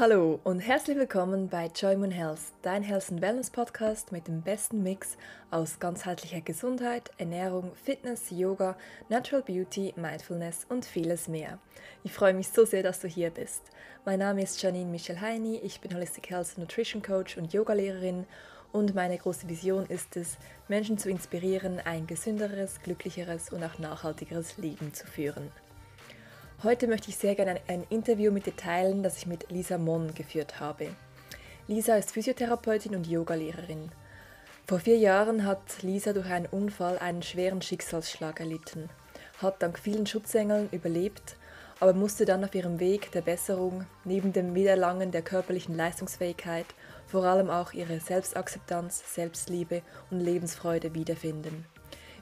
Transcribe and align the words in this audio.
Hallo 0.00 0.38
und 0.44 0.60
herzlich 0.60 0.96
willkommen 0.96 1.48
bei 1.48 1.72
Joy 1.74 1.96
Moon 1.96 2.12
Health, 2.12 2.38
dein 2.62 2.84
Health 2.84 3.10
and 3.10 3.20
Wellness 3.20 3.50
Podcast 3.50 4.12
mit 4.12 4.28
dem 4.28 4.42
besten 4.42 4.84
Mix 4.84 5.16
aus 5.50 5.80
ganzheitlicher 5.80 6.40
Gesundheit, 6.40 7.10
Ernährung, 7.18 7.72
Fitness, 7.74 8.30
Yoga, 8.30 8.76
Natural 9.08 9.42
Beauty, 9.42 9.94
Mindfulness 9.96 10.66
und 10.68 10.84
vieles 10.84 11.26
mehr. 11.26 11.58
Ich 12.04 12.12
freue 12.12 12.32
mich 12.32 12.48
so 12.50 12.64
sehr, 12.64 12.84
dass 12.84 13.00
du 13.00 13.08
hier 13.08 13.30
bist. 13.30 13.62
Mein 14.04 14.20
Name 14.20 14.40
ist 14.40 14.62
Janine 14.62 14.88
Michel 14.88 15.20
Heini, 15.20 15.56
ich 15.64 15.80
bin 15.80 15.92
Holistic 15.92 16.30
Health 16.30 16.58
Nutrition 16.58 17.02
Coach 17.02 17.36
und 17.36 17.52
Yogalehrerin 17.52 18.24
und 18.70 18.94
meine 18.94 19.18
große 19.18 19.48
Vision 19.48 19.84
ist 19.86 20.16
es, 20.16 20.36
Menschen 20.68 20.98
zu 20.98 21.10
inspirieren, 21.10 21.80
ein 21.84 22.06
gesünderes, 22.06 22.80
glücklicheres 22.84 23.50
und 23.50 23.64
auch 23.64 23.80
nachhaltigeres 23.80 24.58
Leben 24.58 24.94
zu 24.94 25.08
führen. 25.08 25.50
Heute 26.64 26.88
möchte 26.88 27.10
ich 27.10 27.16
sehr 27.16 27.36
gerne 27.36 27.60
ein, 27.68 27.84
Interview 27.88 28.32
mit 28.32 28.46
dir 28.46 28.56
teilen, 28.56 29.04
das 29.04 29.16
ich 29.16 29.28
mit 29.28 29.48
Lisa 29.48 29.78
Mon 29.78 30.12
geführt 30.12 30.58
habe. 30.58 30.88
Lisa 31.68 31.94
ist 31.94 32.10
Physiotherapeutin 32.10 32.96
und 32.96 33.06
Yogalehrerin. 33.06 33.92
Vor 34.66 34.80
vier 34.80 34.98
Jahren 34.98 35.46
hat 35.46 35.82
Lisa 35.82 36.12
durch 36.12 36.26
einen 36.26 36.46
Unfall 36.46 36.98
einen 36.98 37.22
schweren 37.22 37.62
Schicksalsschlag 37.62 38.40
erlitten, 38.40 38.90
hat 39.40 39.62
dank 39.62 39.78
vielen 39.78 40.06
Schutzengeln 40.06 40.68
überlebt, 40.72 41.36
aber 41.78 41.92
musste 41.92 42.24
dann 42.24 42.42
auf 42.42 42.56
ihrem 42.56 42.80
Weg 42.80 43.12
der 43.12 43.22
Besserung 43.22 43.86
neben 44.04 44.32
dem 44.32 44.56
Wiedererlangen 44.56 45.12
der 45.12 45.22
körperlichen 45.22 45.76
Leistungsfähigkeit 45.76 46.66
vor 47.06 47.22
allem 47.22 47.50
auch 47.50 47.72
ihre 47.72 48.00
Selbstakzeptanz, 48.00 49.14
Selbstliebe 49.14 49.82
und 50.10 50.18
Lebensfreude 50.18 50.92
wiederfinden. 50.92 51.66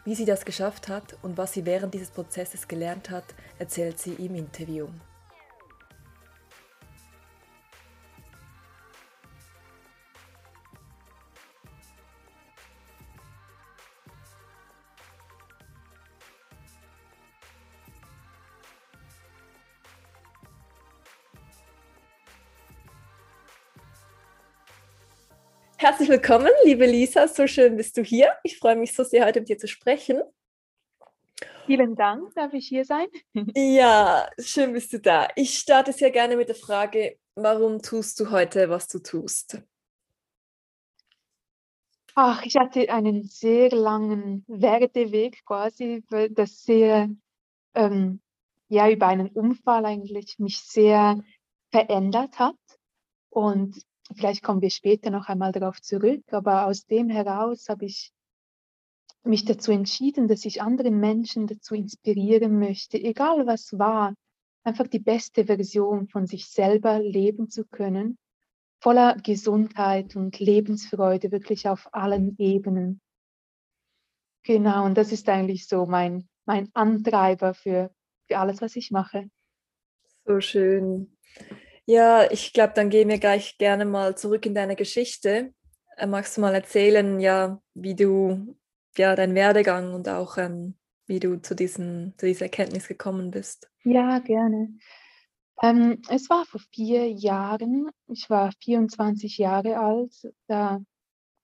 Wie 0.06 0.14
sie 0.14 0.24
das 0.24 0.44
geschafft 0.44 0.86
hat 0.86 1.16
und 1.22 1.36
was 1.36 1.52
sie 1.52 1.66
während 1.66 1.92
dieses 1.92 2.10
Prozesses 2.10 2.68
gelernt 2.68 3.10
hat, 3.10 3.24
erzählt 3.58 3.98
sie 3.98 4.12
im 4.12 4.36
Interview. 4.36 4.86
Herzlich 25.86 26.08
willkommen, 26.08 26.50
liebe 26.64 26.84
Lisa. 26.84 27.28
So 27.28 27.46
schön 27.46 27.76
bist 27.76 27.96
du 27.96 28.02
hier. 28.02 28.32
Ich 28.42 28.58
freue 28.58 28.74
mich 28.74 28.92
so 28.92 29.04
sehr, 29.04 29.24
heute 29.24 29.38
mit 29.38 29.48
dir 29.48 29.56
zu 29.56 29.68
sprechen. 29.68 30.20
Vielen 31.66 31.94
Dank, 31.94 32.34
darf 32.34 32.52
ich 32.54 32.66
hier 32.66 32.84
sein? 32.84 33.06
Ja, 33.54 34.28
schön 34.36 34.72
bist 34.72 34.92
du 34.92 34.98
da. 34.98 35.28
Ich 35.36 35.56
starte 35.56 35.92
sehr 35.92 36.10
gerne 36.10 36.36
mit 36.36 36.48
der 36.48 36.56
Frage, 36.56 37.20
warum 37.36 37.80
tust 37.80 38.18
du 38.18 38.32
heute, 38.32 38.68
was 38.68 38.88
du 38.88 38.98
tust? 38.98 39.62
Ach, 42.16 42.42
ich 42.44 42.56
hatte 42.56 42.90
einen 42.92 43.22
sehr 43.22 43.70
langen 43.70 44.44
Werdeweg 44.48 45.44
quasi, 45.44 46.02
weil 46.10 46.30
das 46.30 46.64
sehr, 46.64 47.08
ähm, 47.74 48.20
ja, 48.68 48.90
über 48.90 49.06
einen 49.06 49.28
Unfall 49.28 49.86
eigentlich 49.86 50.40
mich 50.40 50.58
sehr 50.58 51.22
verändert 51.70 52.40
hat. 52.40 52.56
Und 53.30 53.86
Vielleicht 54.14 54.42
kommen 54.42 54.62
wir 54.62 54.70
später 54.70 55.10
noch 55.10 55.28
einmal 55.28 55.52
darauf 55.52 55.80
zurück, 55.80 56.22
aber 56.32 56.66
aus 56.66 56.86
dem 56.86 57.08
heraus 57.08 57.68
habe 57.68 57.86
ich 57.86 58.12
mich 59.24 59.44
dazu 59.44 59.72
entschieden, 59.72 60.28
dass 60.28 60.44
ich 60.44 60.62
andere 60.62 60.90
Menschen 60.90 61.46
dazu 61.46 61.74
inspirieren 61.74 62.58
möchte, 62.58 62.98
egal 62.98 63.46
was 63.46 63.76
war, 63.78 64.14
einfach 64.62 64.86
die 64.86 65.00
beste 65.00 65.46
Version 65.46 66.08
von 66.08 66.26
sich 66.26 66.46
selber 66.46 67.00
leben 67.00 67.50
zu 67.50 67.64
können, 67.64 68.18
voller 68.80 69.16
Gesundheit 69.16 70.16
und 70.16 70.38
Lebensfreude, 70.38 71.32
wirklich 71.32 71.68
auf 71.68 71.88
allen 71.92 72.36
Ebenen. 72.38 73.00
Genau, 74.44 74.84
und 74.84 74.96
das 74.96 75.10
ist 75.10 75.28
eigentlich 75.28 75.66
so 75.66 75.86
mein, 75.86 76.28
mein 76.44 76.68
Antreiber 76.72 77.54
für, 77.54 77.90
für 78.28 78.38
alles, 78.38 78.60
was 78.62 78.76
ich 78.76 78.92
mache. 78.92 79.28
So 80.24 80.40
schön. 80.40 81.16
Ja, 81.86 82.28
ich 82.30 82.52
glaube, 82.52 82.72
dann 82.74 82.90
gehen 82.90 83.08
wir 83.08 83.18
gleich 83.18 83.58
gerne 83.58 83.84
mal 83.84 84.16
zurück 84.16 84.44
in 84.44 84.54
deine 84.54 84.74
Geschichte. 84.74 85.54
Äh, 85.96 86.06
magst 86.08 86.36
du 86.36 86.40
mal 86.40 86.54
erzählen, 86.54 87.20
ja, 87.20 87.62
wie 87.74 87.94
du, 87.94 88.56
ja, 88.96 89.14
dein 89.14 89.36
Werdegang 89.36 89.94
und 89.94 90.08
auch 90.08 90.36
ähm, 90.36 90.74
wie 91.06 91.20
du 91.20 91.40
zu, 91.40 91.54
diesen, 91.54 92.14
zu 92.18 92.26
dieser 92.26 92.46
Erkenntnis 92.46 92.88
gekommen 92.88 93.30
bist? 93.30 93.70
Ja, 93.84 94.18
gerne. 94.18 94.76
Ähm, 95.62 96.02
es 96.10 96.28
war 96.28 96.44
vor 96.44 96.60
vier 96.72 97.08
Jahren, 97.08 97.88
ich 98.08 98.28
war 98.28 98.50
24 98.64 99.38
Jahre 99.38 99.78
alt, 99.78 100.12
da 100.48 100.80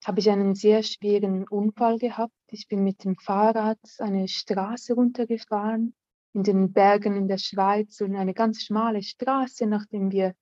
habe 0.05 0.19
ich 0.21 0.29
einen 0.29 0.57
sehr 0.57 0.83
schweren 0.83 1.47
Unfall 1.49 1.99
gehabt. 1.99 2.35
Ich 2.49 2.67
bin 2.67 2.83
mit 2.83 3.05
dem 3.05 3.17
Fahrrad 3.17 3.79
eine 4.01 4.27
Straße 4.27 4.95
runtergefahren 4.95 5.95
in 6.35 6.43
den 6.43 6.73
Bergen 6.73 7.17
in 7.17 7.29
der 7.29 7.39
Schweiz 7.39 8.01
und 8.01 8.17
eine 8.17 8.35
ganz 8.35 8.63
schmale 8.63 9.03
Straße, 9.03 9.67
nachdem 9.67 10.11
wir 10.11 10.35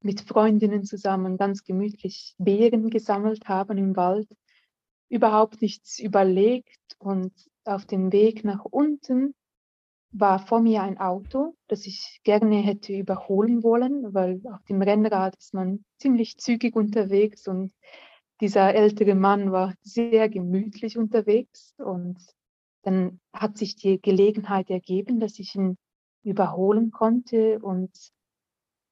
mit 0.00 0.20
Freundinnen 0.20 0.84
zusammen 0.84 1.36
ganz 1.36 1.64
gemütlich 1.64 2.34
Beeren 2.38 2.88
gesammelt 2.90 3.48
haben 3.48 3.78
im 3.78 3.96
Wald, 3.96 4.28
überhaupt 5.08 5.60
nichts 5.60 5.98
überlegt 5.98 6.96
und 6.98 7.32
auf 7.64 7.86
dem 7.86 8.12
Weg 8.12 8.44
nach 8.44 8.64
unten 8.64 9.34
war 10.10 10.38
vor 10.38 10.60
mir 10.60 10.82
ein 10.82 10.98
Auto, 10.98 11.54
das 11.66 11.86
ich 11.86 12.20
gerne 12.22 12.56
hätte 12.56 12.94
überholen 12.94 13.62
wollen, 13.62 14.14
weil 14.14 14.40
auf 14.46 14.64
dem 14.68 14.80
Rennrad 14.80 15.36
ist 15.36 15.52
man 15.52 15.84
ziemlich 15.98 16.38
zügig 16.38 16.76
unterwegs 16.76 17.46
und 17.46 17.72
dieser 18.40 18.74
ältere 18.74 19.14
Mann 19.14 19.52
war 19.52 19.74
sehr 19.82 20.28
gemütlich 20.28 20.96
unterwegs 20.96 21.74
und 21.78 22.16
dann 22.82 23.20
hat 23.32 23.58
sich 23.58 23.76
die 23.76 24.00
Gelegenheit 24.00 24.70
ergeben, 24.70 25.20
dass 25.20 25.38
ich 25.38 25.54
ihn 25.54 25.76
überholen 26.22 26.90
konnte. 26.90 27.58
Und 27.60 27.90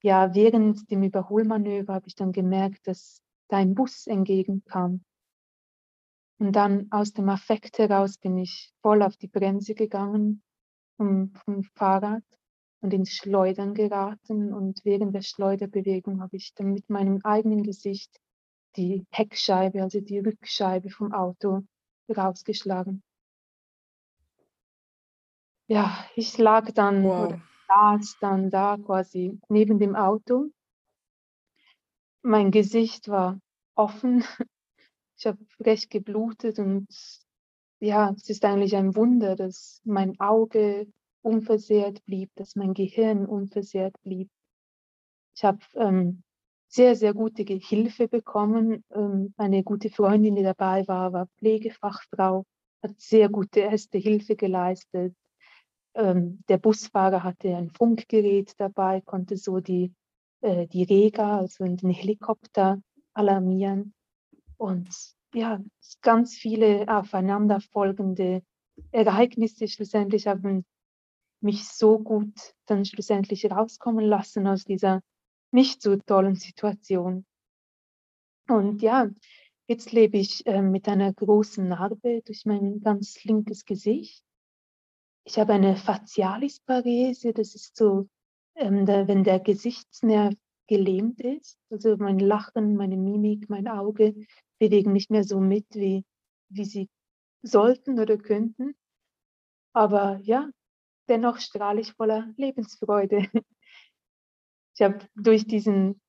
ja, 0.02 0.34
während 0.34 0.91
dem 0.91 1.02
Überholmanöver 1.02 1.94
habe 1.94 2.08
ich 2.08 2.14
dann 2.14 2.32
gemerkt, 2.32 2.86
dass 2.86 3.20
da 3.48 3.58
ein 3.58 3.74
Bus 3.74 4.06
entgegenkam. 4.06 5.02
Und 6.38 6.52
dann 6.52 6.88
aus 6.91 7.12
dem 7.12 7.28
Affekt 7.28 7.78
heraus 7.78 8.19
bin 8.19 8.36
ich 8.36 8.72
voll 8.82 9.02
auf 9.02 9.16
die 9.16 9.28
Bremse 9.28 9.74
gegangen 9.74 10.42
vom, 10.97 11.32
vom 11.44 11.62
Fahrrad 11.74 12.24
und 12.82 12.92
ins 12.92 13.12
Schleudern 13.12 13.72
geraten. 13.72 14.53
Und 14.53 14.84
während 14.84 15.14
der 15.14 15.22
Schleuderbewegung 15.22 16.20
habe 16.20 16.36
ich 16.36 16.53
dann 16.54 16.72
mit 16.72 16.91
meinem 16.91 17.20
eigenen 17.24 17.62
Gesicht 17.62 18.14
die 18.76 19.06
Heckscheibe, 19.10 19.82
also 19.82 20.00
die 20.00 20.18
Rückscheibe 20.18 20.91
vom 20.91 21.12
Auto 21.12 21.62
rausgeschlagen 22.14 23.03
ja, 25.66 26.04
ich 26.15 26.37
lag 26.38 26.71
dann 26.72 27.04
wow. 27.04 27.27
oder 27.27 27.43
saß 27.69 28.16
dann 28.21 28.50
da 28.50 28.77
quasi 28.77 29.38
neben 29.49 29.78
dem 29.78 29.97
Auto. 29.97 30.50
Mein 32.22 32.50
Gesicht 32.50 33.09
war 33.09 33.38
offen. 33.75 34.25
Ich 35.19 35.25
habe 35.25 35.38
recht 35.60 35.88
geblutet 35.88 36.59
und 36.59 36.87
ja, 37.81 38.10
es 38.10 38.28
ist 38.28 38.44
eigentlich 38.44 38.77
ein 38.77 38.94
Wunder, 38.97 39.34
dass 39.34 39.81
mein 39.82 40.21
Auge 40.21 40.87
unversehrt 41.22 42.04
blieb, 42.04 42.31
dass 42.34 42.54
mein 42.54 42.75
Gehirn 42.75 43.25
unversehrt 43.25 43.94
blieb. 44.03 44.28
Ich 45.34 45.43
habe 45.43 45.60
ähm, 45.75 46.22
sehr, 46.69 46.97
sehr 46.97 47.15
gute 47.15 47.44
Hilfe 47.44 48.09
bekommen. 48.09 48.84
Ähm, 48.91 49.33
eine 49.38 49.62
gute 49.62 49.88
Freundin, 49.88 50.37
die 50.37 50.43
dabei 50.43 50.87
war, 50.87 51.15
war 51.15 51.28
Pflegefachfrau, 51.38 52.44
hat 52.83 53.00
sehr 53.00 53.31
gute 53.31 53.60
erste 53.60 53.97
Hilfe 53.97 54.37
geleistet. 54.37 55.15
Ähm, 55.96 56.44
der 56.48 56.58
Busfahrer 56.58 57.24
hatte 57.24 57.56
ein 57.56 57.71
Funkgerät 57.71 58.53
dabei, 58.59 59.00
konnte 59.00 59.38
so 59.38 59.60
die, 59.60 59.94
äh, 60.42 60.66
die 60.66 60.82
Rega, 60.82 61.38
also 61.38 61.65
den 61.65 61.91
Helikopter 61.91 62.80
alarmieren. 63.15 63.94
Und 64.59 64.91
ja, 65.32 65.60
ganz 66.03 66.34
viele 66.34 66.86
aufeinanderfolgende 66.86 68.42
Ereignisse 68.91 69.68
schlussendlich 69.68 70.26
haben 70.26 70.66
mich 71.41 71.66
so 71.68 71.98
gut 71.98 72.54
dann 72.66 72.84
schlussendlich 72.84 73.50
rauskommen 73.50 74.04
lassen 74.04 74.47
aus 74.47 74.65
dieser 74.65 75.00
nicht 75.50 75.80
so 75.80 75.97
tollen 75.97 76.34
Situation. 76.34 77.24
Und 78.48 78.82
ja, 78.82 79.09
jetzt 79.66 79.92
lebe 79.92 80.18
ich 80.18 80.44
äh, 80.47 80.62
mit 80.62 80.88
einer 80.88 81.12
großen 81.12 81.66
Narbe 81.66 82.22
durch 82.24 82.44
mein 82.44 82.80
ganz 82.80 83.24
linkes 83.24 83.65
Gesicht. 83.65 84.25
Ich 85.28 85.40
habe 85.40 85.54
eine 85.54 85.74
Facialisparese, 85.74 87.32
das 87.32 87.56
ist 87.56 87.76
so, 87.76 88.08
ähm, 88.54 88.86
der, 88.86 89.08
wenn 89.08 89.24
der 89.24 89.40
Gesichtsnerv 89.40 90.34
gelähmt 90.68 91.20
ist. 91.20 91.58
Also 91.68 91.96
mein 91.96 92.20
Lachen, 92.20 92.76
meine 92.76 92.96
Mimik, 92.96 93.50
mein 93.50 93.66
Auge 93.66 94.14
bewegen 94.60 94.92
nicht 94.92 95.10
mehr 95.10 95.24
so 95.24 95.40
mit, 95.40 95.66
wie, 95.74 96.04
wie 96.48 96.64
sie 96.64 96.88
sollten 97.42 97.98
oder 97.98 98.18
könnten. 98.18 98.76
Aber 99.72 100.20
ja, 100.22 100.48
dennoch 101.08 101.38
strahle 101.38 101.80
ich 101.80 101.92
voller 101.92 102.32
Lebensfreude. 102.36 103.28
Ich 104.78 104.82
habe 104.82 104.98
durch 105.14 105.46
diesen 105.46 106.02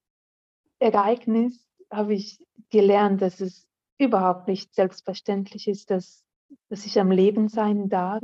Ereignis 0.79 1.65
habe 1.89 2.15
ich 2.15 2.45
gelernt, 2.69 3.21
dass 3.21 3.39
es 3.39 3.65
überhaupt 3.97 4.49
nicht 4.49 4.75
selbstverständlich 4.75 5.69
ist, 5.69 5.89
dass, 5.89 6.25
dass 6.67 6.85
ich 6.85 6.99
am 6.99 7.09
Leben 7.09 7.47
sein 7.47 7.87
darf. 7.87 8.23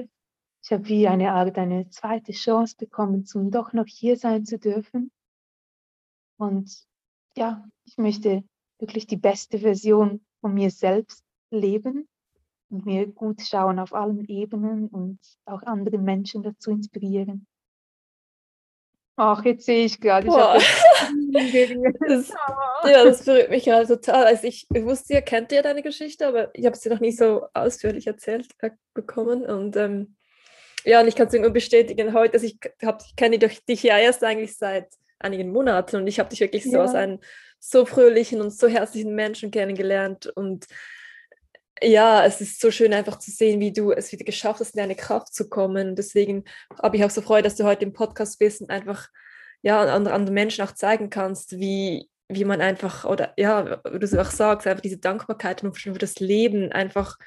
Ich 0.63 0.71
habe 0.71 0.87
wie 0.87 1.07
eine 1.07 1.33
Art, 1.33 1.57
eine 1.57 1.89
zweite 1.89 2.31
Chance 2.31 2.75
bekommen, 2.77 3.25
um 3.33 3.51
doch 3.51 3.73
noch 3.73 3.85
hier 3.85 4.15
sein 4.15 4.45
zu 4.45 4.57
dürfen. 4.57 5.11
Und 6.37 6.85
ja, 7.35 7.65
ich 7.83 7.97
möchte 7.97 8.43
wirklich 8.79 9.05
die 9.05 9.17
beste 9.17 9.59
Version 9.59 10.25
von 10.39 10.53
mir 10.53 10.71
selbst 10.71 11.23
leben 11.51 12.07
und 12.69 12.85
mir 12.85 13.07
gut 13.07 13.41
schauen 13.41 13.77
auf 13.77 13.93
allen 13.93 14.25
Ebenen 14.25 14.87
und 14.87 15.19
auch 15.45 15.63
andere 15.63 15.97
Menschen 15.97 16.43
dazu 16.43 16.71
inspirieren. 16.71 17.45
Ach, 19.15 19.43
jetzt 19.45 19.65
sehe 19.65 19.85
ich 19.85 19.99
gerade, 19.99 20.27
ich 20.27 20.33
das, 22.07 22.29
ja, 22.83 23.03
das 23.03 23.25
berührt 23.25 23.51
mich 23.51 23.65
ja 23.65 23.83
total. 23.85 24.25
Also 24.25 24.47
ich, 24.47 24.65
ich 24.73 24.83
wusste 24.83 25.13
ja, 25.13 25.21
kennt 25.21 25.51
ihr 25.51 25.61
deine 25.61 25.83
Geschichte, 25.83 26.25
aber 26.27 26.49
ich 26.55 26.65
habe 26.65 26.75
sie 26.75 26.89
noch 26.89 26.99
nie 26.99 27.11
so 27.11 27.45
ausführlich 27.53 28.07
erzählt 28.07 28.47
äh, 28.59 28.71
bekommen. 28.95 29.45
Und 29.45 29.75
ähm, 29.75 30.15
ja, 30.83 31.01
und 31.01 31.07
ich 31.07 31.15
kann 31.15 31.27
es 31.27 31.33
nur 31.33 31.49
bestätigen 31.49 32.13
heute, 32.13 32.33
also 32.33 32.45
ich, 32.45 32.57
ich 32.63 33.15
kenne 33.15 33.39
dich 33.39 33.83
ja 33.83 33.97
erst 33.97 34.23
eigentlich 34.23 34.57
seit 34.57 34.87
einigen 35.19 35.51
Monaten 35.51 35.95
und 35.97 36.07
ich 36.07 36.19
habe 36.19 36.29
dich 36.29 36.41
wirklich 36.41 36.63
so 36.63 36.73
ja. 36.73 36.81
als 36.81 36.93
einen 36.93 37.19
so 37.59 37.85
fröhlichen 37.85 38.41
und 38.41 38.51
so 38.51 38.67
herzlichen 38.67 39.15
Menschen 39.15 39.51
kennengelernt 39.51 40.27
und 40.27 40.67
ja, 41.81 42.25
es 42.25 42.39
ist 42.41 42.61
so 42.61 42.71
schön 42.71 42.93
einfach 42.93 43.19
zu 43.19 43.31
sehen, 43.31 43.59
wie 43.59 43.73
du 43.73 43.91
es 43.91 44.11
wieder 44.11 44.25
geschafft 44.25 44.59
hast, 44.59 44.75
in 44.75 44.79
deine 44.79 44.95
Kraft 44.95 45.33
zu 45.33 45.49
kommen. 45.49 45.95
Deswegen 45.95 46.45
habe 46.81 46.97
ich 46.97 47.03
auch 47.03 47.09
so 47.09 47.21
Freude, 47.21 47.43
dass 47.43 47.55
du 47.55 47.65
heute 47.65 47.83
im 47.83 47.93
Podcast 47.93 48.39
bist 48.39 48.61
und 48.61 48.69
einfach 48.69 49.09
ja, 49.61 49.81
an 49.81 50.07
anderen 50.07 50.33
Menschen 50.33 50.63
auch 50.63 50.73
zeigen 50.73 51.09
kannst, 51.09 51.57
wie, 51.59 52.09
wie 52.27 52.45
man 52.45 52.61
einfach, 52.61 53.05
oder 53.05 53.33
ja, 53.37 53.81
wie 53.91 53.99
du 53.99 54.05
es 54.05 54.15
auch 54.15 54.29
sagst, 54.31 54.67
einfach 54.67 54.81
diese 54.81 54.97
Dankbarkeit 54.97 55.63
und 55.63 55.77
für 55.77 55.91
das 55.93 56.19
Leben 56.19 56.71
einfach 56.71 57.17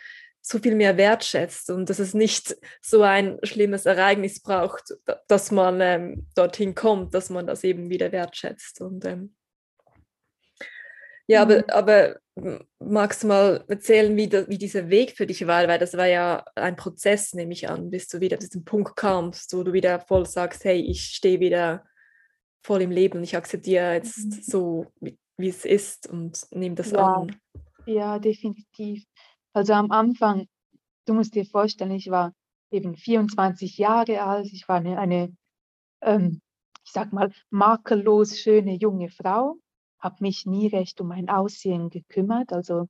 so 0.49 0.61
viel 0.61 0.77
mehr 0.77 0.97
wertschätzt 0.97 1.71
und 1.71 1.91
dass 1.91 1.99
es 1.99 2.15
nicht 2.15 2.57
so 2.81 3.03
ein 3.03 3.39
schlimmes 3.43 3.85
Ereignis 3.85 4.41
braucht, 4.41 4.95
dass 5.27 5.51
man 5.51 5.81
ähm, 5.81 6.29
dorthin 6.37 6.77
kommt, 6.77 7.15
dass 7.15 7.31
man 7.31 7.49
das 7.49 7.65
eben 7.65 7.91
wieder 7.91 8.13
wertschätzt. 8.13 8.81
Und 8.81 9.05
ähm, 9.07 9.35
ja, 11.27 11.45
mhm. 11.45 11.51
aber, 11.51 11.75
aber 11.75 12.21
magst 12.79 13.25
du 13.25 13.27
mal 13.27 13.65
erzählen, 13.67 14.17
wie, 14.17 14.29
da, 14.29 14.47
wie 14.47 14.59
dieser 14.59 14.89
Weg 14.89 15.17
für 15.17 15.27
dich 15.27 15.45
war? 15.49 15.67
Weil 15.67 15.81
das 15.81 15.97
war 15.97 16.07
ja 16.07 16.45
ein 16.55 16.77
Prozess, 16.77 17.35
nehme 17.35 17.53
ich 17.53 17.69
an, 17.69 17.91
bis 17.91 18.07
du 18.07 18.21
wieder 18.21 18.39
zu 18.39 18.47
diesem 18.47 18.65
Punkt 18.65 18.95
kamst, 18.95 19.53
wo 19.53 19.65
du 19.65 19.73
wieder 19.73 19.99
voll 19.99 20.27
sagst, 20.27 20.65
hey, 20.65 20.81
ich 20.81 21.07
stehe 21.07 21.41
wieder 21.41 21.85
voll 22.63 22.83
im 22.83 22.93
Leben 22.93 23.23
ich 23.23 23.37
akzeptiere 23.37 23.95
jetzt 23.95 24.27
mhm. 24.27 24.43
so, 24.43 24.87
wie, 25.01 25.19
wie, 25.39 25.49
es 25.49 25.65
ist 25.65 26.09
und 26.09 26.47
nehme 26.53 26.77
das 26.77 26.93
ja. 26.93 26.99
an. 26.99 27.37
Ja, 27.87 28.19
definitiv. 28.21 29.05
Also 29.57 29.73
am 29.73 29.91
Anfang, 29.91 30.49
du 31.07 31.15
musst 31.15 31.35
dir 31.35 31.47
vorstellen, 31.47 31.93
ich 31.93 32.11
war 32.11 32.35
eben 32.71 32.95
24 32.95 33.79
Jahre 33.79 34.21
alt, 34.21 34.53
ich 34.53 34.69
war 34.69 34.77
eine, 34.77 34.99
eine 34.99 35.35
ähm, 36.03 36.43
ich 36.85 36.93
sag 36.93 37.15
mal, 37.15 37.33
makellos 37.49 38.39
schöne 38.39 38.75
junge 38.75 39.09
Frau 39.09 39.55
habe 39.99 40.17
mich 40.21 40.45
nie 40.45 40.67
recht 40.67 41.01
um 41.01 41.09
mein 41.09 41.31
Aussehen 41.31 41.89
gekümmert. 41.89 42.53
Also 42.53 42.87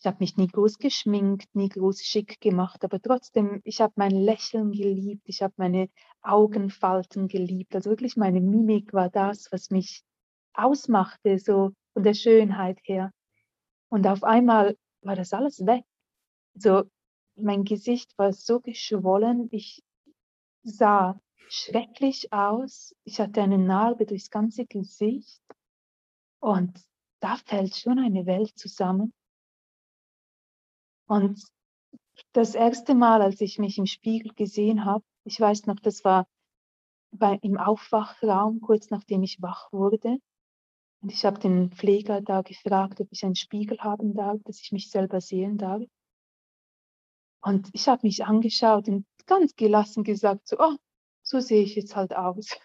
ich 0.00 0.06
habe 0.06 0.16
mich 0.18 0.36
nie 0.36 0.48
groß 0.48 0.78
geschminkt, 0.78 1.54
nie 1.54 1.68
groß 1.68 2.02
schick 2.02 2.40
gemacht, 2.40 2.82
aber 2.82 3.00
trotzdem, 3.00 3.60
ich 3.62 3.80
habe 3.80 3.92
mein 3.94 4.10
Lächeln 4.10 4.72
geliebt, 4.72 5.22
ich 5.26 5.40
habe 5.40 5.54
meine 5.56 5.88
Augenfalten 6.22 7.28
geliebt. 7.28 7.76
Also 7.76 7.90
wirklich 7.90 8.16
meine 8.16 8.40
Mimik 8.40 8.92
war 8.92 9.08
das, 9.08 9.52
was 9.52 9.70
mich 9.70 10.02
ausmachte, 10.52 11.38
so 11.38 11.70
von 11.92 12.02
der 12.02 12.14
Schönheit 12.14 12.80
her. 12.82 13.12
Und 13.88 14.04
auf 14.08 14.24
einmal 14.24 14.76
war 15.02 15.14
das 15.14 15.32
alles 15.32 15.64
weg. 15.64 15.84
So, 16.60 16.90
mein 17.36 17.64
Gesicht 17.64 18.18
war 18.18 18.32
so 18.32 18.60
geschwollen, 18.60 19.48
ich 19.52 19.84
sah 20.64 21.20
schrecklich 21.48 22.32
aus. 22.32 22.96
Ich 23.04 23.20
hatte 23.20 23.42
eine 23.42 23.58
Narbe 23.58 24.06
durchs 24.06 24.30
ganze 24.30 24.66
Gesicht. 24.66 25.40
Und 26.40 26.84
da 27.20 27.36
fällt 27.36 27.76
schon 27.76 27.98
eine 27.98 28.26
Welt 28.26 28.58
zusammen. 28.58 29.12
Und 31.06 31.42
das 32.32 32.54
erste 32.54 32.94
Mal, 32.94 33.22
als 33.22 33.40
ich 33.40 33.58
mich 33.58 33.78
im 33.78 33.86
Spiegel 33.86 34.34
gesehen 34.34 34.84
habe, 34.84 35.04
ich 35.24 35.38
weiß 35.38 35.66
noch, 35.66 35.78
das 35.80 36.04
war 36.04 36.26
bei, 37.12 37.38
im 37.42 37.56
Aufwachraum, 37.56 38.60
kurz 38.60 38.90
nachdem 38.90 39.22
ich 39.22 39.40
wach 39.40 39.72
wurde. 39.72 40.18
Und 41.00 41.12
ich 41.12 41.24
habe 41.24 41.38
den 41.38 41.70
Pfleger 41.70 42.20
da 42.20 42.42
gefragt, 42.42 43.00
ob 43.00 43.08
ich 43.12 43.24
einen 43.24 43.36
Spiegel 43.36 43.78
haben 43.78 44.14
darf, 44.14 44.42
dass 44.42 44.60
ich 44.60 44.72
mich 44.72 44.90
selber 44.90 45.20
sehen 45.20 45.56
darf. 45.56 45.82
Und 47.40 47.68
ich 47.72 47.88
habe 47.88 48.06
mich 48.06 48.24
angeschaut 48.24 48.88
und 48.88 49.06
ganz 49.26 49.54
gelassen 49.56 50.04
gesagt, 50.04 50.48
so, 50.48 50.56
oh, 50.58 50.76
so 51.22 51.40
sehe 51.40 51.62
ich 51.62 51.76
jetzt 51.76 51.94
halt 51.94 52.16
aus. 52.16 52.56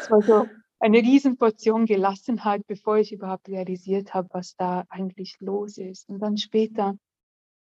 Es 0.00 0.10
war 0.10 0.22
so, 0.22 0.46
eine 0.80 0.98
Riesenportion 0.98 1.86
Gelassenheit, 1.86 2.66
bevor 2.66 2.98
ich 2.98 3.12
überhaupt 3.12 3.48
realisiert 3.48 4.14
habe, 4.14 4.28
was 4.32 4.54
da 4.56 4.84
eigentlich 4.88 5.36
los 5.40 5.76
ist. 5.76 6.08
Und 6.08 6.20
dann 6.20 6.36
später 6.36 6.96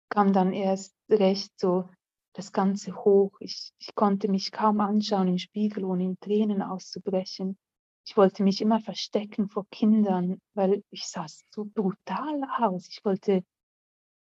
kam 0.09 0.33
dann 0.33 0.53
erst 0.53 0.95
recht 1.09 1.53
so 1.59 1.89
das 2.33 2.53
Ganze 2.53 2.97
hoch. 2.97 3.37
Ich, 3.41 3.73
ich 3.79 3.95
konnte 3.95 4.29
mich 4.29 4.53
kaum 4.53 4.81
anschauen 4.81 5.29
im 5.29 5.39
Spiegel, 5.39 5.85
ohne 5.85 6.05
in 6.05 6.21
Tränen 6.21 6.63
auszubrechen. 6.63 7.57
Ich 8.05 8.17
wollte 8.17 8.43
mich 8.43 8.61
immer 8.61 8.81
verstecken 8.81 9.49
vor 9.49 9.67
Kindern, 9.71 10.41
weil 10.55 10.83
ich 10.91 11.07
sah 11.07 11.27
so 11.51 11.67
brutal 11.67 12.43
aus. 12.59 12.89
Ich 12.89 13.05
wollte, 13.05 13.45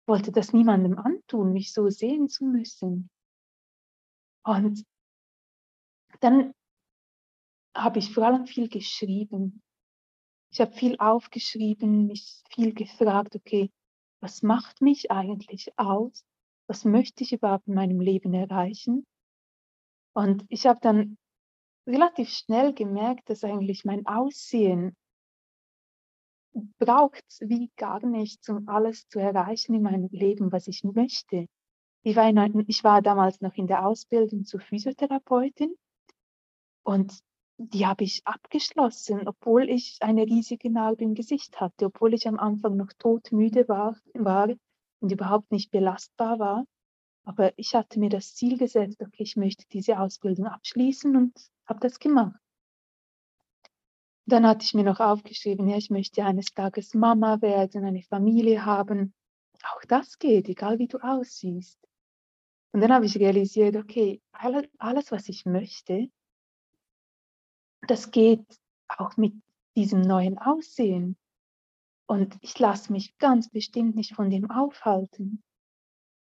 wollte 0.07 0.33
das 0.33 0.53
niemandem 0.53 0.99
antun, 0.99 1.53
mich 1.53 1.73
so 1.73 1.89
sehen 1.89 2.29
zu 2.29 2.45
müssen. 2.45 3.11
Und 4.45 4.85
dann 6.21 6.53
habe 7.75 7.99
ich 7.99 8.13
vor 8.13 8.27
allem 8.27 8.47
viel 8.47 8.69
geschrieben. 8.69 9.63
Ich 10.51 10.61
habe 10.61 10.73
viel 10.73 10.97
aufgeschrieben, 10.99 12.07
mich 12.07 12.43
viel 12.51 12.75
gefragt, 12.75 13.35
okay, 13.35 13.71
was 14.21 14.43
macht 14.43 14.81
mich 14.81 15.11
eigentlich 15.11 15.77
aus? 15.77 16.25
Was 16.67 16.85
möchte 16.85 17.25
ich 17.25 17.33
überhaupt 17.33 17.67
in 17.67 17.75
meinem 17.75 18.01
Leben 18.01 18.33
erreichen? 18.33 19.05
Und 20.15 20.45
ich 20.49 20.67
habe 20.67 20.79
dann 20.81 21.19
relativ 21.87 22.31
schnell 22.31 22.73
gemerkt, 22.73 23.29
dass 23.29 23.45
eigentlich 23.45 23.85
mein 23.85 24.07
Aussehen 24.07 24.97
braucht 26.79 27.25
wie 27.41 27.71
gar 27.77 28.05
nichts, 28.05 28.49
um 28.49 28.69
alles 28.69 29.09
zu 29.09 29.19
erreichen 29.19 29.75
in 29.75 29.83
meinem 29.83 30.09
Leben, 30.11 30.53
was 30.53 30.69
ich 30.69 30.85
möchte. 30.85 31.47
Ich 32.03 32.17
war, 32.17 32.29
in, 32.29 32.65
ich 32.69 32.85
war 32.85 33.03
damals 33.03 33.41
noch 33.41 33.55
in 33.55 33.67
der 33.67 33.87
Ausbildung 33.87 34.45
zur 34.45 34.61
Physiotherapeutin 34.61 35.75
und 36.83 37.19
die 37.57 37.87
habe 37.87 38.05
ich 38.05 38.27
abgeschlossen, 38.27 39.27
obwohl 39.29 39.71
ich 39.71 39.99
eine 40.01 40.25
riesige 40.25 40.71
Narbe 40.71 41.05
im 41.05 41.15
Gesicht 41.15 41.61
hatte, 41.61 41.87
obwohl 41.87 42.15
ich 42.15 42.27
am 42.27 42.39
Anfang 42.39 42.77
noch 42.77 42.93
todmüde 42.99 43.69
war, 43.69 43.97
war 44.15 44.51
und 45.01 45.13
überhaupt 45.13 45.51
nicht 45.53 45.71
belastbar 45.71 46.39
war. 46.39 46.65
Aber 47.25 47.53
ich 47.57 47.75
hatte 47.75 47.99
mir 48.01 48.11
das 48.11 48.35
Ziel 48.35 48.59
gesetzt, 48.59 49.01
okay, 49.01 49.23
ich 49.23 49.37
möchte 49.37 49.65
diese 49.73 49.99
Ausbildung 49.99 50.47
abschließen 50.47 51.17
und 51.17 51.33
habe 51.67 51.81
das 51.81 51.99
gemacht. 51.99 52.39
Dann 54.27 54.47
hatte 54.47 54.65
ich 54.65 54.75
mir 54.75 54.85
noch 54.85 55.01
aufgeschrieben, 55.01 55.69
ja, 55.69 55.77
ich 55.77 55.91
möchte 55.91 56.25
eines 56.25 56.47
Tages 56.47 56.95
Mama 56.95 57.43
werden, 57.43 57.85
eine 57.85 58.03
Familie 58.03 58.65
haben. 58.65 59.13
Auch 59.63 59.83
das 59.87 60.19
geht, 60.19 60.49
egal 60.49 60.79
wie 60.79 60.89
du 60.89 60.99
aussiehst. 60.99 61.79
Und 62.73 62.81
dann 62.81 62.93
habe 62.93 63.07
ich 63.07 63.17
realisiert, 63.19 63.77
okay, 63.77 64.21
alles, 64.33 65.13
was 65.13 65.29
ich 65.29 65.45
möchte, 65.45 66.09
das 67.87 68.11
geht 68.11 68.45
auch 68.89 69.17
mit 69.17 69.35
diesem 69.77 70.01
neuen 70.01 70.39
Aussehen. 70.39 71.17
Und 72.07 72.37
ich 72.41 72.59
lasse 72.59 72.93
mich 72.93 73.17
ganz 73.19 73.49
bestimmt 73.49 73.95
nicht 73.95 74.15
von 74.15 74.31
dem 74.31 74.51
aufhalten. 74.51 75.43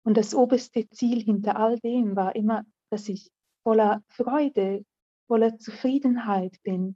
Und 0.03 0.15
das 0.17 0.33
oberste 0.33 0.87
Ziel 0.89 1.21
hinter 1.21 1.57
all 1.57 1.77
dem 1.79 2.15
war 2.15 2.35
immer, 2.35 2.63
dass 2.89 3.09
ich 3.09 3.29
voller 3.63 4.03
Freude, 4.07 4.85
voller 5.27 5.57
Zufriedenheit 5.57 6.55
bin. 6.63 6.95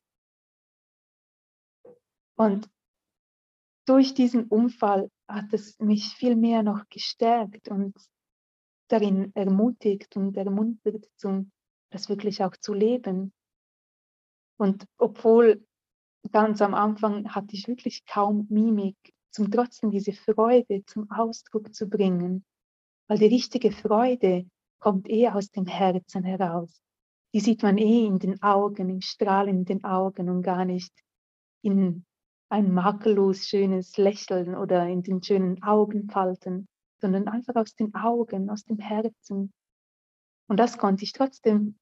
Und 2.35 2.69
durch 3.85 4.13
diesen 4.13 4.47
Unfall 4.47 5.09
hat 5.27 5.53
es 5.53 5.77
mich 5.79 6.15
viel 6.15 6.35
mehr 6.35 6.63
noch 6.63 6.87
gestärkt 6.89 7.67
und 7.67 7.93
darin 8.87 9.31
ermutigt 9.35 10.15
und 10.15 10.37
ermuntert, 10.37 11.07
das 11.89 12.09
wirklich 12.09 12.43
auch 12.43 12.55
zu 12.57 12.73
leben. 12.73 13.33
Und 14.57 14.85
obwohl 14.97 15.65
ganz 16.31 16.61
am 16.61 16.73
Anfang 16.73 17.33
hatte 17.33 17.55
ich 17.55 17.67
wirklich 17.67 18.05
kaum 18.05 18.47
Mimik, 18.49 18.97
zum 19.31 19.51
trotzdem 19.51 19.91
diese 19.91 20.13
Freude 20.13 20.83
zum 20.85 21.09
Ausdruck 21.11 21.73
zu 21.73 21.89
bringen. 21.89 22.45
Weil 23.07 23.17
die 23.17 23.25
richtige 23.25 23.71
Freude 23.71 24.47
kommt 24.79 25.09
eh 25.09 25.29
aus 25.29 25.49
dem 25.49 25.65
Herzen 25.65 26.23
heraus. 26.23 26.81
Die 27.33 27.39
sieht 27.39 27.63
man 27.63 27.77
eh 27.77 28.05
in 28.05 28.19
den 28.19 28.41
Augen, 28.43 28.89
im 28.89 29.01
Strahlen 29.01 29.59
in 29.59 29.65
den 29.65 29.83
Augen 29.83 30.29
und 30.29 30.43
gar 30.43 30.65
nicht 30.65 30.93
in 31.63 32.05
ein 32.53 32.71
makellos 32.71 33.47
schönes 33.47 33.97
Lächeln 33.97 34.53
oder 34.53 34.87
in 34.87 35.01
den 35.01 35.23
schönen 35.23 35.63
Augenfalten, 35.63 36.67
sondern 37.01 37.27
einfach 37.27 37.55
aus 37.55 37.73
den 37.73 37.95
Augen, 37.95 38.51
aus 38.51 38.63
dem 38.63 38.77
Herzen. 38.77 39.51
Und 40.47 40.59
das 40.59 40.77
konnte 40.77 41.03
ich 41.03 41.13
trotzdem 41.13 41.79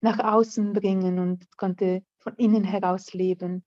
nach 0.00 0.18
außen 0.18 0.72
bringen 0.72 1.20
und 1.20 1.56
konnte 1.56 2.04
von 2.18 2.34
innen 2.34 2.64
heraus 2.64 3.12
leben. 3.12 3.64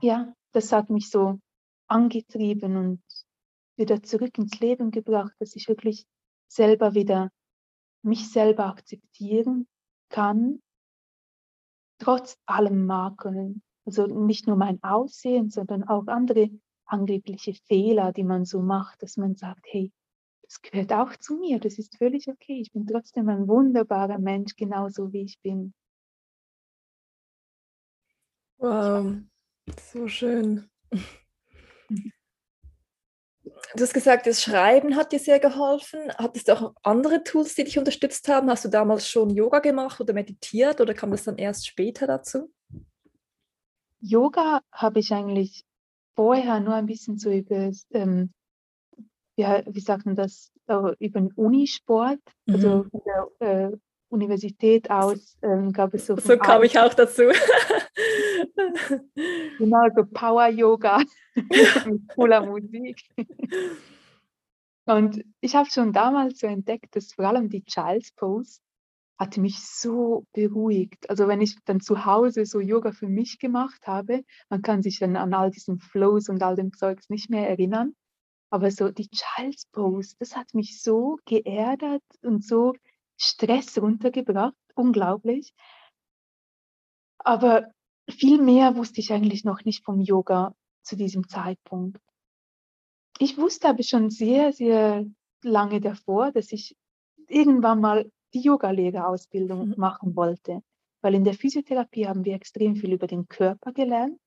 Ja, 0.00 0.34
das 0.52 0.72
hat 0.72 0.88
mich 0.88 1.10
so 1.10 1.38
angetrieben 1.88 2.78
und 2.78 3.02
wieder 3.76 4.02
zurück 4.02 4.38
ins 4.38 4.60
Leben 4.60 4.90
gebracht, 4.90 5.34
dass 5.40 5.54
ich 5.56 5.68
wirklich 5.68 6.06
selber 6.48 6.94
wieder 6.94 7.30
mich 8.00 8.30
selber 8.30 8.64
akzeptieren 8.64 9.68
kann, 10.08 10.62
trotz 11.98 12.38
allem 12.46 12.86
Makeln. 12.86 13.62
Also 13.84 14.06
nicht 14.06 14.46
nur 14.46 14.56
mein 14.56 14.82
Aussehen, 14.82 15.50
sondern 15.50 15.84
auch 15.84 16.06
andere 16.06 16.50
angebliche 16.86 17.54
Fehler, 17.54 18.12
die 18.12 18.24
man 18.24 18.44
so 18.44 18.60
macht, 18.60 19.02
dass 19.02 19.16
man 19.16 19.36
sagt, 19.36 19.64
hey, 19.68 19.92
das 20.42 20.60
gehört 20.62 20.92
auch 20.92 21.16
zu 21.16 21.36
mir, 21.36 21.58
das 21.58 21.78
ist 21.78 21.96
völlig 21.96 22.28
okay, 22.28 22.60
ich 22.60 22.72
bin 22.72 22.86
trotzdem 22.86 23.28
ein 23.28 23.48
wunderbarer 23.48 24.18
Mensch, 24.18 24.54
genauso 24.56 25.12
wie 25.12 25.22
ich 25.22 25.40
bin. 25.40 25.74
Wow, 28.58 29.16
so 29.92 30.08
schön. 30.08 30.70
Du 33.76 33.82
hast 33.82 33.92
gesagt, 33.92 34.26
das 34.26 34.42
Schreiben 34.42 34.96
hat 34.96 35.12
dir 35.12 35.18
sehr 35.18 35.38
geholfen. 35.38 36.10
Hattest 36.16 36.48
du 36.48 36.52
auch 36.52 36.72
andere 36.82 37.22
Tools, 37.24 37.54
die 37.54 37.64
dich 37.64 37.78
unterstützt 37.78 38.26
haben? 38.26 38.48
Hast 38.48 38.64
du 38.64 38.70
damals 38.70 39.06
schon 39.06 39.28
Yoga 39.28 39.58
gemacht 39.58 40.00
oder 40.00 40.14
meditiert 40.14 40.80
oder 40.80 40.94
kam 40.94 41.10
das 41.10 41.24
dann 41.24 41.36
erst 41.36 41.66
später 41.66 42.06
dazu? 42.06 42.50
Yoga 44.00 44.60
habe 44.72 45.00
ich 45.00 45.12
eigentlich 45.12 45.64
vorher 46.14 46.60
nur 46.60 46.74
ein 46.74 46.86
bisschen 46.86 47.18
so 47.18 47.30
über, 47.30 47.70
ähm, 47.90 48.32
ja, 49.36 49.62
wie 49.66 49.80
sagt 49.80 50.06
man 50.06 50.14
das, 50.16 50.50
über 50.98 51.20
den 51.20 51.32
Unisport, 51.32 52.20
also 52.48 52.84
mhm. 52.84 52.90
von 52.90 53.02
der 53.04 53.48
äh, 53.48 53.76
Universität 54.08 54.90
aus 54.90 55.36
ähm, 55.42 55.72
gab 55.72 55.92
es 55.92 56.06
so. 56.06 56.16
So 56.16 56.38
kam 56.38 56.62
ich 56.62 56.78
auch 56.78 56.94
dazu. 56.94 57.24
genau, 59.58 59.88
so 59.94 60.04
Power 60.04 60.48
Yoga 60.48 61.02
mit 61.86 62.08
cooler 62.14 62.44
Musik. 62.46 63.02
Und 64.86 65.24
ich 65.40 65.56
habe 65.56 65.68
schon 65.70 65.92
damals 65.92 66.38
so 66.38 66.46
entdeckt, 66.46 66.94
dass 66.94 67.12
vor 67.12 67.26
allem 67.26 67.48
die 67.48 67.64
Child's 67.64 68.12
Pose 68.12 68.60
hat 69.18 69.36
mich 69.36 69.58
so 69.66 70.26
beruhigt. 70.32 71.08
Also 71.08 71.26
wenn 71.26 71.40
ich 71.40 71.56
dann 71.64 71.80
zu 71.80 72.04
Hause 72.04 72.44
so 72.44 72.60
Yoga 72.60 72.92
für 72.92 73.08
mich 73.08 73.38
gemacht 73.38 73.86
habe, 73.86 74.24
man 74.48 74.62
kann 74.62 74.82
sich 74.82 74.98
dann 74.98 75.16
an 75.16 75.34
all 75.34 75.50
diesen 75.50 75.78
Flows 75.78 76.28
und 76.28 76.42
all 76.42 76.54
dem 76.54 76.72
Zeugs 76.72 77.08
nicht 77.08 77.30
mehr 77.30 77.48
erinnern. 77.48 77.94
Aber 78.50 78.70
so 78.70 78.90
die 78.90 79.08
Child's 79.08 79.66
Pose, 79.72 80.14
das 80.18 80.36
hat 80.36 80.54
mich 80.54 80.80
so 80.82 81.18
geerdet 81.24 82.02
und 82.22 82.44
so 82.44 82.74
Stress 83.18 83.78
runtergebracht, 83.78 84.54
unglaublich. 84.74 85.54
Aber 87.18 87.66
viel 88.08 88.40
mehr 88.40 88.76
wusste 88.76 89.00
ich 89.00 89.12
eigentlich 89.12 89.44
noch 89.44 89.64
nicht 89.64 89.84
vom 89.84 90.00
Yoga 90.00 90.54
zu 90.82 90.96
diesem 90.96 91.28
Zeitpunkt. 91.28 92.00
Ich 93.18 93.38
wusste 93.38 93.68
aber 93.68 93.82
schon 93.82 94.10
sehr, 94.10 94.52
sehr 94.52 95.06
lange 95.42 95.80
davor, 95.80 96.32
dass 96.32 96.52
ich 96.52 96.76
irgendwann 97.28 97.80
mal 97.80 98.10
die 98.34 98.40
Yogalehrerausbildung 98.40 99.68
mhm. 99.68 99.74
machen 99.76 100.16
wollte, 100.16 100.62
weil 101.00 101.14
in 101.14 101.24
der 101.24 101.34
Physiotherapie 101.34 102.06
haben 102.06 102.24
wir 102.24 102.34
extrem 102.34 102.76
viel 102.76 102.92
über 102.92 103.06
den 103.06 103.26
Körper 103.26 103.72
gelernt. 103.72 104.18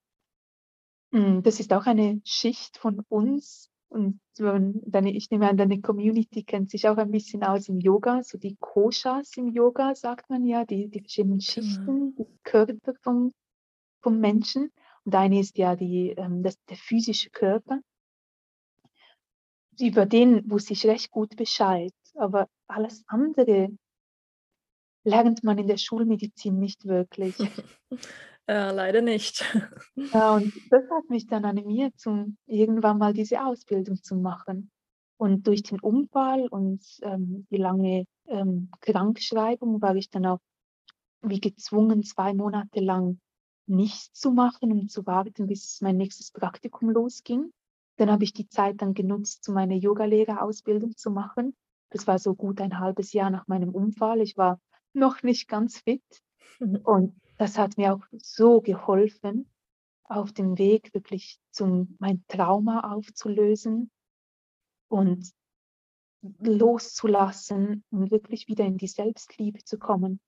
Hm, 1.11 1.43
das 1.43 1.59
ist 1.59 1.73
auch 1.73 1.85
eine 1.85 2.21
Schicht 2.23 2.77
von 2.77 3.01
uns, 3.09 3.69
und 3.89 4.19
deine, 4.37 5.11
ich 5.11 5.31
nehme 5.31 5.49
an, 5.49 5.57
deine 5.57 5.81
Community 5.81 6.43
kennt 6.43 6.69
sich 6.69 6.87
auch 6.87 6.97
ein 6.97 7.09
bisschen 7.09 7.43
aus 7.43 7.67
im 7.69 7.79
Yoga, 7.79 8.21
so 8.23 8.37
die 8.37 8.55
Koshas 8.59 9.35
im 9.35 9.47
Yoga, 9.47 9.95
sagt 9.95 10.29
man 10.29 10.45
ja, 10.45 10.63
die, 10.63 10.89
die 10.89 10.99
verschiedenen 10.99 11.39
genau. 11.39 11.51
Schichten, 11.51 12.15
die 12.15 12.27
Körper 12.43 12.93
vom, 13.01 13.31
vom 14.01 14.19
Menschen. 14.19 14.71
Und 15.05 15.15
eine 15.15 15.39
ist 15.39 15.57
ja 15.57 15.75
die, 15.75 16.11
ähm, 16.11 16.43
das, 16.43 16.57
der 16.69 16.77
physische 16.77 17.29
Körper. 17.29 17.79
Über 19.79 20.05
den 20.05 20.49
wusste 20.49 20.73
ich 20.73 20.85
recht 20.85 21.09
gut 21.11 21.35
Bescheid, 21.35 21.93
aber 22.15 22.47
alles 22.67 23.03
andere 23.07 23.69
lernt 25.03 25.43
man 25.43 25.57
in 25.57 25.67
der 25.67 25.77
Schulmedizin 25.77 26.59
nicht 26.59 26.85
wirklich. 26.85 27.35
Äh, 28.49 28.71
leider 28.71 29.03
nicht. 29.03 29.43
Ja, 30.11 30.33
und 30.33 30.51
das 30.71 30.83
hat 30.89 31.07
mich 31.09 31.27
dann 31.27 31.45
animiert, 31.45 31.93
zum, 31.99 32.35
irgendwann 32.47 32.97
mal 32.97 33.13
diese 33.13 33.45
Ausbildung 33.45 34.01
zu 34.01 34.15
machen. 34.15 34.71
Und 35.17 35.45
durch 35.45 35.61
den 35.61 35.79
Unfall 35.79 36.47
und 36.47 36.81
ähm, 37.03 37.45
die 37.51 37.57
lange 37.57 38.05
ähm, 38.25 38.71
Krankschreibung 38.81 39.83
war 39.83 39.95
ich 39.95 40.09
dann 40.09 40.25
auch 40.25 40.39
wie 41.21 41.39
gezwungen, 41.39 42.01
zwei 42.01 42.33
Monate 42.33 42.79
lang 42.79 43.19
nichts 43.69 44.19
zu 44.19 44.31
machen, 44.31 44.71
um 44.71 44.87
zu 44.87 45.05
warten, 45.05 45.47
bis 45.47 45.81
mein 45.81 45.97
nächstes 45.97 46.31
Praktikum 46.31 46.89
losging. 46.89 47.51
Dann 47.97 48.11
habe 48.11 48.23
ich 48.23 48.33
die 48.33 48.47
Zeit 48.47 48.81
dann 48.81 48.93
genutzt, 48.93 49.47
um 49.47 49.55
meine 49.55 49.75
Yogalehrerausbildung 49.75 50.95
zu 50.95 51.11
machen. 51.11 51.55
Das 51.89 52.07
war 52.07 52.19
so 52.19 52.35
gut 52.35 52.61
ein 52.61 52.79
halbes 52.79 53.13
Jahr 53.13 53.29
nach 53.29 53.47
meinem 53.47 53.69
Unfall. 53.69 54.21
Ich 54.21 54.37
war 54.37 54.59
noch 54.93 55.23
nicht 55.23 55.47
ganz 55.47 55.79
fit. 55.79 56.03
Und 56.83 57.19
das 57.37 57.57
hat 57.57 57.77
mir 57.77 57.93
auch 57.93 58.05
so 58.17 58.61
geholfen, 58.61 59.49
auf 60.03 60.33
dem 60.33 60.57
Weg 60.57 60.93
wirklich 60.93 61.39
zum, 61.51 61.95
mein 61.99 62.23
Trauma 62.27 62.91
aufzulösen 62.95 63.91
und 64.89 65.31
loszulassen 66.39 67.83
und 67.91 68.11
wirklich 68.11 68.47
wieder 68.47 68.65
in 68.65 68.77
die 68.77 68.87
Selbstliebe 68.87 69.63
zu 69.63 69.77
kommen. 69.77 70.19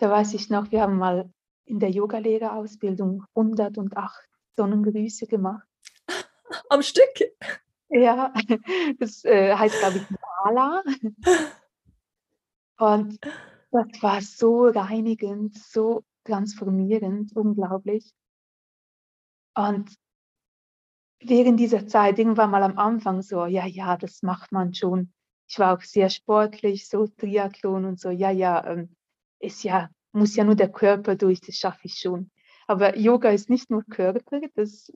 Da 0.00 0.10
weiß 0.10 0.32
ich 0.32 0.48
noch, 0.48 0.70
wir 0.72 0.80
haben 0.80 0.96
mal 0.96 1.30
in 1.66 1.78
der 1.78 1.90
Yogalehrerausbildung 1.90 3.22
108 3.34 4.28
Sonnengrüße 4.56 5.26
gemacht. 5.26 5.68
Am 6.70 6.82
Stück? 6.82 7.36
Ja, 7.90 8.32
das 8.98 9.26
äh, 9.26 9.54
heißt, 9.54 9.78
glaube 9.78 9.98
ich, 9.98 10.16
Mala. 10.44 10.82
Und 12.78 13.18
das 13.70 14.02
war 14.02 14.22
so 14.22 14.68
reinigend, 14.68 15.58
so 15.58 16.02
transformierend, 16.24 17.36
unglaublich. 17.36 18.14
Und 19.54 19.94
während 21.18 21.60
dieser 21.60 21.86
Zeit, 21.86 22.18
irgendwann 22.18 22.50
mal 22.50 22.62
am 22.62 22.78
Anfang 22.78 23.20
so, 23.20 23.44
ja, 23.44 23.66
ja, 23.66 23.98
das 23.98 24.22
macht 24.22 24.50
man 24.50 24.72
schon. 24.72 25.12
Ich 25.46 25.58
war 25.58 25.76
auch 25.76 25.82
sehr 25.82 26.08
sportlich, 26.08 26.88
so 26.88 27.06
Triathlon 27.06 27.84
und 27.84 28.00
so, 28.00 28.08
ja, 28.08 28.30
ja, 28.30 28.64
ähm, 28.66 28.96
ist 29.40 29.64
ja, 29.64 29.90
muss 30.12 30.36
ja 30.36 30.44
nur 30.44 30.54
der 30.54 30.70
Körper 30.70 31.16
durch, 31.16 31.40
das 31.40 31.56
schaffe 31.56 31.80
ich 31.84 31.94
schon. 31.94 32.30
Aber 32.66 32.96
Yoga 32.96 33.30
ist 33.30 33.50
nicht 33.50 33.70
nur 33.70 33.82
Körper, 33.84 34.40
das 34.54 34.92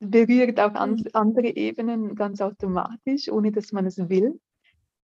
berührt 0.00 0.58
auch 0.60 0.72
mhm. 0.72 1.04
andere 1.12 1.54
Ebenen 1.54 2.14
ganz 2.14 2.40
automatisch, 2.40 3.28
ohne 3.30 3.52
dass 3.52 3.72
man 3.72 3.86
es 3.86 3.98
will. 4.08 4.40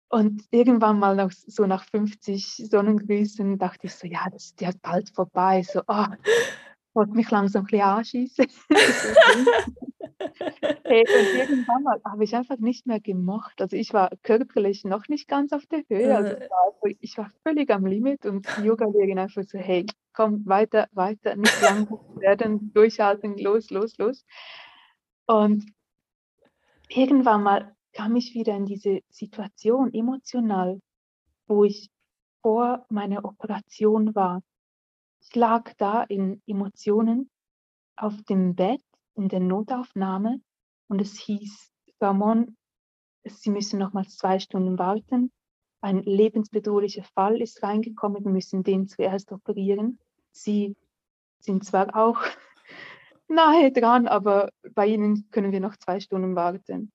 Und 0.09 0.45
irgendwann 0.51 0.99
mal 0.99 1.15
nach, 1.15 1.31
so 1.31 1.67
nach 1.67 1.85
50 1.85 2.69
Sonnengrüßen 2.69 3.59
dachte 3.59 3.87
ich 3.87 3.95
so, 3.95 4.09
ja, 4.09 4.29
das 4.31 4.47
ist 4.47 4.61
ja 4.61 4.71
bald 4.83 5.11
vorbei. 5.11 5.63
So, 5.63 5.83
oh, 5.87 6.07
ich 6.25 6.95
wollte 6.95 7.13
mich 7.13 7.31
langsam 7.31 7.63
ein 7.63 7.67
bisschen 7.67 7.83
anschießen. 7.83 8.47
hey, 10.85 11.05
und 11.07 11.39
irgendwann 11.39 11.83
mal 11.83 12.01
habe 12.05 12.25
ich 12.25 12.35
einfach 12.35 12.59
nicht 12.59 12.87
mehr 12.87 13.01
gemocht. 13.01 13.61
Also 13.61 13.77
ich 13.77 13.93
war 13.93 14.11
körperlich 14.23 14.85
noch 14.85 15.09
nicht 15.09 15.29
ganz 15.29 15.53
auf 15.53 15.67
der 15.67 15.83
Höhe. 15.89 16.15
Also 16.15 16.33
äh. 16.33 16.97
ich 17.01 17.17
war 17.19 17.31
völlig 17.43 17.71
am 17.71 17.87
Limit 17.87 18.27
und 18.27 18.47
die 18.57 18.63
Yoga-Lehrerin 18.63 19.19
einfach 19.19 19.43
so, 19.45 19.59
hey, 19.59 19.87
komm, 20.13 20.47
weiter, 20.47 20.89
weiter, 20.93 21.37
nicht 21.37 21.61
lang 21.63 21.89
werden, 22.17 22.73
durchhalten, 22.73 23.39
los, 23.39 23.71
los, 23.71 23.97
los. 23.99 24.25
Und 25.27 25.65
irgendwann 26.89 27.43
mal 27.43 27.77
kam 27.93 28.17
ich 28.17 28.35
wieder 28.35 28.55
in 28.55 28.67
diese 28.67 29.01
Situation 29.09 29.93
emotional, 29.93 30.81
wo 31.47 31.65
ich 31.65 31.91
vor 32.43 32.87
meiner 32.89 33.25
Operation 33.25 34.15
war. 34.15 34.43
Ich 35.21 35.35
lag 35.35 35.73
da 35.77 36.03
in 36.05 36.43
Emotionen 36.47 37.31
auf 37.97 38.23
dem 38.23 38.55
Bett 38.55 38.83
in 39.15 39.29
der 39.29 39.41
Notaufnahme 39.41 40.41
und 40.89 41.01
es 41.01 41.19
hieß, 41.19 41.71
Ramon, 42.01 42.57
Sie 43.25 43.51
müssen 43.51 43.79
nochmals 43.79 44.17
zwei 44.17 44.39
Stunden 44.39 44.79
warten. 44.79 45.31
Ein 45.83 46.03
lebensbedrohlicher 46.03 47.05
Fall 47.05 47.41
ist 47.41 47.63
reingekommen, 47.63 48.25
wir 48.25 48.33
müssen 48.33 48.63
den 48.63 48.89
zuerst 48.89 49.33
operieren. 49.33 49.99
Sie 50.33 50.77
sind 51.39 51.65
zwar 51.65 51.95
auch 51.97 52.19
nahe 53.29 53.73
dran, 53.73 54.07
aber 54.09 54.51
bei 54.75 54.87
Ihnen 54.87 55.31
können 55.31 55.53
wir 55.53 55.61
noch 55.61 55.77
zwei 55.77 56.01
Stunden 56.01 56.35
warten. 56.35 56.93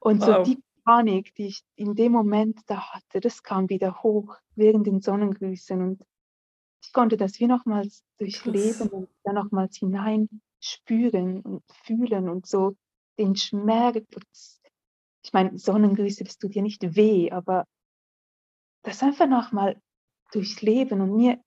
Und 0.00 0.20
wow. 0.20 0.46
so 0.46 0.52
die 0.52 0.62
Panik, 0.84 1.34
die 1.34 1.48
ich 1.48 1.62
in 1.76 1.94
dem 1.94 2.12
Moment 2.12 2.60
da 2.66 2.92
hatte, 2.92 3.20
das 3.20 3.42
kam 3.42 3.68
wieder 3.68 4.02
hoch 4.02 4.36
während 4.54 4.86
den 4.86 5.00
Sonnengrüßen 5.00 5.82
und 5.82 6.02
ich 6.88 6.94
konnte 6.94 7.18
das 7.18 7.38
wie 7.38 7.46
nochmals 7.46 8.02
durchleben 8.16 8.88
und 8.88 9.10
dann 9.22 9.34
nochmals 9.34 9.76
hineinspüren 9.76 11.42
und 11.42 11.62
fühlen 11.84 12.30
und 12.30 12.46
so 12.46 12.76
den 13.18 13.36
Schmerz. 13.36 14.62
Ich 15.22 15.34
meine, 15.34 15.58
Sonnengrüße, 15.58 16.24
das 16.24 16.38
tut 16.38 16.54
ja 16.54 16.62
nicht 16.62 16.96
weh, 16.96 17.30
aber 17.30 17.66
das 18.84 19.02
einfach 19.02 19.26
nochmal 19.26 19.78
durchleben 20.32 21.02
und 21.02 21.14
mir, 21.14 21.38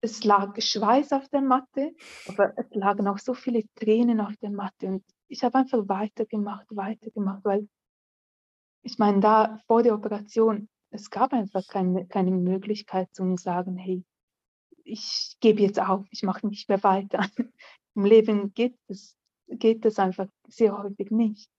es 0.00 0.24
lag 0.24 0.58
Schweiß 0.58 1.12
auf 1.12 1.28
der 1.28 1.42
Matte, 1.42 1.94
aber 2.26 2.54
es 2.56 2.66
lagen 2.70 3.08
auch 3.08 3.18
so 3.18 3.34
viele 3.34 3.64
Tränen 3.74 4.22
auf 4.22 4.34
der 4.38 4.50
Matte 4.50 4.86
und 4.86 5.04
ich 5.28 5.44
habe 5.44 5.58
einfach 5.58 5.86
weitergemacht, 5.86 6.66
weitergemacht, 6.70 7.44
weil 7.44 7.68
ich 8.82 8.98
meine, 8.98 9.20
da 9.20 9.58
vor 9.66 9.82
der 9.82 9.94
Operation, 9.94 10.70
es 10.90 11.10
gab 11.10 11.34
einfach 11.34 11.66
keine, 11.68 12.06
keine 12.06 12.30
Möglichkeit 12.30 13.14
zu 13.14 13.36
sagen, 13.36 13.76
hey, 13.76 14.02
ich 14.84 15.36
gebe 15.40 15.62
jetzt 15.62 15.80
auf, 15.80 16.04
ich 16.10 16.22
mache 16.22 16.46
nicht 16.46 16.68
mehr 16.68 16.82
weiter. 16.82 17.20
Im 17.94 18.04
Leben 18.04 18.54
geht 18.54 18.78
es, 18.88 19.16
geht 19.46 19.84
es 19.84 19.98
einfach 19.98 20.28
sehr 20.48 20.76
häufig 20.76 21.10
nicht. 21.10 21.50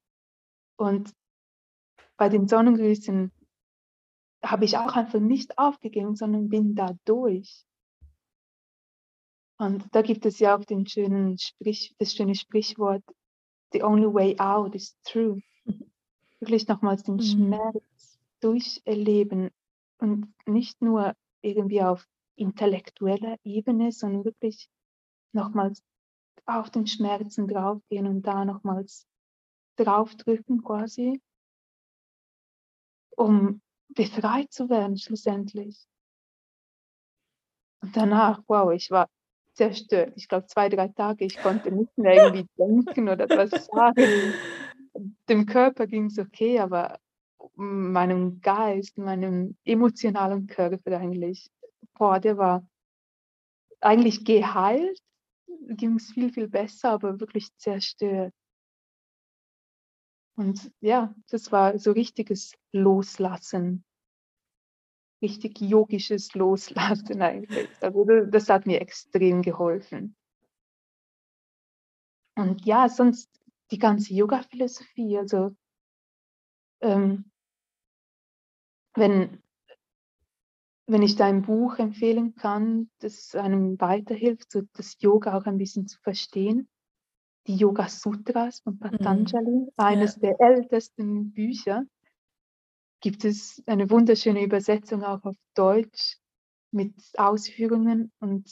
Und 0.77 1.13
bei 2.17 2.29
den 2.29 2.47
Sonnengrüßen 2.47 3.31
habe 4.43 4.65
ich 4.65 4.77
auch 4.77 4.95
einfach 4.95 5.19
nicht 5.19 5.57
aufgegeben, 5.57 6.15
sondern 6.15 6.49
bin 6.49 6.75
da 6.75 6.95
durch. 7.05 7.65
Und 9.57 9.85
da 9.91 10.01
gibt 10.01 10.25
es 10.25 10.39
ja 10.39 10.57
auch 10.57 10.65
den 10.65 10.85
schönen 10.87 11.37
Sprich, 11.37 11.95
das 11.97 12.13
schöne 12.13 12.35
Sprichwort, 12.35 13.03
the 13.71 13.83
only 13.83 14.11
way 14.13 14.37
out 14.39 14.75
is 14.75 14.97
through. 15.03 15.41
Wirklich 16.39 16.67
nochmals 16.67 17.03
den 17.03 17.15
mhm. 17.15 17.21
Schmerz 17.21 18.19
durcherleben 18.41 19.49
und 19.99 20.33
nicht 20.45 20.81
nur 20.81 21.15
irgendwie 21.41 21.81
auf 21.81 22.05
intellektueller 22.35 23.37
Ebene, 23.43 23.91
sondern 23.91 24.25
wirklich 24.25 24.69
nochmals 25.33 25.81
auf 26.45 26.69
den 26.69 26.87
Schmerzen 26.87 27.47
draufgehen 27.47 28.07
und 28.07 28.23
da 28.23 28.45
nochmals 28.45 29.07
draufdrücken 29.77 30.63
quasi, 30.63 31.21
um 33.15 33.61
befreit 33.89 34.51
zu 34.51 34.69
werden 34.69 34.97
schlussendlich. 34.97 35.87
Und 37.81 37.95
danach, 37.95 38.41
wow, 38.47 38.71
ich 38.71 38.89
war 38.91 39.07
zerstört. 39.53 40.13
Ich 40.15 40.27
glaube, 40.27 40.47
zwei, 40.47 40.69
drei 40.69 40.87
Tage, 40.89 41.25
ich 41.25 41.37
konnte 41.37 41.71
nicht 41.71 41.95
mehr 41.97 42.15
irgendwie 42.15 42.47
denken 42.57 43.09
oder 43.09 43.29
was 43.29 43.65
sagen. 43.65 44.33
Dem 45.29 45.45
Körper 45.45 45.87
ging 45.87 46.05
es 46.05 46.17
okay, 46.17 46.59
aber 46.59 46.99
meinem 47.55 48.41
Geist, 48.41 48.97
meinem 48.97 49.57
emotionalen 49.63 50.47
Körper 50.47 50.97
eigentlich 50.97 51.49
boah, 51.93 52.19
der 52.19 52.37
war 52.37 52.65
eigentlich 53.81 54.25
geheilt, 54.25 54.99
ging 55.69 55.95
es 55.95 56.11
viel, 56.11 56.31
viel 56.31 56.47
besser, 56.47 56.91
aber 56.91 57.19
wirklich 57.19 57.55
zerstört. 57.57 58.33
Und 60.35 60.71
ja, 60.79 61.13
das 61.29 61.51
war 61.51 61.77
so 61.77 61.91
richtiges 61.91 62.55
Loslassen, 62.71 63.85
richtig 65.21 65.61
yogisches 65.61 66.33
Loslassen 66.33 67.21
eigentlich. 67.21 67.69
Also 67.81 68.05
das 68.25 68.49
hat 68.49 68.65
mir 68.65 68.81
extrem 68.81 69.41
geholfen. 69.43 70.15
Und 72.35 72.65
ja, 72.65 72.89
sonst 72.89 73.29
die 73.69 73.77
ganze 73.77 74.13
Yoga-Philosophie, 74.13 75.19
also 75.19 75.55
ähm, 76.81 77.31
wenn 78.95 79.42
wenn 80.85 81.01
ich 81.01 81.15
dein 81.15 81.43
Buch 81.43 81.77
empfehlen 81.77 82.35
kann, 82.35 82.89
das 82.99 83.35
einem 83.35 83.79
weiterhilft, 83.79 84.51
so 84.51 84.63
das 84.73 84.97
Yoga 84.99 85.37
auch 85.37 85.45
ein 85.45 85.57
bisschen 85.57 85.87
zu 85.87 85.99
verstehen. 86.01 86.67
Die 87.47 87.55
Yoga 87.55 87.89
Sutras 87.89 88.61
von 88.61 88.79
Patanjali, 88.79 89.49
mhm. 89.49 89.69
eines 89.77 90.15
ja. 90.15 90.21
der 90.21 90.41
ältesten 90.41 91.31
Bücher, 91.31 91.83
gibt 93.01 93.25
es 93.25 93.61
eine 93.65 93.89
wunderschöne 93.89 94.43
Übersetzung 94.43 95.03
auch 95.03 95.23
auf 95.23 95.35
Deutsch 95.55 96.19
mit 96.71 96.95
Ausführungen 97.17 98.11
und 98.19 98.49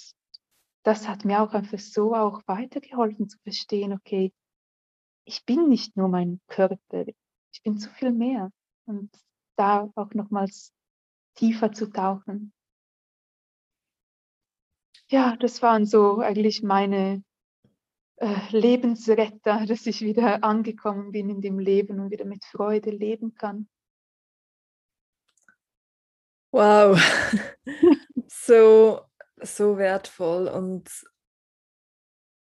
das 0.83 1.07
hat 1.07 1.25
mir 1.25 1.41
auch 1.41 1.53
einfach 1.53 1.79
so 1.79 2.13
auch 2.15 2.41
weitergeholfen 2.47 3.29
zu 3.29 3.37
verstehen, 3.39 3.93
okay, 3.93 4.33
ich 5.25 5.45
bin 5.45 5.69
nicht 5.69 5.95
nur 5.95 6.07
mein 6.07 6.41
Körper, 6.47 7.05
ich 7.53 7.63
bin 7.63 7.77
zu 7.77 7.89
viel 7.91 8.11
mehr 8.11 8.51
und 8.85 9.09
da 9.55 9.89
auch 9.95 10.13
nochmals 10.13 10.73
tiefer 11.35 11.71
zu 11.71 11.87
tauchen. 11.87 12.53
Ja, 15.09 15.35
das 15.35 15.61
waren 15.61 15.85
so 15.85 16.19
eigentlich 16.19 16.63
meine 16.63 17.23
äh, 18.17 18.49
Lebensretter, 18.51 19.65
dass 19.67 19.85
ich 19.85 20.01
wieder 20.01 20.43
angekommen 20.43 21.11
bin 21.11 21.29
in 21.29 21.41
dem 21.41 21.59
Leben 21.59 21.99
und 21.99 22.11
wieder 22.11 22.25
mit 22.25 22.45
Freude 22.45 22.91
leben 22.91 23.33
kann. 23.35 23.67
Wow, 26.53 26.97
so, 28.27 29.01
so 29.41 29.77
wertvoll 29.77 30.47
und 30.47 30.89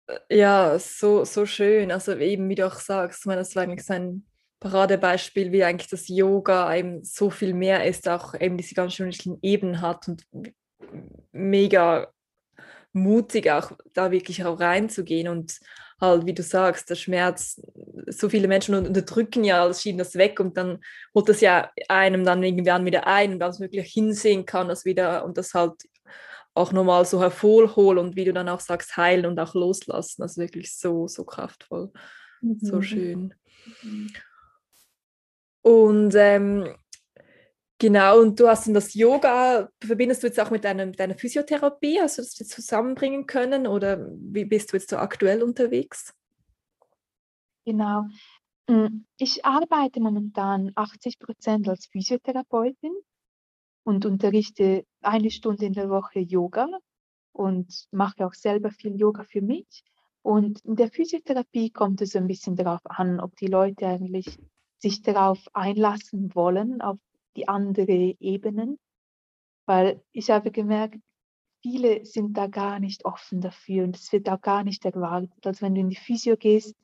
äh, 0.08 0.38
ja, 0.38 0.78
so, 0.80 1.24
so 1.24 1.46
schön. 1.46 1.91
Also 1.91 2.15
eben, 2.15 2.50
wie 2.50 2.56
du 2.56 2.67
auch 2.67 2.80
sagst, 2.80 3.22
ich 3.22 3.26
meine, 3.26 3.41
das 3.41 3.56
war 3.56 3.63
eigentlich 3.63 3.86
sein 3.86 4.26
Paradebeispiel, 4.62 5.52
wie 5.52 5.63
eigentlich 5.63 5.89
das 5.89 6.08
Yoga 6.08 6.74
eben 6.74 7.04
so 7.04 7.32
viel 7.32 7.54
mehr 7.54 7.86
ist, 7.86 8.08
auch 8.08 8.39
eben 8.39 8.58
diese 8.58 8.76
ganz 8.76 8.93
schönen 8.93 9.39
Ebenen 9.41 9.82
hat 9.82 10.08
und 10.08 10.24
mega 11.32 12.08
mutig 12.93 13.50
auch 13.50 13.71
da 13.93 14.12
wirklich 14.12 14.45
auch 14.45 14.60
reinzugehen 14.60 15.28
und 15.30 15.60
halt, 16.00 16.28
wie 16.28 16.34
du 16.34 16.43
sagst, 16.43 16.89
der 16.91 16.95
Schmerz, 16.95 17.60
so 18.08 18.30
viele 18.30 18.47
Menschen 18.47 18.76
unterdrücken 18.76 19.43
ja, 19.43 19.63
alles 19.63 19.82
schieben 19.82 19.97
das 19.97 20.15
weg 20.15 20.39
und 20.39 20.58
dann 20.58 20.80
holt 21.15 21.28
das 21.28 21.41
ja 21.41 21.71
einem 21.88 22.24
dann 22.24 22.43
irgendwann 22.43 22.86
wieder 22.86 23.08
ein, 23.08 23.39
dass 23.39 23.60
man 23.60 23.71
wirklich 23.71 23.91
hinsehen 23.91 24.45
kann, 24.45 24.67
das 24.67 24.86
wieder 24.86 25.26
und 25.26 25.38
das 25.38 25.56
halt 25.56 25.74
auch 26.54 26.71
nochmal 26.71 27.06
so 27.06 27.19
hervorholen 27.19 27.97
und 27.97 28.15
wie 28.15 28.26
du 28.26 28.34
dann 28.34 28.50
auch 28.50 28.60
sagst, 28.60 28.95
heilen 28.95 29.26
und 29.26 29.39
auch 29.39 29.56
loslassen. 29.56 30.21
Das 30.21 30.34
ist 30.34 30.38
wirklich 30.38 30.76
so, 30.76 31.08
so 31.08 31.24
kraftvoll, 31.24 31.91
mhm. 32.41 32.60
so 32.60 32.82
schön. 32.82 33.34
Mhm. 33.82 34.12
Und 35.62 36.13
ähm, 36.15 36.76
genau, 37.78 38.19
und 38.19 38.39
du 38.39 38.47
hast 38.47 38.67
dann 38.67 38.74
das 38.74 38.93
Yoga, 38.93 39.69
verbindest 39.84 40.24
du 40.24 40.28
jetzt 40.28 40.39
auch 40.39 40.50
mit 40.50 40.63
deiner, 40.63 40.86
mit 40.86 41.00
deiner 41.00 41.15
Physiotherapie? 41.15 42.00
Hast 42.02 42.17
du 42.17 42.21
das 42.21 42.38
jetzt 42.39 42.52
zusammenbringen 42.52 43.28
können 43.28 43.67
oder 43.67 44.08
wie 44.17 44.45
bist 44.45 44.71
du 44.71 44.78
jetzt 44.78 44.89
so 44.89 44.97
aktuell 44.97 45.43
unterwegs? 45.43 46.13
Genau. 47.65 48.06
Hm, 48.67 49.06
ich 49.17 49.45
arbeite 49.45 50.00
momentan 50.00 50.71
80 50.76 51.19
Prozent 51.19 51.67
als 51.69 51.88
Physiotherapeutin 51.88 52.93
und 53.84 54.06
unterrichte 54.06 54.86
eine 55.02 55.32
Stunde 55.32 55.65
in 55.65 55.74
der 55.74 55.89
Woche 55.89 56.19
Yoga 56.19 56.67
und 57.34 57.88
mache 57.91 58.26
auch 58.26 58.34
selber 58.34 58.71
viel 58.71 58.95
Yoga 58.95 59.24
für 59.24 59.41
mich. 59.41 59.84
Und 60.24 60.63
in 60.65 60.76
der 60.76 60.91
Physiotherapie 60.91 61.71
kommt 61.71 62.02
es 62.02 62.15
ein 62.15 62.28
bisschen 62.28 62.56
darauf 62.56 62.82
an, 62.86 63.19
ob 63.19 63.36
die 63.38 63.47
Leute 63.47 63.88
eigentlich 63.88 64.38
sich 64.82 65.02
darauf 65.02 65.39
einlassen 65.54 66.34
wollen, 66.36 66.82
auf 66.82 66.98
die 67.36 67.48
andere 67.48 68.15
Ebenen, 68.20 68.80
weil 69.65 70.04
ich 70.12 70.30
habe 70.32 70.52
gemerkt, 70.52 71.00
viele 71.62 72.04
sind 72.06 72.36
da 72.38 72.48
gar 72.48 72.80
nicht 72.80 73.06
offen 73.06 73.41
dafür 73.41 73.84
und 73.84 73.96
es 73.96 74.12
wird 74.12 74.28
auch 74.30 74.41
gar 74.41 74.63
nicht 74.63 74.84
erwartet. 74.86 75.46
Also 75.46 75.62
wenn 75.62 75.76
du 75.76 75.82
in 75.82 75.89
die 75.89 75.96
Physio 75.96 76.36
gehst, 76.36 76.76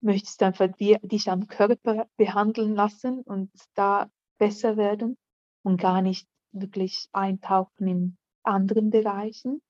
möchtest 0.00 0.40
du 0.40 0.46
einfach 0.46 0.68
dich 0.78 1.30
am 1.30 1.48
Körper 1.48 2.06
behandeln 2.16 2.74
lassen 2.74 3.20
und 3.22 3.50
da 3.74 4.08
besser 4.38 4.76
werden 4.76 5.16
und 5.62 5.80
gar 5.80 6.02
nicht 6.02 6.28
wirklich 6.52 7.08
eintauchen 7.12 7.88
in 7.88 8.16
anderen 8.44 8.90
Bereichen. 8.90 9.60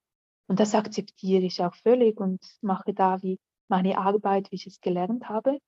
Und 0.47 0.61
das 0.61 0.75
akzeptiere 0.75 1.45
ich 1.45 1.63
auch 1.63 1.75
völlig 1.75 2.21
und 2.21 2.41
mache 2.61 2.95
da 2.95 3.23
wie 3.23 3.39
meine 3.69 3.99
Arbeit, 3.99 4.51
wie 4.51 4.57
ich 4.57 4.67
es 4.67 4.81
gelernt 4.81 5.29
habe. 5.29 5.59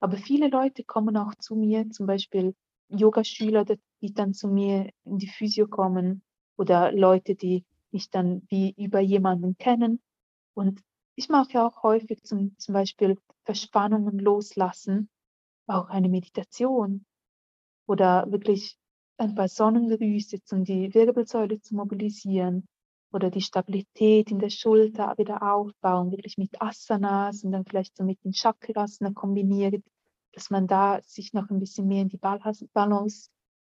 Aber 0.00 0.16
viele 0.16 0.48
Leute 0.48 0.82
kommen 0.84 1.16
auch 1.16 1.34
zu 1.36 1.54
mir, 1.54 1.90
zum 1.90 2.06
Beispiel 2.06 2.54
Yogaschüler, 2.88 3.64
die 3.64 4.14
dann 4.14 4.34
zu 4.34 4.48
mir 4.48 4.90
in 5.04 5.18
die 5.18 5.28
Physio 5.28 5.68
kommen 5.68 6.22
oder 6.56 6.90
Leute, 6.92 7.34
die 7.34 7.64
mich 7.92 8.10
dann 8.10 8.42
wie 8.48 8.74
über 8.76 9.00
jemanden 9.00 9.56
kennen. 9.56 10.00
Und 10.54 10.80
ich 11.16 11.28
mache 11.28 11.62
auch 11.62 11.82
häufig 11.82 12.22
zum, 12.24 12.56
zum 12.58 12.72
Beispiel 12.72 13.18
Verspannungen 13.44 14.18
loslassen, 14.18 15.10
auch 15.66 15.88
eine 15.88 16.08
Meditation 16.08 17.04
oder 17.86 18.30
wirklich 18.30 18.76
ein 19.18 19.34
paar 19.34 19.48
Sonnengrüße, 19.48 20.38
um 20.52 20.64
die 20.64 20.94
Wirbelsäule 20.94 21.60
zu 21.60 21.74
mobilisieren 21.74 22.66
oder 23.12 23.30
die 23.30 23.40
Stabilität 23.40 24.30
in 24.30 24.38
der 24.38 24.50
Schulter 24.50 25.14
wieder 25.18 25.42
aufbauen, 25.42 26.10
wirklich 26.10 26.38
mit 26.38 26.60
Asanas 26.60 27.44
und 27.44 27.52
dann 27.52 27.64
vielleicht 27.64 27.96
so 27.96 28.04
mit 28.04 28.22
den 28.24 28.32
Chakras 28.32 28.98
kombiniert, 29.14 29.82
dass 30.32 30.50
man 30.50 30.66
da 30.66 31.00
sich 31.02 31.32
noch 31.32 31.50
ein 31.50 31.58
bisschen 31.58 31.88
mehr 31.88 32.02
in 32.02 32.08
die 32.08 32.18
Balance 32.18 32.66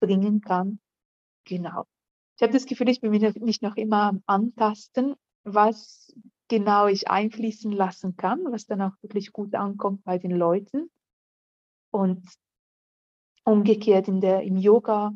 bringen 0.00 0.40
kann. 0.40 0.80
Genau. 1.44 1.84
Ich 2.37 2.42
habe 2.42 2.52
das 2.52 2.66
Gefühl, 2.66 2.88
ich 2.88 3.00
bin 3.00 3.11
mich 3.11 3.62
noch 3.62 3.76
immer 3.76 4.02
am 4.02 4.22
Antasten, 4.26 5.16
was 5.44 6.12
genau 6.48 6.87
ich 6.87 7.11
einfließen 7.11 7.72
lassen 7.72 8.16
kann, 8.16 8.44
was 8.50 8.66
dann 8.66 8.82
auch 8.82 8.92
wirklich 9.02 9.32
gut 9.32 9.54
ankommt 9.54 10.04
bei 10.04 10.18
den 10.18 10.30
Leuten. 10.30 10.90
Und 11.90 12.22
umgekehrt 13.44 14.08
in 14.08 14.20
der, 14.20 14.42
im 14.42 14.56
Yoga 14.56 15.12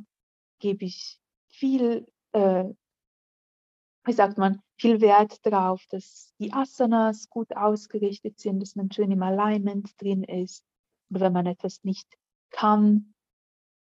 gebe 0.58 0.84
ich 0.84 1.20
viel, 1.48 2.06
äh, 2.32 2.64
wie 4.04 4.12
sagt 4.12 4.38
man, 4.38 4.60
viel 4.76 5.00
Wert 5.00 5.44
darauf, 5.46 5.84
dass 5.90 6.32
die 6.40 6.52
Asanas 6.52 7.28
gut 7.28 7.54
ausgerichtet 7.54 8.40
sind, 8.40 8.60
dass 8.60 8.74
man 8.74 8.90
schön 8.90 9.12
im 9.12 9.22
Alignment 9.22 10.00
drin 10.00 10.24
ist. 10.24 10.64
Und 11.10 11.20
wenn 11.20 11.32
man 11.32 11.46
etwas 11.46 11.84
nicht 11.84 12.08
kann, 12.50 13.14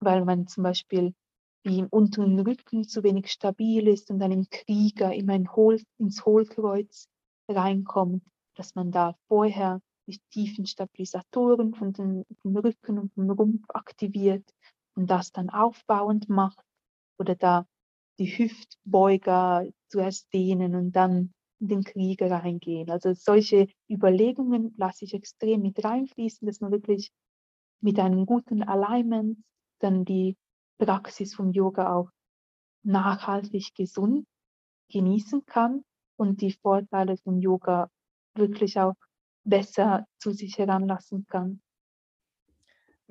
weil 0.00 0.24
man 0.24 0.46
zum 0.46 0.64
Beispiel 0.64 1.14
wie 1.62 1.78
im 1.78 1.88
unteren 1.88 2.38
Rücken 2.40 2.84
zu 2.84 3.02
wenig 3.02 3.30
stabil 3.30 3.86
ist 3.86 4.10
und 4.10 4.18
dann 4.18 4.32
im 4.32 4.48
Krieger 4.48 5.14
immer 5.14 5.34
in 5.34 5.50
Hohl, 5.54 5.80
ins 5.98 6.24
Hohlkreuz 6.24 7.08
reinkommt, 7.48 8.22
dass 8.54 8.74
man 8.74 8.90
da 8.90 9.14
vorher 9.28 9.80
die 10.06 10.18
tiefen 10.30 10.66
Stabilisatoren 10.66 11.74
von 11.74 11.92
den, 11.92 12.24
vom 12.40 12.56
Rücken 12.56 12.98
und 12.98 13.12
vom 13.14 13.30
Rumpf 13.30 13.64
aktiviert 13.68 14.48
und 14.96 15.10
das 15.10 15.32
dann 15.32 15.50
aufbauend 15.50 16.28
macht 16.28 16.64
oder 17.18 17.34
da 17.34 17.66
die 18.20 18.26
Hüftbeuger 18.26 19.66
zuerst 19.88 20.32
dehnen 20.32 20.74
und 20.74 20.92
dann 20.92 21.32
in 21.58 21.68
den 21.68 21.84
Krieger 21.84 22.30
reingehen. 22.30 22.90
Also 22.90 23.14
solche 23.14 23.66
Überlegungen 23.88 24.74
lasse 24.76 25.06
ich 25.06 25.14
extrem 25.14 25.62
mit 25.62 25.82
reinfließen, 25.82 26.46
dass 26.46 26.60
man 26.60 26.70
wirklich 26.70 27.10
mit 27.80 27.98
einem 27.98 28.26
guten 28.26 28.62
Alignment 28.62 29.38
dann 29.78 30.04
die 30.04 30.36
Praxis 30.78 31.34
vom 31.34 31.50
Yoga 31.52 31.94
auch 31.94 32.10
nachhaltig 32.82 33.74
gesund 33.74 34.26
genießen 34.90 35.44
kann 35.46 35.82
und 36.16 36.42
die 36.42 36.52
Vorteile 36.52 37.16
vom 37.16 37.38
Yoga 37.38 37.88
wirklich 38.34 38.78
auch 38.78 38.94
besser 39.44 40.06
zu 40.18 40.32
sich 40.32 40.58
heranlassen 40.58 41.26
kann. 41.26 41.62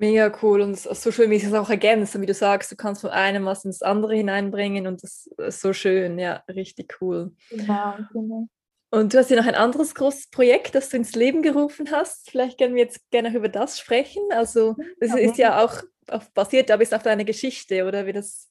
Mega 0.00 0.32
cool 0.42 0.62
und 0.62 0.78
so 0.78 1.12
schön, 1.12 1.30
wie 1.30 1.36
es 1.36 1.52
auch 1.52 1.68
ergänzt. 1.68 2.14
Und 2.14 2.22
wie 2.22 2.26
du 2.26 2.32
sagst, 2.32 2.72
du 2.72 2.76
kannst 2.76 3.02
von 3.02 3.10
einem 3.10 3.44
was 3.44 3.66
ins 3.66 3.82
andere 3.82 4.14
hineinbringen 4.14 4.86
und 4.86 5.02
das 5.02 5.28
ist 5.36 5.60
so 5.60 5.74
schön, 5.74 6.18
ja, 6.18 6.42
richtig 6.48 6.96
cool. 7.02 7.32
Genau, 7.50 7.96
genau. 8.10 8.48
Und 8.90 9.12
du 9.12 9.18
hast 9.18 9.30
ja 9.30 9.36
noch 9.36 9.46
ein 9.46 9.54
anderes 9.54 9.94
großes 9.94 10.30
Projekt, 10.30 10.74
das 10.74 10.88
du 10.88 10.96
ins 10.96 11.14
Leben 11.14 11.42
gerufen 11.42 11.90
hast. 11.92 12.30
Vielleicht 12.30 12.58
können 12.58 12.74
wir 12.74 12.82
jetzt 12.82 13.10
gerne 13.10 13.32
über 13.36 13.50
das 13.50 13.78
sprechen. 13.78 14.22
Also, 14.30 14.74
das 14.98 15.14
ist 15.14 15.36
ja 15.36 15.62
auch 15.62 15.82
auf, 16.08 16.32
basiert, 16.32 16.70
aber 16.70 16.82
ist 16.82 16.94
auf 16.94 17.02
deine 17.02 17.26
Geschichte 17.26 17.86
oder 17.86 18.06
wie 18.06 18.12
das, 18.12 18.50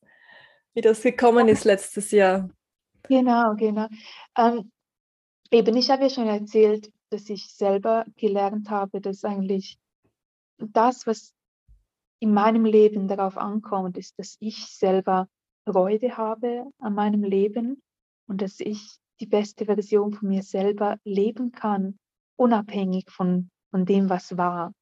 wie 0.76 0.82
das 0.82 1.02
gekommen 1.02 1.48
ist 1.48 1.66
letztes 1.66 2.12
Jahr. 2.12 2.48
Genau, 3.08 3.56
genau. 3.56 3.88
Ähm, 4.38 4.72
eben, 5.52 5.76
ich 5.76 5.90
habe 5.90 6.04
ja 6.04 6.10
schon 6.10 6.28
erzählt, 6.28 6.92
dass 7.10 7.28
ich 7.28 7.48
selber 7.52 8.06
gelernt 8.16 8.70
habe, 8.70 9.02
dass 9.02 9.26
eigentlich 9.26 9.80
das, 10.58 11.08
was 11.08 11.34
in 12.20 12.34
meinem 12.34 12.66
Leben 12.66 13.08
darauf 13.08 13.38
ankommt, 13.38 13.98
ist, 13.98 14.20
dass 14.20 14.38
ich 14.40 14.66
selber 14.68 15.28
Freude 15.66 16.18
habe 16.18 16.66
an 16.80 16.94
meinem 16.94 17.24
Leben 17.24 17.82
und 18.28 18.42
dass 18.42 18.60
ich 18.60 18.98
die 19.20 19.28
beste 19.28 19.66
Version 19.66 20.14
von 20.14 20.30
mir 20.30 20.44
selber 20.44 20.98
leben 21.04 21.52
kann, 21.52 21.98
unabhängig 22.38 23.10
von, 23.10 23.50
von 23.72 23.86
dem, 23.86 24.10
was 24.10 24.38
war. 24.38 24.74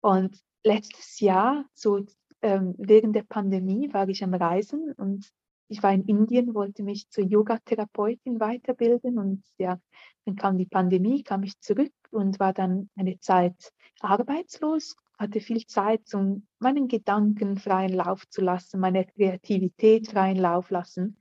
Und 0.00 0.38
letztes 0.62 1.20
Jahr, 1.20 1.64
so 1.74 2.04
ähm, 2.42 2.74
während 2.78 3.16
der 3.16 3.22
Pandemie, 3.22 3.92
war 3.92 4.08
ich 4.08 4.22
am 4.22 4.34
Reisen 4.34 4.92
und 4.92 5.30
ich 5.68 5.82
war 5.82 5.92
in 5.92 6.04
Indien, 6.04 6.54
wollte 6.54 6.82
mich 6.82 7.08
zur 7.10 7.24
Yoga-Therapeutin 7.24 8.38
weiterbilden 8.38 9.18
und 9.18 9.42
ja, 9.58 9.80
dann 10.24 10.36
kam 10.36 10.58
die 10.58 10.66
Pandemie, 10.66 11.24
kam 11.24 11.42
ich 11.42 11.58
zurück 11.60 11.92
und 12.10 12.38
war 12.38 12.52
dann 12.52 12.88
eine 12.94 13.18
Zeit 13.18 13.72
arbeitslos, 14.00 14.94
hatte 15.18 15.40
viel 15.40 15.66
Zeit, 15.66 16.12
um 16.14 16.46
meinen 16.58 16.88
Gedanken 16.88 17.58
freien 17.58 17.92
Lauf 17.94 18.28
zu 18.28 18.40
lassen, 18.42 18.80
meine 18.80 19.06
Kreativität 19.06 20.08
freien 20.08 20.36
Lauf 20.36 20.70
lassen. 20.70 21.18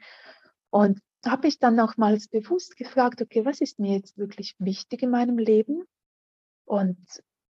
Und 0.70 1.00
habe 1.26 1.48
ich 1.48 1.60
dann 1.60 1.76
nochmals 1.76 2.28
bewusst 2.28 2.78
gefragt, 2.78 3.22
okay, 3.22 3.46
was 3.46 3.62
ist 3.62 3.80
mir 3.80 3.94
jetzt 3.94 4.18
wirklich 4.18 4.56
wichtig 4.60 5.02
in 5.04 5.10
meinem 5.10 5.38
Leben? 5.38 5.84
Und 6.66 6.98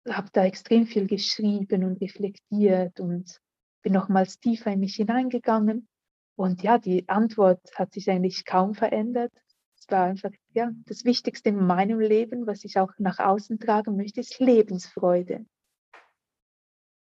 habe 0.09 0.29
da 0.33 0.45
extrem 0.45 0.87
viel 0.87 1.07
geschrieben 1.07 1.85
und 1.85 2.01
reflektiert 2.01 2.99
und 3.01 3.41
bin 3.83 3.93
nochmals 3.93 4.41
tiefer 4.41 4.73
in 4.73 4.81
mich 4.81 4.97
hineingegangen. 4.97 5.89
Und 6.37 6.63
ja, 6.63 6.79
die 6.79 7.09
Antwort 7.09 7.61
hat 7.77 7.93
sich 7.93 8.11
eigentlich 8.11 8.45
kaum 8.45 8.75
verändert. 8.75 9.33
Es 9.79 9.89
war 9.91 10.05
einfach 10.05 10.31
ja, 10.55 10.71
das 10.87 11.05
Wichtigste 11.05 11.51
in 11.51 11.67
meinem 11.67 12.01
Leben, 12.01 12.47
was 12.47 12.65
ich 12.65 12.79
auch 12.79 12.93
nach 12.99 13.19
außen 13.19 13.59
tragen 13.59 13.97
möchte, 13.97 14.21
ist 14.21 14.39
Lebensfreude. 14.39 15.45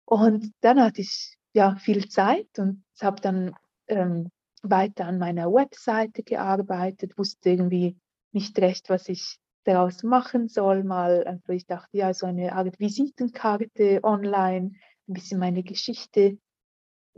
Und 0.09 0.55
dann 0.61 0.81
hatte 0.81 1.01
ich 1.01 1.37
ja 1.53 1.75
viel 1.75 2.09
Zeit 2.09 2.57
und 2.57 2.83
habe 2.99 3.21
dann 3.21 3.53
ähm, 3.85 4.31
weiter 4.63 5.05
an 5.05 5.19
meiner 5.19 5.53
Webseite 5.53 6.23
gearbeitet, 6.23 7.15
wusste 7.15 7.51
irgendwie 7.51 7.95
nicht 8.31 8.57
recht, 8.57 8.89
was 8.89 9.07
ich 9.07 9.37
daraus 9.65 10.01
machen 10.01 10.47
soll. 10.47 10.83
Mal, 10.83 11.25
also 11.25 11.53
ich 11.53 11.67
dachte, 11.67 11.95
ja, 11.95 12.11
so 12.15 12.25
eine 12.25 12.53
Art 12.53 12.79
Visitenkarte 12.79 13.99
online, 14.01 14.71
ein 15.07 15.13
bisschen 15.13 15.39
meine 15.39 15.61
Geschichte 15.61 16.39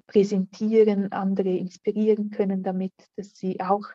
präsentieren, 0.08 1.14
andere 1.14 1.56
inspirieren 1.56 2.30
können 2.30 2.62
damit, 2.62 2.94
dass 3.16 3.30
sie 3.38 3.62
auch 3.62 3.86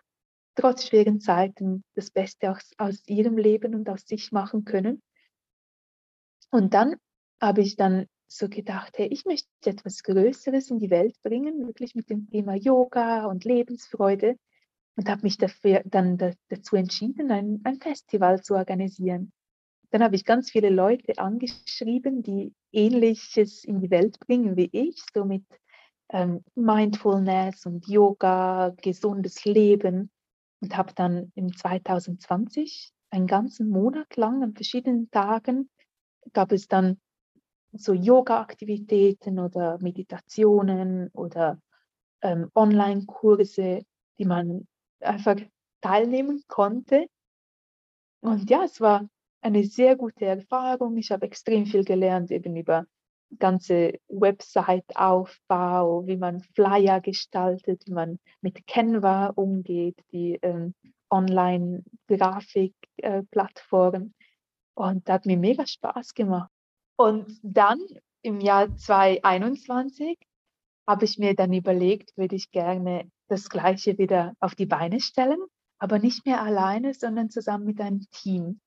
trotz 0.54 0.86
schweren 0.86 1.20
Zeiten 1.20 1.84
das 1.94 2.10
Beste 2.10 2.50
aus, 2.50 2.70
aus 2.78 3.06
ihrem 3.06 3.36
Leben 3.36 3.74
und 3.74 3.90
aus 3.90 4.06
sich 4.06 4.32
machen 4.32 4.64
können. 4.64 5.02
Und 6.50 6.72
dann 6.72 6.96
habe 7.42 7.60
ich 7.60 7.76
dann 7.76 8.06
so 8.28 8.48
gedacht, 8.48 8.98
hey, 8.98 9.08
ich 9.08 9.24
möchte 9.24 9.48
etwas 9.64 10.02
Größeres 10.02 10.70
in 10.70 10.78
die 10.78 10.90
Welt 10.90 11.16
bringen, 11.22 11.66
wirklich 11.66 11.94
mit 11.94 12.10
dem 12.10 12.28
Thema 12.28 12.54
Yoga 12.54 13.26
und 13.26 13.44
Lebensfreude 13.44 14.36
und 14.96 15.08
habe 15.08 15.22
mich 15.22 15.38
dafür 15.38 15.82
dann 15.84 16.18
da, 16.18 16.32
dazu 16.48 16.76
entschieden, 16.76 17.30
ein, 17.30 17.60
ein 17.64 17.80
Festival 17.80 18.42
zu 18.42 18.54
organisieren. 18.54 19.32
Dann 19.90 20.02
habe 20.02 20.16
ich 20.16 20.24
ganz 20.24 20.50
viele 20.50 20.70
Leute 20.70 21.18
angeschrieben, 21.18 22.22
die 22.22 22.52
Ähnliches 22.72 23.64
in 23.64 23.80
die 23.80 23.90
Welt 23.90 24.18
bringen 24.20 24.56
wie 24.56 24.68
ich, 24.72 25.02
so 25.14 25.24
mit 25.24 25.44
ähm, 26.10 26.44
Mindfulness 26.54 27.66
und 27.66 27.86
Yoga, 27.86 28.74
gesundes 28.82 29.44
Leben 29.44 30.10
und 30.60 30.76
habe 30.76 30.92
dann 30.94 31.32
im 31.34 31.56
2020 31.56 32.92
einen 33.10 33.26
ganzen 33.26 33.68
Monat 33.68 34.16
lang 34.16 34.42
an 34.42 34.54
verschiedenen 34.54 35.10
Tagen 35.10 35.70
gab 36.32 36.52
es 36.52 36.66
dann 36.66 36.98
so 37.80 37.92
Yoga-Aktivitäten 37.92 39.38
oder 39.38 39.78
Meditationen 39.80 41.10
oder 41.12 41.60
ähm, 42.22 42.50
Online-Kurse, 42.54 43.84
die 44.18 44.24
man 44.24 44.66
einfach 45.00 45.36
teilnehmen 45.80 46.42
konnte. 46.48 47.06
Und 48.20 48.50
ja, 48.50 48.64
es 48.64 48.80
war 48.80 49.08
eine 49.40 49.62
sehr 49.64 49.94
gute 49.96 50.24
Erfahrung. 50.24 50.96
Ich 50.96 51.12
habe 51.12 51.26
extrem 51.26 51.66
viel 51.66 51.84
gelernt, 51.84 52.30
eben 52.30 52.56
über 52.56 52.86
ganze 53.38 53.98
Website-Aufbau, 54.08 56.06
wie 56.06 56.16
man 56.16 56.40
Flyer 56.54 57.00
gestaltet, 57.00 57.82
wie 57.86 57.92
man 57.92 58.18
mit 58.40 58.66
Canva 58.66 59.26
umgeht, 59.28 59.98
die 60.12 60.38
ähm, 60.42 60.74
Online-Grafik-Plattform. 61.10 63.94
Äh, 63.94 64.10
und 64.76 65.08
hat 65.08 65.26
mir 65.26 65.38
mega 65.38 65.66
Spaß 65.66 66.14
gemacht. 66.14 66.50
Und 66.96 67.38
dann 67.42 67.78
im 68.22 68.40
Jahr 68.40 68.74
2021 68.74 70.18
habe 70.88 71.04
ich 71.04 71.18
mir 71.18 71.34
dann 71.34 71.52
überlegt, 71.52 72.16
würde 72.16 72.36
ich 72.36 72.50
gerne 72.50 73.10
das 73.28 73.48
Gleiche 73.48 73.98
wieder 73.98 74.34
auf 74.40 74.54
die 74.54 74.66
Beine 74.66 75.00
stellen, 75.00 75.40
aber 75.78 75.98
nicht 75.98 76.24
mehr 76.26 76.42
alleine, 76.42 76.94
sondern 76.94 77.28
zusammen 77.30 77.66
mit 77.66 77.80
einem 77.80 78.06
Team. 78.10 78.60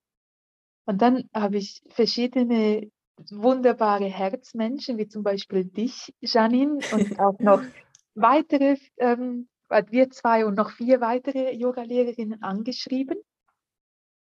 Und 0.86 1.02
dann 1.02 1.30
habe 1.34 1.58
ich 1.58 1.82
verschiedene 1.89 2.89
wunderbare 3.30 4.06
Herzmenschen, 4.06 4.98
wie 4.98 5.08
zum 5.08 5.24
Beispiel 5.24 5.65
dich, 5.65 6.13
Janine, 6.20 6.80
und 6.94 7.20
auch 7.20 7.39
noch 7.39 7.62
weitere, 8.15 8.78
ähm, 8.98 9.48
wir 9.70 10.10
zwei 10.10 10.46
und 10.46 10.56
noch 10.56 10.72
vier 10.72 11.00
weitere 11.00 11.54
Yoga-Lehrerinnen 11.54 12.42
angeschrieben 12.42 13.18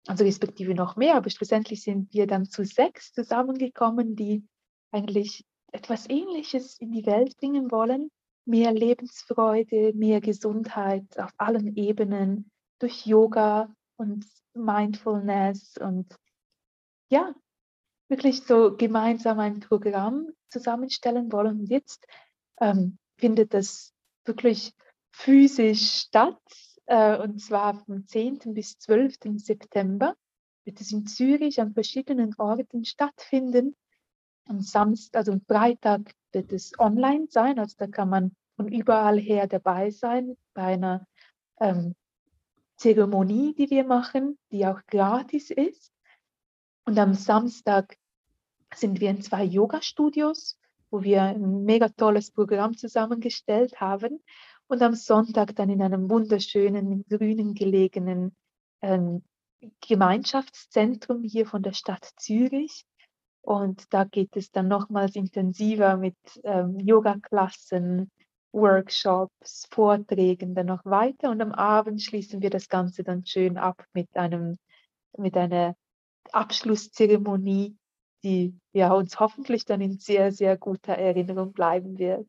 also 0.07 0.23
respektive 0.23 0.73
noch 0.73 0.95
mehr, 0.95 1.15
aber 1.15 1.29
schlussendlich 1.29 1.83
sind 1.83 2.13
wir 2.13 2.27
dann 2.27 2.45
zu 2.45 2.63
sechs 2.63 3.11
zusammengekommen, 3.11 4.15
die 4.15 4.45
eigentlich 4.91 5.45
etwas 5.71 6.09
Ähnliches 6.09 6.79
in 6.79 6.91
die 6.91 7.05
Welt 7.05 7.37
bringen 7.37 7.71
wollen. 7.71 8.09
Mehr 8.45 8.71
Lebensfreude, 8.71 9.93
mehr 9.93 10.21
Gesundheit 10.21 11.05
auf 11.19 11.31
allen 11.37 11.75
Ebenen 11.75 12.49
durch 12.79 13.05
Yoga 13.05 13.73
und 13.97 14.25
Mindfulness 14.53 15.77
und 15.77 16.15
ja, 17.09 17.33
wirklich 18.09 18.43
so 18.43 18.75
gemeinsam 18.75 19.39
ein 19.39 19.59
Programm 19.59 20.29
zusammenstellen 20.49 21.31
wollen. 21.31 21.61
Und 21.61 21.69
jetzt 21.69 22.05
ähm, 22.61 22.97
findet 23.17 23.53
das 23.53 23.93
wirklich 24.25 24.73
physisch 25.11 26.01
statt, 26.01 26.39
äh, 26.87 27.17
und 27.17 27.39
zwar 27.39 27.75
vom 27.75 28.05
10. 28.05 28.53
bis 28.53 28.79
12. 28.79 29.17
September 29.37 30.15
wird 30.63 30.81
es 30.81 30.91
in 30.91 31.05
Zürich 31.05 31.61
an 31.61 31.73
verschiedenen 31.73 32.33
Orten 32.37 32.83
stattfinden. 32.85 33.75
Am 34.45 34.61
Samstag, 34.61 35.19
also 35.19 35.33
am 35.33 35.41
Freitag 35.41 36.11
wird 36.31 36.51
es 36.51 36.77
online 36.79 37.27
sein, 37.29 37.59
also 37.59 37.75
da 37.77 37.87
kann 37.87 38.09
man 38.09 38.35
von 38.55 38.67
überall 38.69 39.19
her 39.19 39.47
dabei 39.47 39.91
sein 39.91 40.35
bei 40.53 40.63
einer 40.63 41.05
ähm, 41.59 41.95
Zeremonie, 42.77 43.53
die 43.53 43.69
wir 43.69 43.83
machen, 43.83 44.37
die 44.51 44.65
auch 44.65 44.79
gratis 44.87 45.51
ist. 45.51 45.91
Und 46.85 46.97
am 46.97 47.13
Samstag 47.13 47.97
sind 48.73 49.01
wir 49.01 49.09
in 49.09 49.21
zwei 49.21 49.43
Yoga-Studios, 49.43 50.57
wo 50.89 51.03
wir 51.03 51.21
ein 51.23 51.63
mega 51.63 51.89
tolles 51.89 52.31
Programm 52.31 52.77
zusammengestellt 52.77 53.81
haben. 53.81 54.23
Und 54.67 54.81
am 54.81 54.95
Sonntag 54.95 55.55
dann 55.55 55.69
in 55.69 55.81
einem 55.81 56.09
wunderschönen, 56.09 57.05
grünen 57.07 57.53
gelegenen 57.53 58.35
ähm, 58.81 59.23
Gemeinschaftszentrum 59.81 61.23
hier 61.23 61.45
von 61.45 61.63
der 61.63 61.73
Stadt 61.73 62.11
Zürich. 62.17 62.85
Und 63.41 63.85
da 63.93 64.03
geht 64.03 64.35
es 64.35 64.51
dann 64.51 64.67
nochmals 64.67 65.15
intensiver 65.15 65.95
mit 65.95 66.17
ähm, 66.43 66.79
Yoga-Klassen, 66.79 68.11
Workshops, 68.51 69.67
Vorträgen 69.71 70.53
dann 70.53 70.65
noch 70.65 70.83
weiter. 70.83 71.31
Und 71.31 71.41
am 71.41 71.53
Abend 71.53 72.01
schließen 72.01 72.41
wir 72.41 72.49
das 72.49 72.67
Ganze 72.67 73.03
dann 73.03 73.25
schön 73.25 73.57
ab 73.57 73.85
mit, 73.93 74.13
einem, 74.17 74.57
mit 75.17 75.37
einer 75.37 75.75
Abschlusszeremonie, 76.33 77.77
die 78.23 78.59
ja, 78.73 78.91
uns 78.91 79.17
hoffentlich 79.19 79.63
dann 79.63 79.79
in 79.79 79.97
sehr, 79.97 80.33
sehr 80.33 80.57
guter 80.57 80.93
Erinnerung 80.93 81.53
bleiben 81.53 81.97
wird. 81.97 82.27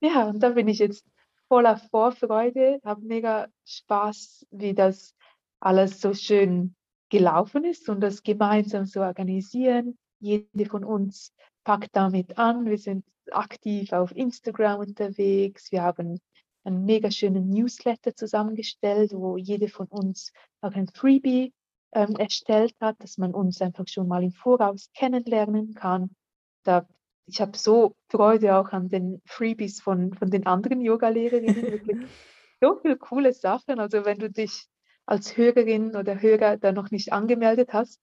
Ja, 0.00 0.28
und 0.28 0.40
da 0.40 0.50
bin 0.50 0.68
ich 0.68 0.80
jetzt 0.80 1.06
voller 1.52 1.76
Vorfreude, 1.76 2.80
habe 2.82 3.04
mega 3.04 3.46
Spaß, 3.66 4.46
wie 4.52 4.72
das 4.72 5.14
alles 5.60 6.00
so 6.00 6.14
schön 6.14 6.74
gelaufen 7.10 7.66
ist 7.66 7.90
und 7.90 8.00
das 8.00 8.22
gemeinsam 8.22 8.86
zu 8.86 9.00
organisieren. 9.00 9.98
Jede 10.18 10.64
von 10.64 10.82
uns 10.82 11.34
packt 11.62 11.94
damit 11.94 12.38
an. 12.38 12.64
Wir 12.64 12.78
sind 12.78 13.04
aktiv 13.30 13.92
auf 13.92 14.16
Instagram 14.16 14.80
unterwegs. 14.80 15.70
Wir 15.70 15.82
haben 15.82 16.18
einen 16.64 16.86
mega 16.86 17.10
schönen 17.10 17.50
Newsletter 17.50 18.16
zusammengestellt, 18.16 19.12
wo 19.12 19.36
jede 19.36 19.68
von 19.68 19.88
uns 19.88 20.32
auch 20.62 20.72
ein 20.72 20.88
Freebie 20.88 21.52
ähm, 21.92 22.16
erstellt 22.16 22.74
hat, 22.80 22.96
dass 23.00 23.18
man 23.18 23.34
uns 23.34 23.60
einfach 23.60 23.86
schon 23.88 24.08
mal 24.08 24.22
im 24.22 24.32
Voraus 24.32 24.88
kennenlernen 24.94 25.74
kann. 25.74 26.16
Da, 26.62 26.86
ich 27.26 27.40
habe 27.40 27.56
so 27.56 27.94
Freude 28.08 28.56
auch 28.56 28.70
an 28.70 28.88
den 28.88 29.22
Freebies 29.26 29.80
von, 29.80 30.14
von 30.14 30.30
den 30.30 30.46
anderen 30.46 30.80
Yoga-Lehrerinnen. 30.80 31.70
Wirklich 31.70 31.96
so 32.60 32.78
viele 32.80 32.96
coole 32.96 33.32
Sachen. 33.32 33.78
Also 33.78 34.04
wenn 34.04 34.18
du 34.18 34.30
dich 34.30 34.66
als 35.06 35.36
Hörerin 35.36 35.96
oder 35.96 36.20
Hörer 36.20 36.56
da 36.56 36.72
noch 36.72 36.90
nicht 36.90 37.12
angemeldet 37.12 37.72
hast, 37.72 38.00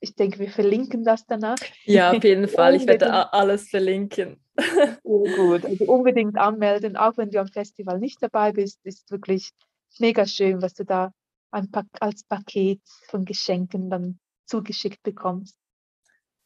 ich 0.00 0.14
denke, 0.14 0.38
wir 0.38 0.50
verlinken 0.50 1.04
das 1.04 1.26
danach. 1.26 1.56
Ja, 1.84 2.12
auf 2.12 2.22
jeden 2.24 2.48
Fall. 2.48 2.74
Ich 2.74 2.86
werde 2.86 3.32
alles 3.32 3.68
verlinken. 3.68 4.40
Sehr 4.58 4.98
gut. 5.02 5.64
Also 5.64 5.84
unbedingt 5.86 6.36
anmelden, 6.36 6.96
auch 6.96 7.16
wenn 7.16 7.30
du 7.30 7.40
am 7.40 7.48
Festival 7.48 7.98
nicht 7.98 8.22
dabei 8.22 8.52
bist, 8.52 8.84
ist 8.84 9.10
wirklich 9.10 9.52
mega 9.98 10.26
schön, 10.26 10.62
was 10.62 10.74
du 10.74 10.84
da 10.84 11.12
als 11.50 12.24
Paket 12.24 12.80
von 13.08 13.24
Geschenken 13.24 13.88
dann 13.88 14.18
zugeschickt 14.44 15.02
bekommst. 15.02 15.58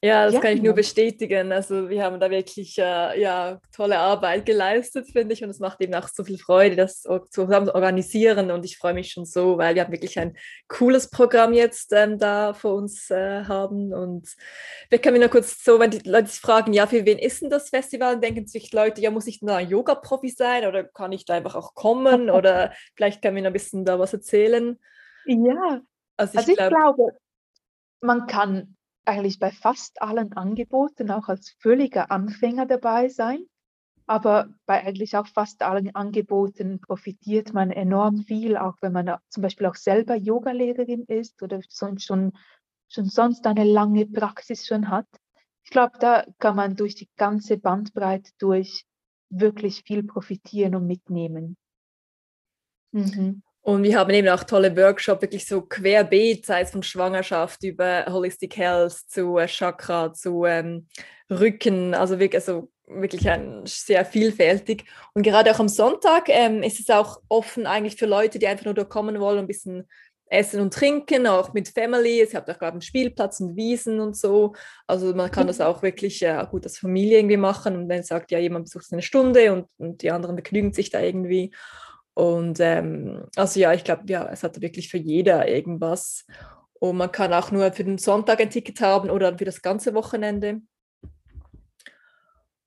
Ja, 0.02 0.24
das 0.24 0.34
ja, 0.34 0.40
kann 0.40 0.54
ich 0.54 0.62
nur 0.62 0.72
bestätigen. 0.72 1.52
Also 1.52 1.90
wir 1.90 2.02
haben 2.02 2.18
da 2.18 2.30
wirklich 2.30 2.78
äh, 2.78 3.20
ja, 3.20 3.60
tolle 3.70 3.98
Arbeit 3.98 4.46
geleistet, 4.46 5.10
finde 5.12 5.34
ich. 5.34 5.44
Und 5.44 5.50
es 5.50 5.58
macht 5.58 5.78
eben 5.82 5.94
auch 5.94 6.08
so 6.08 6.24
viel 6.24 6.38
Freude, 6.38 6.74
das 6.74 7.02
zusammen 7.30 7.66
zu 7.66 7.74
organisieren. 7.74 8.50
Und 8.50 8.64
ich 8.64 8.78
freue 8.78 8.94
mich 8.94 9.12
schon 9.12 9.26
so, 9.26 9.58
weil 9.58 9.74
wir 9.74 9.84
haben 9.84 9.92
wirklich 9.92 10.18
ein 10.18 10.38
cooles 10.68 11.10
Programm 11.10 11.52
jetzt 11.52 11.92
ähm, 11.92 12.18
da 12.18 12.54
vor 12.54 12.76
uns 12.76 13.10
äh, 13.10 13.44
haben. 13.44 13.92
Und 13.92 14.34
wir 14.88 14.98
können 15.00 15.20
nur 15.20 15.28
kurz 15.28 15.62
so, 15.62 15.78
wenn 15.78 15.90
die 15.90 16.08
Leute 16.08 16.28
sich 16.28 16.40
fragen, 16.40 16.72
ja, 16.72 16.86
für 16.86 17.04
wen 17.04 17.18
ist 17.18 17.42
denn 17.42 17.50
das 17.50 17.68
Festival? 17.68 18.14
Und 18.14 18.24
denken 18.24 18.46
sich 18.46 18.72
Leute, 18.72 19.02
ja, 19.02 19.10
muss 19.10 19.26
ich 19.26 19.40
da 19.40 19.56
ein 19.56 19.68
Yoga-Profi 19.68 20.30
sein 20.30 20.66
oder 20.66 20.82
kann 20.82 21.12
ich 21.12 21.26
da 21.26 21.34
einfach 21.34 21.56
auch 21.56 21.74
kommen? 21.74 22.30
oder 22.30 22.72
vielleicht 22.96 23.20
können 23.20 23.36
wir 23.36 23.42
noch 23.42 23.50
ein 23.50 23.52
bisschen 23.52 23.84
da 23.84 23.98
was 23.98 24.14
erzählen. 24.14 24.78
Ja, 25.26 25.82
also 26.16 26.32
ich, 26.32 26.38
also 26.38 26.52
ich 26.52 26.56
glaub, 26.56 26.70
glaube, 26.70 27.18
man 28.00 28.26
kann 28.26 28.76
eigentlich 29.04 29.38
bei 29.38 29.50
fast 29.50 30.02
allen 30.02 30.32
Angeboten 30.34 31.10
auch 31.10 31.28
als 31.28 31.50
völliger 31.60 32.10
Anfänger 32.10 32.66
dabei 32.66 33.08
sein. 33.08 33.44
Aber 34.06 34.48
bei 34.66 34.84
eigentlich 34.84 35.16
auch 35.16 35.28
fast 35.28 35.62
allen 35.62 35.94
Angeboten 35.94 36.80
profitiert 36.80 37.52
man 37.54 37.70
enorm 37.70 38.24
viel, 38.24 38.56
auch 38.56 38.74
wenn 38.80 38.92
man 38.92 39.16
zum 39.28 39.42
Beispiel 39.42 39.66
auch 39.66 39.76
selber 39.76 40.16
Yogalehrerin 40.16 41.04
ist 41.04 41.40
oder 41.42 41.60
schon, 41.70 41.98
schon, 41.98 42.32
schon 42.88 43.04
sonst 43.04 43.46
eine 43.46 43.64
lange 43.64 44.06
Praxis 44.06 44.66
schon 44.66 44.88
hat. 44.88 45.06
Ich 45.62 45.70
glaube, 45.70 45.98
da 46.00 46.24
kann 46.38 46.56
man 46.56 46.74
durch 46.74 46.96
die 46.96 47.08
ganze 47.16 47.56
Bandbreite 47.58 48.32
durch 48.38 48.84
wirklich 49.28 49.84
viel 49.84 50.02
profitieren 50.02 50.74
und 50.74 50.88
mitnehmen. 50.88 51.56
Mhm. 52.92 53.42
Und 53.62 53.83
wir 53.83 53.99
haben 53.99 54.11
eben 54.11 54.29
auch 54.29 54.44
tolle 54.44 54.75
Workshops, 54.77 55.23
wirklich 55.23 55.46
so 55.46 55.61
querbeet, 55.61 56.46
sei 56.46 56.62
es 56.62 56.70
von 56.70 56.83
Schwangerschaft 56.83 57.62
über 57.62 58.07
Holistic 58.09 58.57
Health 58.57 58.92
zu 58.92 59.37
äh, 59.37 59.46
Chakra, 59.46 60.12
zu 60.14 60.44
ähm, 60.46 60.87
Rücken, 61.31 61.94
also 61.94 62.18
wirklich, 62.18 62.37
also 62.37 62.70
wirklich 62.87 63.29
ein, 63.29 63.62
sehr 63.66 64.05
vielfältig. 64.05 64.85
Und 65.14 65.23
gerade 65.23 65.53
auch 65.53 65.61
am 65.61 65.68
Sonntag 65.68 66.29
ähm, 66.29 66.62
ist 66.62 66.81
es 66.81 66.90
auch 66.90 67.20
offen 67.29 67.66
eigentlich 67.66 67.96
für 67.96 68.07
Leute, 68.07 68.38
die 68.38 68.46
einfach 68.46 68.64
nur 68.64 68.75
da 68.75 68.85
kommen 68.85 69.20
wollen, 69.20 69.38
ein 69.38 69.46
bisschen 69.46 69.87
essen 70.31 70.61
und 70.61 70.73
trinken, 70.73 71.27
auch 71.27 71.53
mit 71.53 71.68
Family. 71.68 72.20
Es 72.20 72.35
habt 72.35 72.49
auch 72.49 72.59
gerade 72.59 72.73
einen 72.73 72.83
Spielplatz 72.83 73.40
und 73.40 73.57
Wiesen 73.57 74.01
und 74.01 74.16
so. 74.16 74.55
Also 74.87 75.12
man 75.14 75.31
kann 75.31 75.49
das 75.49 75.61
auch 75.61 75.83
wirklich 75.83 76.23
äh, 76.23 76.46
gut 76.51 76.64
als 76.64 76.79
Familie 76.79 77.18
irgendwie 77.18 77.37
machen. 77.37 77.77
Und 77.77 77.88
dann 77.88 78.03
sagt 78.05 78.31
ja, 78.31 78.38
jemand 78.38 78.64
besucht 78.66 78.87
eine 78.92 79.03
Stunde 79.03 79.53
und, 79.53 79.66
und 79.77 80.03
die 80.03 80.11
anderen 80.11 80.37
begnügen 80.37 80.73
sich 80.73 80.90
da 80.90 81.01
irgendwie. 81.01 81.53
Und 82.20 82.61
ähm, 82.61 83.24
also 83.35 83.59
ja, 83.59 83.72
ich 83.72 83.83
glaube, 83.83 84.02
ja, 84.09 84.28
es 84.28 84.42
hat 84.42 84.61
wirklich 84.61 84.90
für 84.90 84.98
jeder 84.98 85.48
irgendwas. 85.48 86.26
Und 86.78 86.98
man 86.98 87.11
kann 87.11 87.33
auch 87.33 87.50
nur 87.50 87.72
für 87.72 87.83
den 87.83 87.96
Sonntag 87.96 88.42
ein 88.42 88.50
Ticket 88.50 88.83
haben 88.83 89.09
oder 89.09 89.38
für 89.38 89.46
das 89.46 89.62
ganze 89.62 89.94
Wochenende. 89.94 90.61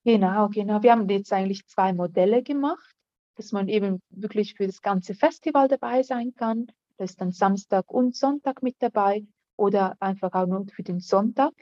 Genau, 0.04 0.48
genau. 0.48 0.82
Wir 0.82 0.90
haben 0.90 1.08
jetzt 1.08 1.32
eigentlich 1.32 1.68
zwei 1.68 1.92
Modelle 1.92 2.42
gemacht, 2.42 2.96
dass 3.36 3.52
man 3.52 3.68
eben 3.68 4.02
wirklich 4.10 4.54
für 4.54 4.66
das 4.66 4.82
ganze 4.82 5.14
Festival 5.14 5.68
dabei 5.68 6.02
sein 6.02 6.34
kann. 6.34 6.66
Da 6.96 7.04
ist 7.04 7.20
dann 7.20 7.30
Samstag 7.30 7.88
und 7.92 8.16
Sonntag 8.16 8.60
mit 8.60 8.74
dabei 8.80 9.24
oder 9.56 9.94
einfach 10.00 10.32
auch 10.32 10.46
nur 10.46 10.66
für 10.66 10.82
den 10.82 10.98
Sonntag. 10.98 11.52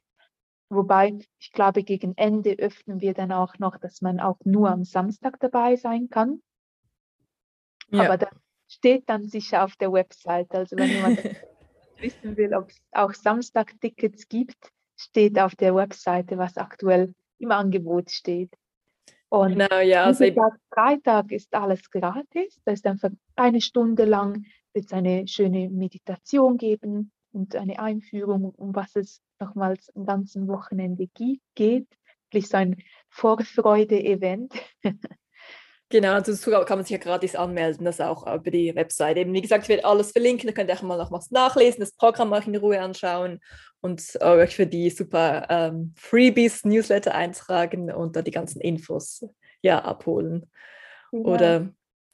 Wobei, 0.70 1.18
ich 1.38 1.52
glaube, 1.52 1.82
gegen 1.82 2.16
Ende 2.16 2.52
öffnen 2.58 3.02
wir 3.02 3.12
dann 3.12 3.32
auch 3.32 3.58
noch, 3.58 3.76
dass 3.76 4.00
man 4.00 4.18
auch 4.18 4.38
nur 4.44 4.70
am 4.70 4.84
Samstag 4.84 5.38
dabei 5.40 5.76
sein 5.76 6.08
kann. 6.08 6.40
Ja. 7.92 8.04
Aber 8.04 8.16
das 8.16 8.30
steht 8.68 9.08
dann 9.08 9.26
sicher 9.26 9.64
auf 9.64 9.76
der 9.76 9.92
Website. 9.92 10.52
Also 10.54 10.76
wenn 10.76 10.90
jemand 10.90 11.18
wissen 11.98 12.36
will, 12.36 12.54
ob 12.54 12.70
es 12.70 12.82
auch 12.92 13.12
Samstag-Tickets 13.12 14.28
gibt, 14.28 14.72
steht 14.96 15.38
auf 15.38 15.54
der 15.54 15.74
Webseite, 15.74 16.38
was 16.38 16.56
aktuell 16.56 17.14
im 17.38 17.50
Angebot 17.50 18.10
steht. 18.10 18.52
Und 19.28 19.58
genau, 19.58 19.80
ja, 19.80 20.04
also 20.04 20.28
Tag, 20.30 20.58
Freitag 20.72 21.32
ist 21.32 21.54
alles 21.54 21.90
gratis. 21.90 22.60
Da 22.64 22.72
ist 22.72 22.86
einfach 22.86 23.10
eine 23.36 23.60
Stunde 23.60 24.04
lang 24.04 24.44
wird 24.74 24.86
es 24.86 24.92
eine 24.92 25.26
schöne 25.28 25.68
Meditation 25.70 26.56
geben 26.56 27.12
und 27.32 27.56
eine 27.56 27.78
Einführung, 27.78 28.50
um 28.56 28.74
was 28.74 28.96
es 28.96 29.20
nochmals 29.38 29.94
am 29.94 30.06
ganzen 30.06 30.48
Wochenende 30.48 31.08
geht. 31.54 31.88
Vielleicht 32.30 32.48
so 32.48 32.56
ein 32.56 32.82
Vorfreude-Event. 33.10 34.54
Genau, 35.92 36.14
also 36.14 36.50
kann 36.64 36.78
man 36.78 36.86
sich 36.86 36.92
ja 36.92 36.96
gratis 36.96 37.36
anmelden, 37.36 37.84
das 37.84 38.00
auch 38.00 38.26
über 38.26 38.50
die 38.50 38.74
Webseite. 38.74 39.20
Eben, 39.20 39.34
wie 39.34 39.42
gesagt, 39.42 39.64
ich 39.64 39.68
werde 39.68 39.84
alles 39.84 40.12
verlinken, 40.12 40.46
da 40.46 40.54
könnt 40.54 40.70
ihr 40.70 40.74
auch 40.74 40.80
mal 40.80 40.96
noch 40.96 41.12
was 41.12 41.30
nachlesen, 41.30 41.80
das 41.80 41.92
Programm 41.92 42.32
auch 42.32 42.46
in 42.46 42.56
Ruhe 42.56 42.80
anschauen 42.80 43.40
und 43.82 44.02
euch 44.22 44.56
für 44.56 44.66
die 44.66 44.88
super 44.88 45.46
ähm, 45.50 45.92
Freebies, 45.98 46.64
Newsletter 46.64 47.14
eintragen 47.14 47.92
und 47.92 48.16
da 48.16 48.22
die 48.22 48.30
ganzen 48.30 48.62
Infos 48.62 49.26
ja, 49.60 49.84
abholen. 49.84 50.50
Ja. 51.12 51.18
Oder 51.18 51.68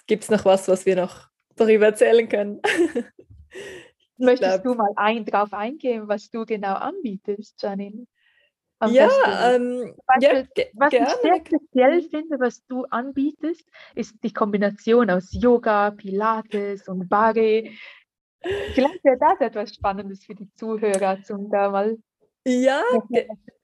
gibt 0.08 0.24
es 0.24 0.30
noch 0.30 0.44
was, 0.44 0.66
was 0.66 0.84
wir 0.84 0.96
noch 0.96 1.28
darüber 1.54 1.86
erzählen 1.86 2.28
können? 2.28 2.60
Möchtest 4.16 4.62
glaub, 4.62 4.62
du 4.64 4.74
mal 4.74 4.90
ein, 4.96 5.24
drauf 5.24 5.52
eingehen, 5.52 6.08
was 6.08 6.28
du 6.30 6.44
genau 6.44 6.74
anbietest, 6.74 7.62
Janine? 7.62 8.08
Am 8.80 8.92
ja, 8.92 9.08
ähm, 9.54 9.94
ja 10.20 10.44
was 10.74 10.90
gerne. 10.90 11.08
ich 11.08 11.16
sehr 11.20 11.36
speziell 11.44 12.02
finde, 12.02 12.38
was 12.38 12.64
du 12.66 12.84
anbietest, 12.84 13.68
ist 13.94 14.22
die 14.22 14.32
Kombination 14.32 15.10
aus 15.10 15.30
Yoga, 15.32 15.90
Pilates 15.90 16.88
und 16.88 17.08
Bari. 17.08 17.76
Vielleicht 18.40 19.04
wäre 19.04 19.18
das 19.18 19.40
etwas 19.40 19.74
Spannendes 19.74 20.24
für 20.24 20.34
die 20.34 20.48
Zuhörer 20.54 21.20
zum 21.22 21.50
da 21.50 21.70
mal 21.70 21.98
Ja, 22.48 22.82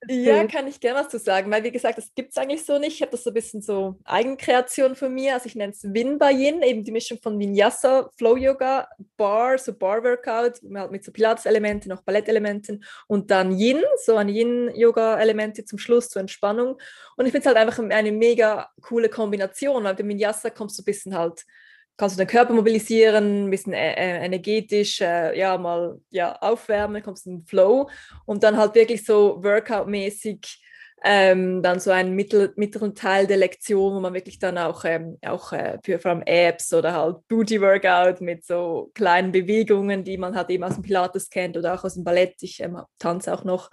ja, 0.07 0.45
kann 0.45 0.67
ich 0.67 0.79
gerne 0.79 0.99
was 0.99 1.09
zu 1.09 1.17
sagen, 1.17 1.49
weil 1.51 1.63
wie 1.63 1.71
gesagt, 1.71 1.97
das 1.97 2.13
gibt 2.13 2.31
es 2.31 2.37
eigentlich 2.37 2.63
so 2.63 2.77
nicht. 2.77 2.93
Ich 2.93 3.01
habe 3.01 3.11
das 3.11 3.23
so 3.23 3.31
ein 3.31 3.33
bisschen 3.33 3.61
so 3.63 3.97
Eigenkreation 4.03 4.95
von 4.95 5.11
mir. 5.11 5.33
Also 5.33 5.47
ich 5.47 5.55
nenne 5.55 5.73
es 5.73 5.83
Win 5.83 6.19
Yin, 6.31 6.61
eben 6.61 6.83
die 6.83 6.91
Mischung 6.91 7.17
von 7.19 7.39
Vinyasa, 7.39 8.11
Flow 8.15 8.37
Yoga, 8.37 8.87
Bar, 9.17 9.57
so 9.57 9.73
Bar 9.73 10.03
Workout, 10.03 10.61
halt 10.75 10.91
mit 10.91 11.03
so 11.03 11.11
Pilates-Elementen, 11.11 11.89
noch 11.89 12.01
Ballettelementen 12.01 12.83
und 13.07 13.31
dann 13.31 13.51
Yin, 13.57 13.81
so 14.03 14.15
ein 14.15 14.29
Yin-Yoga-Elemente 14.29 15.65
zum 15.65 15.79
Schluss 15.79 16.09
zur 16.09 16.19
Entspannung. 16.19 16.77
Und 17.17 17.25
ich 17.25 17.31
finde 17.31 17.49
es 17.49 17.55
halt 17.55 17.57
einfach 17.57 17.83
eine 17.83 18.11
mega 18.11 18.69
coole 18.81 19.09
Kombination, 19.09 19.83
weil 19.83 19.95
beim 19.95 20.09
Vinyasa 20.09 20.51
kommst 20.51 20.77
du 20.77 20.83
ein 20.83 20.85
bisschen 20.85 21.17
halt 21.17 21.45
kannst 21.97 22.17
du 22.17 22.23
den 22.23 22.27
Körper 22.27 22.53
mobilisieren, 22.53 23.45
ein 23.45 23.49
bisschen 23.49 23.73
äh, 23.73 23.93
äh, 23.93 24.25
energetisch, 24.25 25.01
äh, 25.01 25.37
ja, 25.37 25.57
mal 25.57 25.99
ja, 26.09 26.35
aufwärmen, 26.41 27.03
kommst 27.03 27.27
in 27.27 27.39
den 27.39 27.45
Flow 27.45 27.89
und 28.25 28.43
dann 28.43 28.57
halt 28.57 28.75
wirklich 28.75 29.05
so 29.05 29.43
Workout-mäßig 29.43 30.61
ähm, 31.07 31.61
dann 31.61 31.79
so 31.79 31.91
einen 31.91 32.15
mittel, 32.15 32.51
mittleren 32.55 32.95
Teil 32.95 33.27
der 33.27 33.37
Lektion, 33.37 33.93
wo 33.93 33.99
man 33.99 34.15
wirklich 34.15 34.39
dann 34.39 34.57
auch, 34.57 34.85
ähm, 34.85 35.19
auch 35.23 35.53
äh, 35.53 35.77
für 35.83 35.99
vor 35.99 36.11
allem 36.11 36.23
Apps 36.25 36.73
oder 36.73 36.93
halt 36.93 37.17
Booty-Workout 37.27 38.21
mit 38.21 38.43
so 38.43 38.89
kleinen 38.95 39.31
Bewegungen, 39.31 40.03
die 40.03 40.17
man 40.17 40.35
halt 40.35 40.49
eben 40.49 40.63
aus 40.63 40.73
dem 40.73 40.83
Pilates 40.83 41.29
kennt 41.29 41.57
oder 41.57 41.75
auch 41.75 41.83
aus 41.83 41.93
dem 41.93 42.03
Ballett. 42.03 42.41
Ich 42.41 42.59
ähm, 42.59 42.81
tanze 42.97 43.33
auch 43.33 43.43
noch 43.43 43.69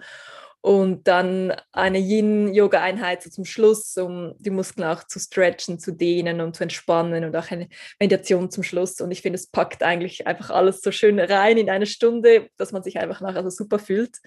und 0.63 1.09
dann 1.09 1.53
eine 1.73 1.99
Yin-Yoga-Einheit 1.99 3.21
so 3.21 3.29
zum 3.29 3.43
Schluss, 3.43 3.97
um 3.97 4.33
die 4.39 4.49
Muskeln 4.49 4.87
auch 4.87 5.03
zu 5.03 5.19
stretchen, 5.19 5.77
zu 5.77 5.91
dehnen 5.91 6.39
und 6.39 6.55
zu 6.55 6.63
entspannen 6.63 7.25
und 7.25 7.35
auch 7.35 7.51
eine 7.51 7.67
Meditation 7.99 8.49
zum 8.49 8.63
Schluss. 8.63 9.01
Und 9.01 9.11
ich 9.11 9.21
finde, 9.21 9.35
es 9.35 9.51
packt 9.51 9.83
eigentlich 9.83 10.25
einfach 10.25 10.51
alles 10.51 10.79
so 10.79 10.93
schön 10.93 11.19
rein 11.19 11.57
in 11.57 11.69
eine 11.69 11.85
Stunde, 11.85 12.47
dass 12.55 12.71
man 12.71 12.81
sich 12.81 12.97
einfach 12.97 13.19
nachher 13.19 13.43
so 13.43 13.49
super 13.49 13.77
fühlt. 13.77 14.19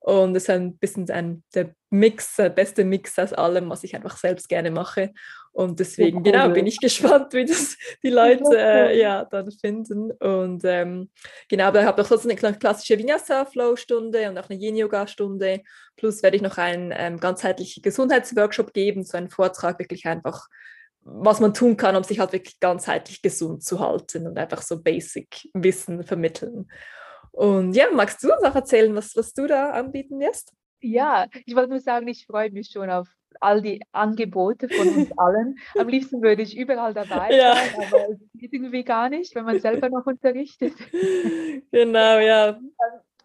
Und 0.00 0.34
es 0.34 0.44
ist 0.44 0.50
ein 0.50 0.78
bisschen 0.78 1.10
ein, 1.10 1.44
der 1.54 1.74
Mix, 1.90 2.36
der 2.36 2.48
beste 2.48 2.86
Mix 2.86 3.18
aus 3.18 3.34
allem, 3.34 3.68
was 3.68 3.84
ich 3.84 3.94
einfach 3.94 4.16
selbst 4.16 4.48
gerne 4.48 4.70
mache. 4.70 5.12
Und 5.52 5.80
deswegen, 5.80 6.24
ja, 6.24 6.32
genau, 6.32 6.54
bin 6.54 6.66
ich 6.66 6.78
gespannt, 6.80 7.34
wie 7.34 7.44
das 7.44 7.76
die 8.02 8.08
Leute 8.08 8.56
äh, 8.56 8.98
ja, 8.98 9.24
dann 9.24 9.50
finden. 9.52 10.10
Und 10.12 10.62
ähm, 10.64 11.10
genau, 11.48 11.64
aber 11.64 11.80
ich 11.80 11.86
habe 11.86 12.02
auch 12.02 12.06
sonst 12.06 12.26
eine 12.26 12.54
klassische 12.54 12.98
Vinyasa-Flow-Stunde 12.98 14.30
und 14.30 14.38
auch 14.38 14.48
eine 14.48 14.58
Yin-Yoga-Stunde. 14.58 15.60
Plus 15.96 16.22
werde 16.22 16.36
ich 16.36 16.42
noch 16.42 16.56
einen 16.56 16.92
ähm, 16.96 17.20
ganzheitlichen 17.20 17.82
Gesundheitsworkshop 17.82 18.72
geben, 18.72 19.04
so 19.04 19.18
einen 19.18 19.28
Vortrag 19.28 19.78
wirklich 19.78 20.06
einfach, 20.06 20.48
was 21.02 21.40
man 21.40 21.52
tun 21.52 21.76
kann, 21.76 21.96
um 21.96 22.04
sich 22.04 22.18
halt 22.18 22.32
wirklich 22.32 22.58
ganzheitlich 22.58 23.20
gesund 23.20 23.62
zu 23.62 23.78
halten 23.78 24.26
und 24.26 24.38
einfach 24.38 24.62
so 24.62 24.82
Basic-Wissen 24.82 26.04
vermitteln. 26.04 26.70
Und 27.30 27.74
ja, 27.74 27.86
magst 27.92 28.22
du 28.22 28.32
uns 28.32 28.42
auch 28.42 28.54
erzählen, 28.54 28.94
was, 28.94 29.16
was 29.16 29.34
du 29.34 29.46
da 29.46 29.70
anbieten 29.70 30.18
wirst? 30.18 30.52
Ja, 30.80 31.26
ich 31.44 31.54
wollte 31.54 31.70
nur 31.70 31.80
sagen, 31.80 32.08
ich 32.08 32.26
freue 32.26 32.50
mich 32.50 32.70
schon 32.72 32.90
auf 32.90 33.08
all 33.40 33.62
die 33.62 33.82
Angebote 33.92 34.68
von 34.68 34.88
uns 34.88 35.10
allen. 35.18 35.58
Am 35.78 35.88
liebsten 35.88 36.22
würde 36.22 36.42
ich 36.42 36.56
überall 36.56 36.94
dabei 36.94 37.34
ja. 37.34 37.54
sein, 37.54 37.86
aber 37.86 38.10
es 38.10 38.18
geht 38.34 38.52
irgendwie 38.52 38.84
gar 38.84 39.08
nicht, 39.08 39.34
wenn 39.34 39.44
man 39.44 39.60
selber 39.60 39.88
noch 39.88 40.06
unterrichtet. 40.06 40.74
Genau, 41.70 42.18
ja. 42.18 42.58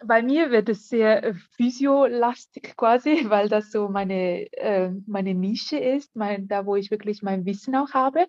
Bei 0.04 0.22
mir 0.22 0.52
wird 0.52 0.70
es 0.70 0.90
sehr 0.90 1.24
äh, 1.24 1.34
physiolastig 1.56 2.76
quasi, 2.78 3.26
weil 3.30 3.50
das 3.50 3.72
so 3.72 3.90
meine, 3.90 4.46
äh, 4.54 4.92
meine 5.08 5.34
Nische 5.34 5.78
ist, 5.78 6.16
mein, 6.16 6.48
da 6.48 6.66
wo 6.66 6.76
ich 6.76 6.92
wirklich 6.92 7.24
mein 7.24 7.46
Wissen 7.46 7.76
auch 7.76 7.94
habe. 7.94 8.28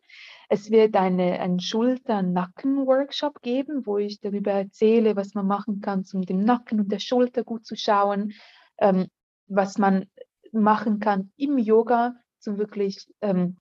Es 0.49 0.71
wird 0.71 0.97
eine, 0.97 1.41
einen 1.41 1.61
Schulter-Nacken-Workshop 1.61 3.43
geben, 3.43 3.87
wo 3.87 3.99
ich 3.99 4.21
darüber 4.21 4.53
erzähle, 4.53 5.15
was 5.15 5.35
man 5.35 5.47
machen 5.47 5.81
kann, 5.83 6.05
um 6.15 6.23
dem 6.23 6.41
Nacken 6.41 6.81
und 6.81 6.91
der 6.91 7.01
Schulter 7.01 7.45
gut 7.45 7.67
zu 7.67 7.77
schauen, 7.77 8.33
ähm, 8.79 9.09
was 9.47 9.77
man 9.77 10.07
machen 10.53 11.01
kann 11.01 11.33
im 11.37 11.59
Yoga, 11.59 12.15
um 12.47 12.59
wirklich 12.59 13.07
ähm, 13.21 13.57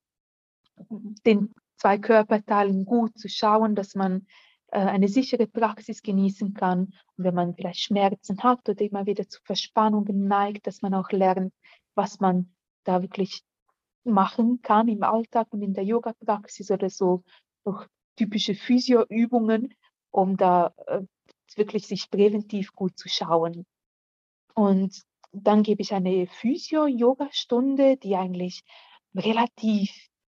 den 1.26 1.54
zwei 1.78 1.97
Körperteilen 1.97 2.86
gut 2.86 3.17
zu 3.17 3.30
schauen, 3.30 3.76
dass 3.76 3.95
man 3.95 4.28
äh, 4.67 4.80
eine 4.80 5.08
sichere 5.08 5.47
Praxis 5.47 6.02
genießen 6.02 6.54
kann. 6.54 6.93
Und 7.15 7.23
wenn 7.23 7.36
man 7.36 7.56
vielleicht 7.56 7.82
Schmerzen 7.82 8.41
hat 8.43 8.67
oder 8.67 8.82
immer 8.82 9.06
wieder 9.06 9.28
zu 9.28 9.39
Verspannungen 9.43 10.28
neigt, 10.28 10.67
dass 10.67 10.82
man 10.82 10.93
auch 10.93 11.12
lernt, 11.12 11.54
was 11.95 12.19
man 12.19 12.54
da 12.84 13.02
wirklich 13.02 13.43
machen 14.04 14.62
kann 14.62 14.88
im 14.88 15.04
Alltag 15.04 15.47
und 15.52 15.62
in 15.62 15.73
der 15.73 15.84
Yoga-Praxis 15.84 16.71
oder 16.71 16.89
so 16.89 17.23
durch 17.63 17.86
typische 18.15 18.56
Physio-Übungen, 18.56 19.73
um 20.12 20.38
da 20.38 20.73
äh, 20.88 21.02
wirklich 21.56 21.88
sich 21.88 22.10
präventiv 22.10 22.73
gut 22.73 22.97
zu 22.97 23.10
schauen. 23.10 23.65
Und 24.54 25.04
dann 25.32 25.63
gebe 25.63 25.82
ich 25.82 25.94
eine 25.94 26.28
Physio-Yoga-Stunde, 26.28 27.98
die 27.98 28.16
eigentlich 28.16 28.63
relativ 29.16 29.92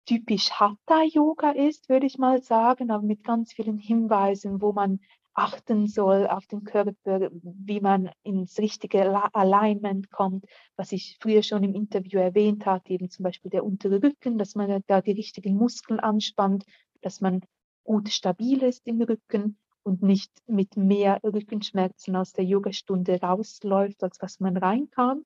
typisch 0.06 0.52
Hatha-Yoga 0.52 1.52
ist, 1.52 1.90
würde 1.90 2.08
ich 2.08 2.18
mal 2.18 2.42
sagen, 2.42 2.92
aber 2.92 3.04
mit 3.04 3.24
ganz 3.24 3.54
vielen 3.54 3.78
Hinweisen, 3.78 4.62
wo 4.62 4.74
man 4.74 5.00
achten 5.34 5.88
soll 5.88 6.28
auf 6.28 6.48
den 6.48 6.64
Körper, 6.64 7.30
wie 7.44 7.80
man 7.80 8.10
ins 8.24 8.58
richtige 8.58 9.34
Alignment 9.34 10.12
kommt, 10.12 10.46
was 10.76 10.92
ich 10.92 11.18
früher 11.22 11.44
schon 11.44 11.64
im 11.64 11.76
Interview 11.76 12.20
erwähnt 12.20 12.66
habe, 12.66 12.90
eben 12.90 13.10
zum 13.10 13.24
Beispiel 13.24 13.52
der 13.52 13.64
untere 13.64 14.02
Rücken, 14.02 14.38
dass 14.38 14.56
man 14.56 14.84
da 14.88 15.02
die 15.02 15.12
richtigen 15.12 15.56
Muskeln 15.56 16.00
anspannt, 16.00 16.66
dass 17.02 17.22
man 17.22 17.42
gut 17.84 18.10
stabil 18.10 18.64
ist 18.64 18.86
im 18.86 19.02
Rücken 19.02 19.58
und 19.84 20.02
nicht 20.02 20.32
mit 20.48 20.78
mehr 20.78 21.20
Rückenschmerzen 21.24 22.16
aus 22.16 22.34
der 22.34 22.46
Yogastunde 22.46 23.20
rausläuft, 23.22 24.04
als 24.04 24.22
was 24.22 24.40
man 24.40 24.58
reinkam. 24.58 25.26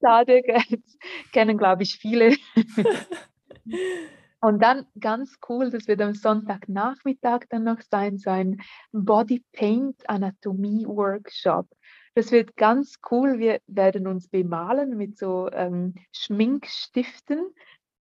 Schade, 0.00 0.42
kennen, 1.32 1.58
glaube 1.58 1.82
ich, 1.82 1.96
viele. 1.96 2.36
Und 4.40 4.62
dann 4.62 4.86
ganz 5.00 5.38
cool, 5.48 5.70
das 5.70 5.88
wird 5.88 6.00
am 6.00 6.14
Sonntagnachmittag 6.14 7.46
dann 7.48 7.64
noch 7.64 7.80
sein, 7.80 8.18
so 8.18 8.30
ein 8.30 8.60
Body 8.92 9.42
Paint 9.52 10.08
Anatomie 10.08 10.86
Workshop. 10.86 11.66
Das 12.14 12.30
wird 12.32 12.56
ganz 12.56 12.96
cool. 13.10 13.38
Wir 13.38 13.60
werden 13.66 14.06
uns 14.06 14.28
bemalen 14.28 14.96
mit 14.96 15.18
so 15.18 15.50
ähm, 15.52 15.94
Schminkstiften 16.12 17.40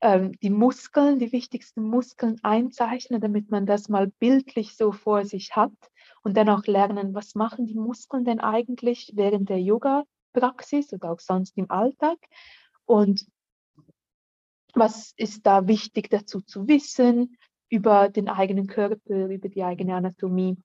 ähm, 0.02 0.32
die 0.42 0.50
Muskeln, 0.50 1.20
die 1.20 1.32
wichtigsten 1.32 1.84
Muskeln 1.84 2.40
einzeichnen, 2.44 3.22
damit 3.22 3.52
man 3.52 3.66
das 3.66 3.90
mal 3.90 4.08
bildlich 4.08 4.76
so 4.76 4.92
vor 4.92 5.26
sich 5.26 5.56
hat 5.56 5.74
und 6.24 6.38
dann 6.38 6.50
auch 6.50 6.66
lernen, 6.66 7.14
was 7.14 7.36
machen 7.36 7.66
die 7.66 7.76
Muskeln 7.76 8.26
denn 8.26 8.40
eigentlich 8.40 9.12
während 9.16 9.50
der 9.50 9.62
Yoga-Praxis 9.62 10.94
oder 10.94 11.12
auch 11.12 11.20
sonst 11.20 11.58
im 11.58 11.70
Alltag 11.70 12.18
und 12.86 13.26
was 14.74 15.14
ist 15.18 15.46
da 15.46 15.68
wichtig 15.68 16.10
dazu 16.10 16.42
zu 16.42 16.68
wissen 16.68 17.38
über 17.70 18.10
den 18.10 18.30
eigenen 18.30 18.68
Körper, 18.68 19.28
über 19.28 19.50
die 19.50 19.64
eigene 19.64 19.96
Anatomie. 19.96 20.58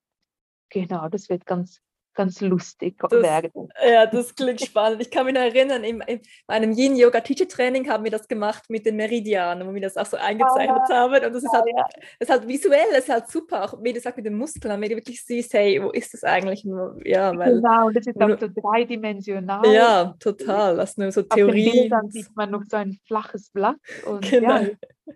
Genau, 0.69 1.09
das 1.09 1.29
wird 1.29 1.47
ganz 1.47 1.81
ganz 2.15 2.41
lustig 2.41 2.97
das, 2.99 3.13
werden. 3.13 3.69
Ja, 3.87 4.07
das 4.07 4.35
klingt 4.35 4.61
spannend. 4.61 5.01
Ich 5.03 5.11
kann 5.11 5.27
mich 5.27 5.35
noch 5.35 5.43
erinnern, 5.43 5.85
in, 5.85 6.01
in 6.03 6.21
meinem 6.47 6.73
Yin-Yoga-Teacher-Training 6.73 7.89
haben 7.89 8.05
wir 8.05 8.11
das 8.11 8.29
gemacht 8.29 8.65
mit 8.69 8.87
den 8.87 8.97
Meridianen, 8.97 9.69
wo 9.69 9.75
wir 9.75 9.81
das 9.81 9.97
auch 9.97 10.07
so 10.07 10.17
eingezeichnet 10.17 10.83
ah, 10.89 10.95
haben. 10.95 11.15
Und 11.15 11.35
das 11.35 11.43
ist, 11.43 11.53
halt, 11.53 11.65
ja. 11.67 11.87
das 12.19 12.29
ist 12.29 12.31
halt 12.31 12.49
visuell, 12.49 12.87
das 12.91 13.05
ist 13.05 13.11
halt 13.11 13.29
super. 13.29 13.65
Auch 13.65 13.83
wie 13.83 13.93
du 13.93 14.01
sagst, 14.01 14.17
mit 14.17 14.27
den 14.27 14.37
Muskeln, 14.37 14.81
wenn 14.81 14.89
du 14.89 14.97
wirklich 14.97 15.25
siehst, 15.25 15.53
hey, 15.55 15.83
wo 15.83 15.91
ist 15.91 16.15
das 16.15 16.25
eigentlich? 16.25 16.65
Ja, 17.05 17.37
weil, 17.37 17.57
genau, 17.57 17.91
das 17.91 18.07
ist 18.07 18.21
auch 18.21 18.39
so 18.39 18.49
dreidimensional. 18.49 19.67
Ja, 19.73 20.15
total. 20.19 20.77
Das 20.77 20.91
ist 20.91 20.99
nur 20.99 21.13
so 21.13 21.23
Theorie. 21.23 21.89
Dann 21.89 22.11
sieht 22.11 22.35
man 22.35 22.51
noch 22.51 22.63
so 22.69 22.77
ein 22.77 22.99
flaches 23.07 23.51
Blatt. 23.51 23.77
Und 24.07 24.23
genau. 24.31 24.61
ja, 24.61 24.67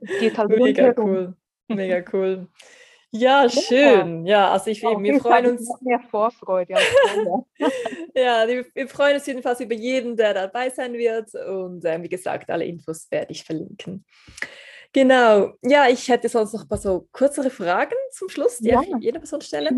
es 0.01 0.21
geht 0.21 0.39
halt 0.39 0.51
Mega 0.51 0.95
cool. 0.97 1.35
Mega 1.69 2.03
cool. 2.13 2.49
Ja, 3.11 3.49
schön. 3.49 4.27
Ja, 4.27 4.53
also 4.53 4.71
ich, 4.71 4.83
ja, 4.83 4.91
wir 5.03 5.21
freuen 5.21 5.47
uns. 5.47 5.71
Mehr 5.81 6.01
Vorfreude. 6.11 6.75
ja, 8.15 8.47
wir 8.75 8.89
freuen 8.89 9.17
uns 9.17 9.27
jedenfalls 9.27 9.61
über 9.61 9.75
jeden, 9.75 10.17
der 10.17 10.35
dabei 10.35 10.69
sein 10.69 10.93
wird. 10.93 11.35
Und 11.35 11.85
äh, 11.85 12.03
wie 12.03 12.09
gesagt, 12.09 12.51
alle 12.51 12.67
Infos 12.67 13.11
werde 13.11 13.33
ich 13.33 13.45
verlinken. 13.45 14.05
Genau. 14.93 15.53
Ja, 15.63 15.89
ich 15.89 16.09
hätte 16.09 16.29
sonst 16.29 16.55
noch 16.55 16.63
ein 16.63 16.69
paar 16.69 16.79
so 16.79 17.09
kürzere 17.13 17.51
Fragen 17.51 17.95
zum 18.11 18.29
Schluss, 18.31 18.59
die 18.59 18.69
ja. 18.69 18.81
ich 18.81 18.95
jeder 19.01 19.19
Person 19.19 19.41
stelle. 19.43 19.71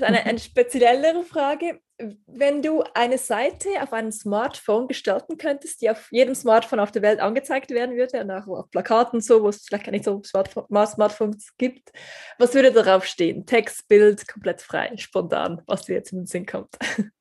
Eine, 0.00 0.24
eine 0.24 0.38
speziellere 0.38 1.22
Frage. 1.24 1.80
Wenn 2.26 2.62
du 2.62 2.82
eine 2.94 3.18
Seite 3.18 3.68
auf 3.80 3.92
einem 3.92 4.10
Smartphone 4.10 4.88
gestalten 4.88 5.36
könntest, 5.36 5.80
die 5.82 5.90
auf 5.90 6.10
jedem 6.10 6.34
Smartphone 6.34 6.80
auf 6.80 6.90
der 6.90 7.02
Welt 7.02 7.20
angezeigt 7.20 7.70
werden 7.70 7.96
würde, 7.96 8.20
und 8.22 8.30
auch 8.30 8.46
auf 8.48 8.70
Plakaten 8.70 9.20
so, 9.20 9.42
wo 9.42 9.48
es 9.50 9.64
vielleicht 9.64 9.84
gar 9.84 9.92
nicht 9.92 10.04
so 10.04 10.22
Smartphone, 10.24 10.66
Smartphones 10.86 11.56
gibt, 11.58 11.92
was 12.38 12.54
würde 12.54 12.72
darauf 12.72 13.04
stehen? 13.04 13.46
Text, 13.46 13.86
Bild, 13.88 14.26
komplett 14.26 14.62
frei, 14.62 14.96
spontan, 14.96 15.62
was 15.66 15.82
dir 15.82 15.94
jetzt 15.94 16.12
in 16.12 16.20
den 16.20 16.26
Sinn 16.26 16.46
kommt. 16.46 16.74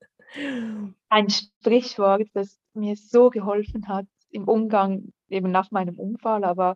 Ein 1.10 1.30
Sprichwort, 1.30 2.28
das 2.34 2.58
mir 2.74 2.96
so 2.96 3.30
geholfen 3.30 3.88
hat 3.88 4.08
im 4.32 4.48
Umgang 4.48 5.14
eben 5.30 5.52
nach 5.52 5.70
meinem 5.70 6.00
Unfall, 6.00 6.44
aber 6.44 6.76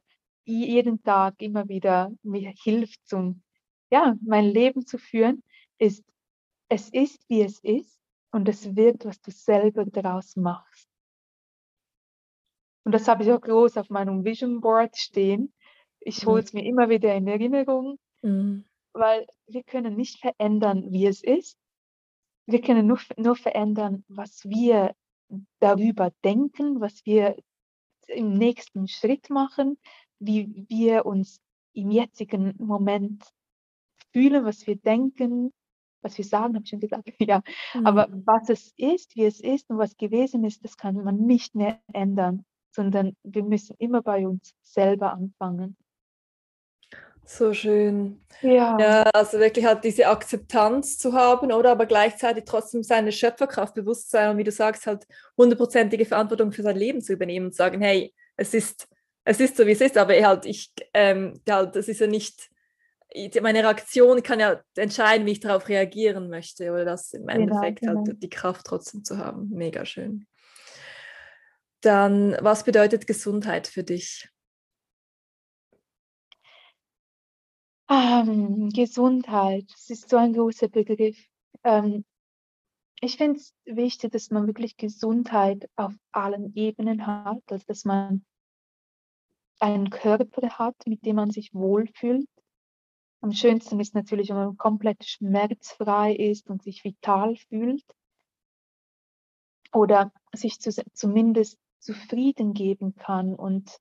jeden 0.54 1.04
Tag 1.04 1.42
immer 1.42 1.68
wieder 1.68 2.12
mir 2.24 2.54
hilft, 2.64 3.06
zum, 3.08 3.44
ja, 3.92 4.16
mein 4.22 4.46
Leben 4.46 4.86
zu 4.86 4.98
führen, 4.98 5.44
ist, 5.78 6.04
es 6.70 6.90
ist, 6.90 7.24
wie 7.30 7.42
es 7.42 7.60
ist 7.60 8.00
und 8.32 8.50
es 8.50 8.76
wird, 8.76 9.06
was 9.06 9.22
du 9.22 9.32
selber 9.32 9.86
daraus 9.86 10.36
machst. 10.36 10.88
Und 12.84 12.94
das 12.94 13.08
habe 13.08 13.24
ich 13.24 13.32
auch 13.32 13.42
groß 13.42 13.78
auf 13.78 13.90
meinem 13.90 14.24
Vision 14.24 14.62
Board 14.62 14.96
stehen. 14.96 15.54
Ich 16.00 16.26
hole 16.26 16.42
es 16.42 16.54
mir 16.54 16.66
immer 16.66 16.90
wieder 16.90 17.14
in 17.16 17.28
Erinnerung, 17.28 18.00
mhm. 18.22 18.64
weil 18.94 19.28
wir 19.48 19.64
können 19.64 19.96
nicht 19.96 20.20
verändern, 20.20 20.92
wie 20.92 21.06
es 21.06 21.22
ist. 21.22 21.58
Wir 22.46 22.62
können 22.62 22.88
nur, 22.88 23.00
nur 23.18 23.36
verändern, 23.36 24.06
was 24.08 24.46
wir 24.46 24.96
darüber 25.60 26.12
denken, 26.24 26.80
was 26.80 27.06
wir 27.06 27.36
im 28.08 28.34
nächsten 28.34 28.88
Schritt 28.88 29.30
machen, 29.30 29.78
wie 30.20 30.66
wir 30.70 31.06
uns 31.06 31.40
im 31.74 31.92
jetzigen 31.92 32.56
Moment 32.58 33.24
fühlen, 34.14 34.46
was 34.46 34.66
wir 34.66 34.76
denken, 34.76 35.52
was 36.02 36.18
wir 36.18 36.26
sagen, 36.26 36.56
habe 36.56 36.64
ich 36.64 36.70
schon 36.70 36.80
gesagt, 36.80 37.04
ja. 37.20 37.42
Mhm. 37.74 37.86
Aber 37.86 38.08
was 38.26 38.50
es 38.50 38.74
ist, 38.78 39.16
wie 39.16 39.26
es 39.26 39.40
ist 39.40 39.70
und 39.70 39.78
was 39.78 39.98
gewesen 39.98 40.44
ist, 40.44 40.64
das 40.64 40.78
kann 40.78 40.96
man 40.96 41.18
nicht 41.18 41.56
mehr 41.56 41.80
ändern, 41.94 42.46
sondern 42.72 43.16
wir 43.24 43.44
müssen 43.44 43.76
immer 43.80 44.02
bei 44.02 44.28
uns 44.28 44.54
selber 44.64 45.14
anfangen. 45.14 45.76
So 47.30 47.54
schön. 47.54 48.22
Ja. 48.42 48.78
ja, 48.80 49.04
also 49.14 49.38
wirklich 49.38 49.66
halt 49.66 49.84
diese 49.84 50.08
Akzeptanz 50.08 50.98
zu 50.98 51.12
haben, 51.12 51.52
oder 51.52 51.72
aber 51.72 51.86
gleichzeitig 51.86 52.46
trotzdem 52.46 52.84
seine 52.84 53.12
Schöpferkraft 53.12 53.74
bewusst 53.74 54.10
sein 54.10 54.32
und 54.32 54.38
wie 54.38 54.46
du 54.46 54.52
sagst, 54.52 54.88
halt 54.88 55.06
hundertprozentige 55.38 56.06
Verantwortung 56.06 56.54
für 56.54 56.64
sein 56.64 56.78
Leben 56.78 57.02
zu 57.02 57.12
übernehmen 57.12 57.48
und 57.48 57.56
sagen, 57.56 57.82
hey, 57.82 58.14
es 58.38 58.54
ist, 58.54 58.88
es 59.28 59.42
ist 59.42 59.58
so, 59.58 59.68
wie 59.68 59.72
es 59.72 59.82
ist, 59.82 59.98
aber 59.98 60.14
halt, 60.14 60.46
ich, 60.46 60.72
ähm, 60.94 61.42
halt, 61.50 61.76
das 61.76 61.90
ist 61.90 62.00
ja 62.00 62.08
nicht, 62.08 62.50
meine 63.42 63.62
Reaktion 63.62 64.24
kann 64.24 64.40
ja 64.40 64.62
entscheiden, 64.78 65.28
wie 65.28 65.34
ich 65.34 65.42
darauf 65.42 65.68
reagieren 65.68 66.30
möchte 66.30 66.72
oder 66.72 66.86
das 66.86 67.12
im 67.12 67.28
genau, 67.28 67.42
Endeffekt 67.42 67.82
genau. 67.82 68.06
halt 68.06 68.24
die 68.24 68.30
Kraft 68.30 68.66
trotzdem 68.66 69.04
zu 69.04 69.18
haben. 69.18 69.50
Mega 69.50 69.86
schön. 69.86 70.26
Dann, 71.82 72.38
was 72.40 72.64
bedeutet 72.64 73.06
Gesundheit 73.06 73.68
für 73.68 73.84
dich? 73.84 74.30
Ähm, 77.90 78.70
Gesundheit, 78.70 79.66
das 79.74 79.90
ist 79.90 80.10
so 80.10 80.16
ein 80.16 80.32
großer 80.32 80.70
Begriff. 80.70 81.18
Ähm, 81.66 82.06
ich 83.02 83.18
finde 83.18 83.40
es 83.42 83.54
wichtig, 83.66 84.14
dass 84.14 84.32
man 84.32 84.48
wirklich 84.48 84.78
Gesundheit 84.78 85.70
auf 85.76 85.94
allen 86.14 86.56
Ebenen 86.56 87.06
hat, 87.06 87.44
also 87.52 87.66
dass 87.68 87.84
man 87.84 88.26
einen 89.60 89.90
Körper 89.90 90.50
hat, 90.58 90.76
mit 90.86 91.06
dem 91.06 91.16
man 91.16 91.32
sich 91.32 91.54
wohlfühlt. 91.54 92.28
Am 93.22 93.32
schönsten 93.32 93.80
ist 93.80 93.96
natürlich, 93.96 94.30
wenn 94.30 94.38
man 94.38 94.58
komplett 94.58 95.04
schmerzfrei 95.06 96.14
ist 96.16 96.50
und 96.50 96.64
sich 96.64 96.84
vital 96.84 97.36
fühlt 97.36 97.84
oder 99.74 100.12
sich 100.34 100.60
zu, 100.60 100.72
zumindest 100.94 101.58
zufrieden 101.80 102.54
geben 102.54 102.96
kann 102.96 103.36
und 103.36 103.78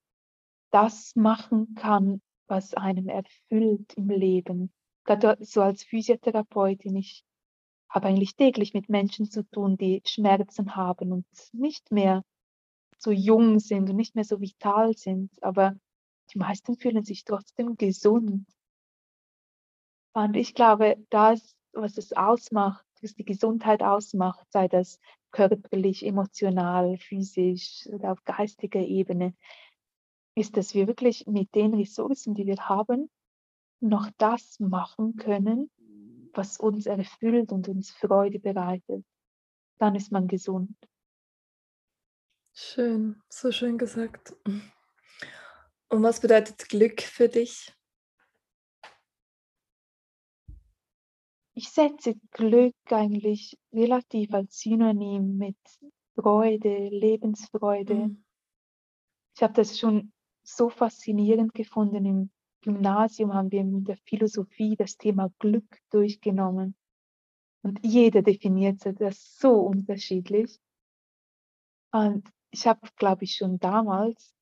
das 0.70 1.14
machen 1.16 1.74
kann, 1.74 2.22
was 2.48 2.74
einem 2.74 3.08
erfüllt 3.08 3.92
im 3.96 4.08
Leben. 4.08 4.72
Gerade 5.04 5.36
so 5.44 5.62
als 5.62 5.84
Physiotherapeutin, 5.84 6.96
ich 6.96 7.24
habe 7.88 8.08
eigentlich 8.08 8.36
täglich 8.36 8.74
mit 8.74 8.88
Menschen 8.88 9.30
zu 9.30 9.42
tun, 9.44 9.76
die 9.76 10.02
Schmerzen 10.06 10.76
haben 10.76 11.12
und 11.12 11.26
nicht 11.52 11.90
mehr 11.92 12.22
so 12.98 13.10
jung 13.10 13.58
sind 13.58 13.90
und 13.90 13.96
nicht 13.96 14.14
mehr 14.14 14.24
so 14.24 14.40
vital 14.40 14.96
sind, 14.96 15.30
aber 15.42 15.76
die 16.32 16.38
meisten 16.38 16.76
fühlen 16.76 17.04
sich 17.04 17.24
trotzdem 17.24 17.76
gesund. 17.76 18.46
Und 20.12 20.34
ich 20.34 20.54
glaube, 20.54 20.96
das, 21.10 21.56
was 21.72 21.98
es 21.98 22.12
ausmacht, 22.12 22.84
was 23.02 23.14
die 23.14 23.24
Gesundheit 23.24 23.82
ausmacht, 23.82 24.46
sei 24.50 24.66
das 24.66 24.98
körperlich, 25.30 26.04
emotional, 26.04 26.96
physisch 26.96 27.86
oder 27.92 28.12
auf 28.12 28.24
geistiger 28.24 28.80
Ebene, 28.80 29.34
ist, 30.34 30.56
dass 30.56 30.74
wir 30.74 30.86
wirklich 30.86 31.26
mit 31.26 31.54
den 31.54 31.74
Ressourcen, 31.74 32.34
die 32.34 32.46
wir 32.46 32.56
haben, 32.68 33.10
noch 33.80 34.10
das 34.18 34.58
machen 34.58 35.16
können, 35.16 35.70
was 36.32 36.58
uns 36.58 36.86
erfüllt 36.86 37.52
und 37.52 37.68
uns 37.68 37.90
Freude 37.90 38.38
bereitet. 38.38 39.04
Dann 39.78 39.94
ist 39.94 40.12
man 40.12 40.28
gesund. 40.28 40.74
Schön, 42.58 43.20
so 43.28 43.52
schön 43.52 43.76
gesagt. 43.76 44.34
Und 44.46 46.02
was 46.02 46.20
bedeutet 46.20 46.70
Glück 46.70 47.02
für 47.02 47.28
dich? 47.28 47.70
Ich 51.52 51.68
setze 51.68 52.14
Glück 52.30 52.74
eigentlich 52.86 53.58
relativ 53.74 54.32
als 54.32 54.58
Synonym 54.58 55.36
mit 55.36 55.58
Freude, 56.14 56.88
Lebensfreude. 56.88 57.94
Mhm. 57.94 58.24
Ich 59.34 59.42
habe 59.42 59.52
das 59.52 59.78
schon 59.78 60.14
so 60.42 60.70
faszinierend 60.70 61.52
gefunden. 61.52 62.06
Im 62.06 62.30
Gymnasium 62.62 63.34
haben 63.34 63.50
wir 63.52 63.60
in 63.60 63.84
der 63.84 63.98
Philosophie 63.98 64.76
das 64.76 64.96
Thema 64.96 65.30
Glück 65.40 65.78
durchgenommen. 65.90 66.74
Und 67.60 67.80
jeder 67.82 68.22
definiert 68.22 68.80
das 68.98 69.36
so 69.36 69.60
unterschiedlich. 69.60 70.58
Und 71.92 72.26
ich 72.56 72.66
habe, 72.66 72.80
glaube 72.96 73.24
ich, 73.24 73.34
schon 73.36 73.58
damals 73.58 74.34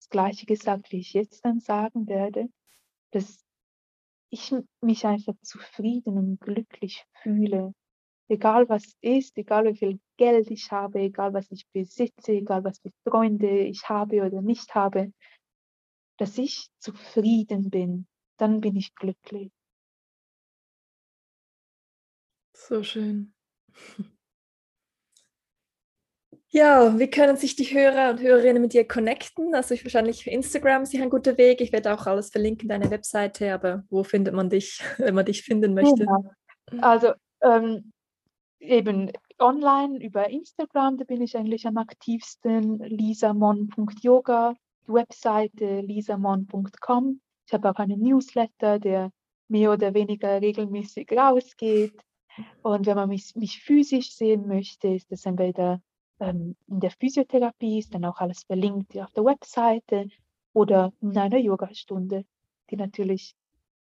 das 0.00 0.08
Gleiche 0.08 0.46
gesagt, 0.46 0.90
wie 0.90 1.00
ich 1.00 1.12
jetzt 1.12 1.44
dann 1.44 1.60
sagen 1.60 2.06
werde, 2.06 2.48
dass 3.10 3.44
ich 4.30 4.54
mich 4.80 5.04
einfach 5.04 5.34
zufrieden 5.42 6.16
und 6.16 6.40
glücklich 6.40 7.04
fühle. 7.22 7.74
Egal 8.28 8.70
was 8.70 8.96
ist, 9.02 9.36
egal 9.36 9.66
wie 9.66 9.76
viel 9.76 10.00
Geld 10.16 10.50
ich 10.50 10.72
habe, 10.72 11.00
egal 11.00 11.34
was 11.34 11.50
ich 11.50 11.66
besitze, 11.72 12.32
egal 12.32 12.64
was 12.64 12.78
für 12.78 12.90
Freunde 13.06 13.58
ich 13.64 13.86
habe 13.86 14.24
oder 14.24 14.40
nicht 14.40 14.74
habe, 14.74 15.12
dass 16.16 16.38
ich 16.38 16.70
zufrieden 16.78 17.68
bin, 17.68 18.06
dann 18.38 18.62
bin 18.62 18.76
ich 18.76 18.94
glücklich. 18.94 19.52
So 22.54 22.82
schön. 22.82 23.34
Ja, 26.54 26.98
wie 26.98 27.08
können 27.08 27.38
sich 27.38 27.56
die 27.56 27.64
Hörer 27.64 28.10
und 28.10 28.20
Hörerinnen 28.20 28.60
mit 28.60 28.74
dir 28.74 28.86
connecten? 28.86 29.54
Also 29.54 29.72
ich, 29.72 29.84
wahrscheinlich 29.86 30.26
Instagram 30.26 30.82
ist 30.82 30.94
ein 30.94 31.08
guter 31.08 31.38
Weg. 31.38 31.62
Ich 31.62 31.72
werde 31.72 31.94
auch 31.94 32.06
alles 32.06 32.28
verlinken, 32.28 32.68
deine 32.68 32.90
Webseite, 32.90 33.54
aber 33.54 33.84
wo 33.88 34.04
findet 34.04 34.34
man 34.34 34.50
dich, 34.50 34.82
wenn 34.98 35.14
man 35.14 35.24
dich 35.24 35.42
finden 35.42 35.72
möchte? 35.72 36.04
Ja. 36.04 36.78
Also 36.82 37.12
ähm, 37.40 37.92
eben 38.60 39.10
online 39.38 40.04
über 40.04 40.28
Instagram, 40.28 40.98
da 40.98 41.04
bin 41.04 41.22
ich 41.22 41.34
eigentlich 41.38 41.66
am 41.66 41.78
aktivsten, 41.78 42.80
lisamon.yoga 42.80 44.54
Webseite 44.86 45.80
lisamon.com. 45.80 47.20
Ich 47.46 47.54
habe 47.54 47.70
auch 47.70 47.76
einen 47.76 48.00
Newsletter, 48.00 48.78
der 48.78 49.10
mehr 49.48 49.72
oder 49.72 49.94
weniger 49.94 50.40
regelmäßig 50.42 51.12
rausgeht. 51.12 51.94
Und 52.62 52.84
wenn 52.84 52.96
man 52.96 53.08
mich, 53.08 53.34
mich 53.36 53.62
physisch 53.62 54.12
sehen 54.14 54.46
möchte, 54.46 54.88
ist 54.88 55.10
das 55.10 55.24
entweder 55.24 55.80
ähm, 56.22 56.56
in 56.68 56.80
der 56.80 56.90
Physiotherapie, 56.90 57.80
ist 57.80 57.94
dann 57.94 58.04
auch 58.04 58.20
alles 58.20 58.44
verlinkt 58.44 58.96
auf 58.96 59.10
der 59.10 59.24
Webseite 59.24 60.08
oder 60.52 60.92
in 61.00 61.16
einer 61.18 61.38
Yogastunde, 61.38 62.24
die 62.70 62.76
natürlich 62.76 63.34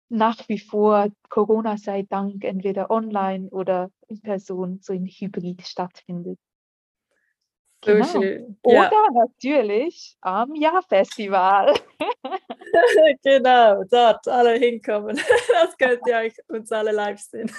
nach 0.08 0.48
wie 0.48 0.58
vor, 0.58 1.10
Corona 1.30 1.78
sei 1.78 2.04
Dank, 2.04 2.44
entweder 2.44 2.90
online 2.90 3.50
oder 3.50 3.92
in 4.08 4.22
Person, 4.22 4.80
so 4.82 4.94
in 4.94 5.06
Hybrid 5.06 5.62
stattfindet. 5.68 6.40
So 7.86 7.94
genau. 7.94 8.06
schön. 8.06 8.58
Oder 8.64 8.92
ja. 8.92 9.08
natürlich 9.14 10.18
am 10.22 10.56
Jahrfestival. 10.56 11.74
genau, 13.24 13.84
dort 13.90 14.28
alle 14.28 14.56
hinkommen. 14.56 15.18
Das 15.62 15.78
könnt 15.78 16.02
ihr 16.08 16.18
euch 16.18 16.34
uns 16.48 16.72
alle 16.72 16.92
live 16.92 17.20
sehen. 17.20 17.52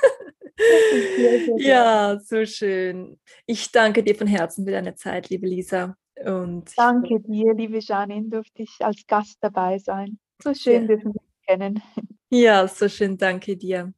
ja, 1.56 2.18
so 2.20 2.44
schön. 2.44 3.18
Ich 3.46 3.70
danke 3.72 4.02
dir 4.02 4.14
von 4.14 4.26
Herzen 4.26 4.64
für 4.64 4.72
deine 4.72 4.94
Zeit, 4.94 5.28
liebe 5.28 5.46
Lisa. 5.46 5.96
Und 6.24 6.70
danke 6.76 7.20
dir, 7.20 7.54
liebe 7.54 7.78
Janine, 7.78 8.28
durfte 8.28 8.62
ich 8.62 8.76
als 8.80 9.06
Gast 9.06 9.38
dabei 9.40 9.78
sein. 9.78 10.18
So 10.42 10.54
schön, 10.54 10.82
ja. 10.82 10.88
dürfen 10.88 11.14
wir 11.14 11.20
kennen. 11.46 11.82
Ja, 12.30 12.68
so 12.68 12.88
schön, 12.88 13.16
danke 13.16 13.56
dir. 13.56 13.92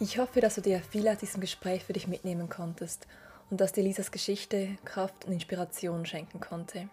Ich 0.00 0.18
hoffe, 0.18 0.40
dass 0.40 0.56
du 0.56 0.60
dir 0.60 0.80
viel 0.80 1.08
aus 1.08 1.18
diesem 1.18 1.40
Gespräch 1.40 1.84
für 1.84 1.92
dich 1.92 2.06
mitnehmen 2.06 2.48
konntest 2.48 3.06
und 3.50 3.60
dass 3.60 3.72
dir 3.72 3.82
Lisas 3.82 4.10
Geschichte 4.10 4.76
Kraft 4.84 5.24
und 5.24 5.32
Inspiration 5.32 6.04
schenken 6.04 6.40
konnte. 6.40 6.88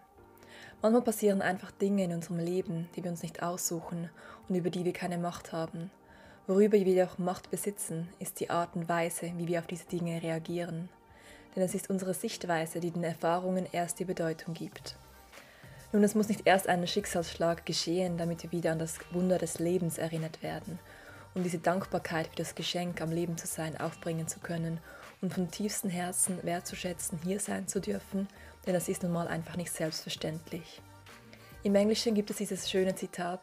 Manchmal 0.81 1.03
passieren 1.03 1.41
einfach 1.41 1.71
Dinge 1.71 2.05
in 2.05 2.13
unserem 2.13 2.39
Leben, 2.39 2.89
die 2.95 3.03
wir 3.03 3.11
uns 3.11 3.21
nicht 3.21 3.43
aussuchen 3.43 4.09
und 4.47 4.55
über 4.55 4.69
die 4.69 4.85
wir 4.85 4.93
keine 4.93 5.17
Macht 5.17 5.51
haben. 5.51 5.91
Worüber 6.47 6.73
wir 6.73 6.83
jedoch 6.83 7.17
Macht 7.17 7.51
besitzen, 7.51 8.09
ist 8.19 8.39
die 8.39 8.49
Art 8.49 8.75
und 8.75 8.89
Weise, 8.89 9.31
wie 9.37 9.47
wir 9.47 9.59
auf 9.59 9.67
diese 9.67 9.85
Dinge 9.85 10.21
reagieren. 10.21 10.89
Denn 11.55 11.63
es 11.63 11.75
ist 11.75 11.89
unsere 11.89 12.13
Sichtweise, 12.13 12.79
die 12.79 12.91
den 12.91 13.03
Erfahrungen 13.03 13.67
erst 13.71 13.99
die 13.99 14.05
Bedeutung 14.05 14.53
gibt. 14.53 14.95
Nun, 15.93 16.03
es 16.03 16.15
muss 16.15 16.29
nicht 16.29 16.47
erst 16.47 16.67
ein 16.67 16.87
Schicksalsschlag 16.87 17.65
geschehen, 17.65 18.17
damit 18.17 18.43
wir 18.43 18.51
wieder 18.51 18.71
an 18.71 18.79
das 18.79 18.97
Wunder 19.11 19.37
des 19.37 19.59
Lebens 19.59 19.97
erinnert 19.97 20.41
werden 20.41 20.79
und 21.33 21.43
diese 21.43 21.59
Dankbarkeit 21.59 22.27
für 22.27 22.35
das 22.35 22.55
Geschenk, 22.55 23.01
am 23.01 23.11
Leben 23.11 23.37
zu 23.37 23.47
sein, 23.47 23.79
aufbringen 23.79 24.27
zu 24.27 24.39
können 24.39 24.79
und 25.21 25.33
von 25.33 25.51
tiefstem 25.51 25.89
Herzen 25.89 26.43
wertzuschätzen, 26.43 27.19
hier 27.23 27.39
sein 27.39 27.67
zu 27.67 27.79
dürfen, 27.79 28.27
denn 28.65 28.73
das 28.73 28.89
ist 28.89 29.03
nun 29.03 29.11
mal 29.11 29.27
einfach 29.27 29.57
nicht 29.57 29.71
selbstverständlich. 29.71 30.81
Im 31.63 31.75
Englischen 31.75 32.15
gibt 32.15 32.31
es 32.31 32.37
dieses 32.37 32.69
schöne 32.69 32.95
Zitat: 32.95 33.41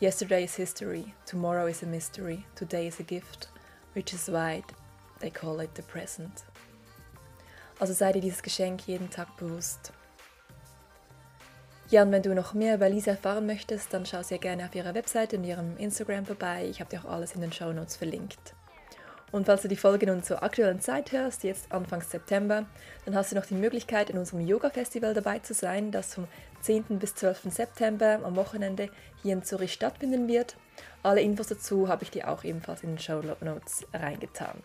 Yesterday 0.00 0.44
is 0.44 0.54
history, 0.54 1.12
tomorrow 1.26 1.66
is 1.66 1.82
a 1.82 1.86
mystery, 1.86 2.44
today 2.54 2.86
is 2.86 3.00
a 3.00 3.02
gift, 3.02 3.48
which 3.94 4.14
is 4.14 4.28
why 4.28 4.62
they 5.18 5.28
call 5.28 5.58
it 5.58 5.74
the 5.74 5.82
present. 5.82 6.44
Also 7.80 7.94
sei 7.94 8.12
dir 8.12 8.20
dieses 8.20 8.40
Geschenk 8.40 8.86
jeden 8.86 9.10
Tag 9.10 9.36
bewusst. 9.36 9.92
Ja, 11.90 12.02
und 12.02 12.12
wenn 12.12 12.22
du 12.22 12.32
noch 12.32 12.54
mehr 12.54 12.76
über 12.76 12.88
Lisa 12.88 13.10
erfahren 13.10 13.46
möchtest, 13.46 13.92
dann 13.92 14.06
schau 14.06 14.22
sehr 14.22 14.38
gerne 14.38 14.66
auf 14.66 14.74
ihrer 14.76 14.94
Webseite 14.94 15.36
und 15.36 15.42
ihrem 15.42 15.76
Instagram 15.78 16.26
vorbei. 16.26 16.68
Ich 16.70 16.78
habe 16.78 16.90
dir 16.90 17.00
auch 17.00 17.10
alles 17.10 17.34
in 17.34 17.40
den 17.40 17.52
Show 17.52 17.72
Notes 17.72 17.96
verlinkt. 17.96 18.54
Und 19.32 19.46
falls 19.46 19.62
du 19.62 19.68
die 19.68 19.76
Folge 19.76 20.06
nun 20.06 20.22
zur 20.22 20.42
aktuellen 20.42 20.80
Zeit 20.80 21.12
hörst, 21.12 21.42
jetzt 21.42 21.72
Anfang 21.72 22.02
September, 22.02 22.66
dann 23.04 23.16
hast 23.16 23.32
du 23.32 23.36
noch 23.36 23.46
die 23.46 23.54
Möglichkeit, 23.54 24.10
in 24.10 24.18
unserem 24.18 24.46
Yoga-Festival 24.46 25.12
dabei 25.12 25.40
zu 25.40 25.54
sein, 25.54 25.90
das 25.90 26.14
vom 26.14 26.28
10. 26.60 26.98
bis 26.98 27.14
12. 27.14 27.52
September 27.52 28.20
am 28.24 28.36
Wochenende 28.36 28.90
hier 29.22 29.34
in 29.34 29.42
Zürich 29.42 29.72
stattfinden 29.72 30.28
wird. 30.28 30.56
Alle 31.02 31.20
Infos 31.20 31.48
dazu 31.48 31.88
habe 31.88 32.04
ich 32.04 32.10
dir 32.10 32.28
auch 32.28 32.44
ebenfalls 32.44 32.82
in 32.82 32.90
den 32.90 32.98
Show 32.98 33.22
Notes 33.40 33.86
reingetan. 33.92 34.62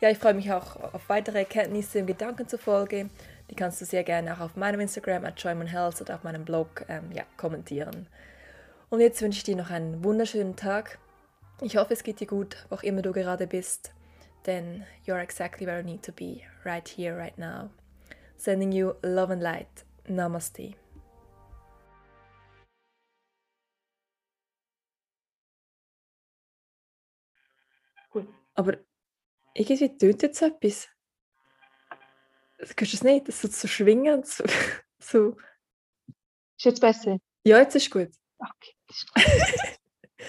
Ja, 0.00 0.10
ich 0.10 0.18
freue 0.18 0.34
mich 0.34 0.52
auch 0.52 0.92
auf 0.92 1.08
weitere 1.08 1.38
Erkenntnisse 1.38 2.00
im 2.00 2.06
Gedanken 2.06 2.48
zufolge. 2.48 3.08
Die 3.50 3.54
kannst 3.54 3.80
du 3.80 3.84
sehr 3.84 4.04
gerne 4.04 4.34
auch 4.34 4.40
auf 4.40 4.56
meinem 4.56 4.80
Instagram 4.80 5.24
at 5.24 5.42
Health 5.44 6.00
oder 6.00 6.16
auf 6.16 6.24
meinem 6.24 6.44
Blog 6.44 6.84
ähm, 6.88 7.10
ja, 7.12 7.24
kommentieren. 7.36 8.06
Und 8.90 9.00
jetzt 9.00 9.22
wünsche 9.22 9.38
ich 9.38 9.44
dir 9.44 9.56
noch 9.56 9.70
einen 9.70 10.04
wunderschönen 10.04 10.56
Tag. 10.56 10.98
Ich 11.60 11.76
hoffe, 11.76 11.94
es 11.94 12.02
geht 12.02 12.20
dir 12.20 12.26
gut, 12.26 12.56
wo 12.68 12.76
auch 12.76 12.82
immer 12.82 13.02
du 13.02 13.12
gerade 13.12 13.46
bist. 13.46 13.92
Denn 14.46 14.84
you're 15.06 15.20
exactly 15.20 15.66
where 15.66 15.78
you 15.78 15.84
need 15.84 16.02
to 16.02 16.12
be, 16.12 16.40
right 16.64 16.86
here, 16.86 17.16
right 17.16 17.38
now. 17.38 17.70
Sending 18.36 18.72
you 18.72 18.94
love 19.02 19.32
and 19.32 19.42
light. 19.42 19.84
Namaste. 20.06 20.74
Aber 28.54 28.78
irgendwie 29.54 29.96
tönt 29.96 30.22
jetzt 30.22 30.42
etwas. 30.42 30.88
Kannst 32.58 32.92
du 32.92 32.96
es 32.96 33.02
nicht? 33.02 33.32
So 33.32 33.48
zu 33.48 33.68
schwingen? 33.68 34.22
So, 34.24 34.44
so. 34.98 35.36
Ist 36.56 36.64
jetzt 36.64 36.80
besser? 36.80 37.18
Ja, 37.44 37.58
jetzt 37.58 37.76
ist 37.76 37.90
gut. 37.90 38.10
Okay, 38.38 38.74
gut. 38.88 39.24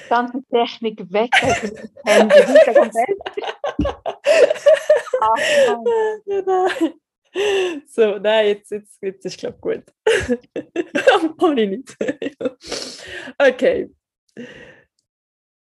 ganze 0.09 0.43
Technik 0.51 1.11
weg 1.11 1.32
dem 1.41 1.89
Handy. 2.05 2.43
so, 7.88 8.17
nein, 8.19 8.47
jetzt, 8.47 8.71
jetzt, 8.71 8.97
jetzt 9.01 9.26
ist 9.26 9.39
glaube 9.39 9.57
gut. 9.59 9.84
Aber 11.13 11.53
nicht. 11.53 11.95
okay. 13.38 13.89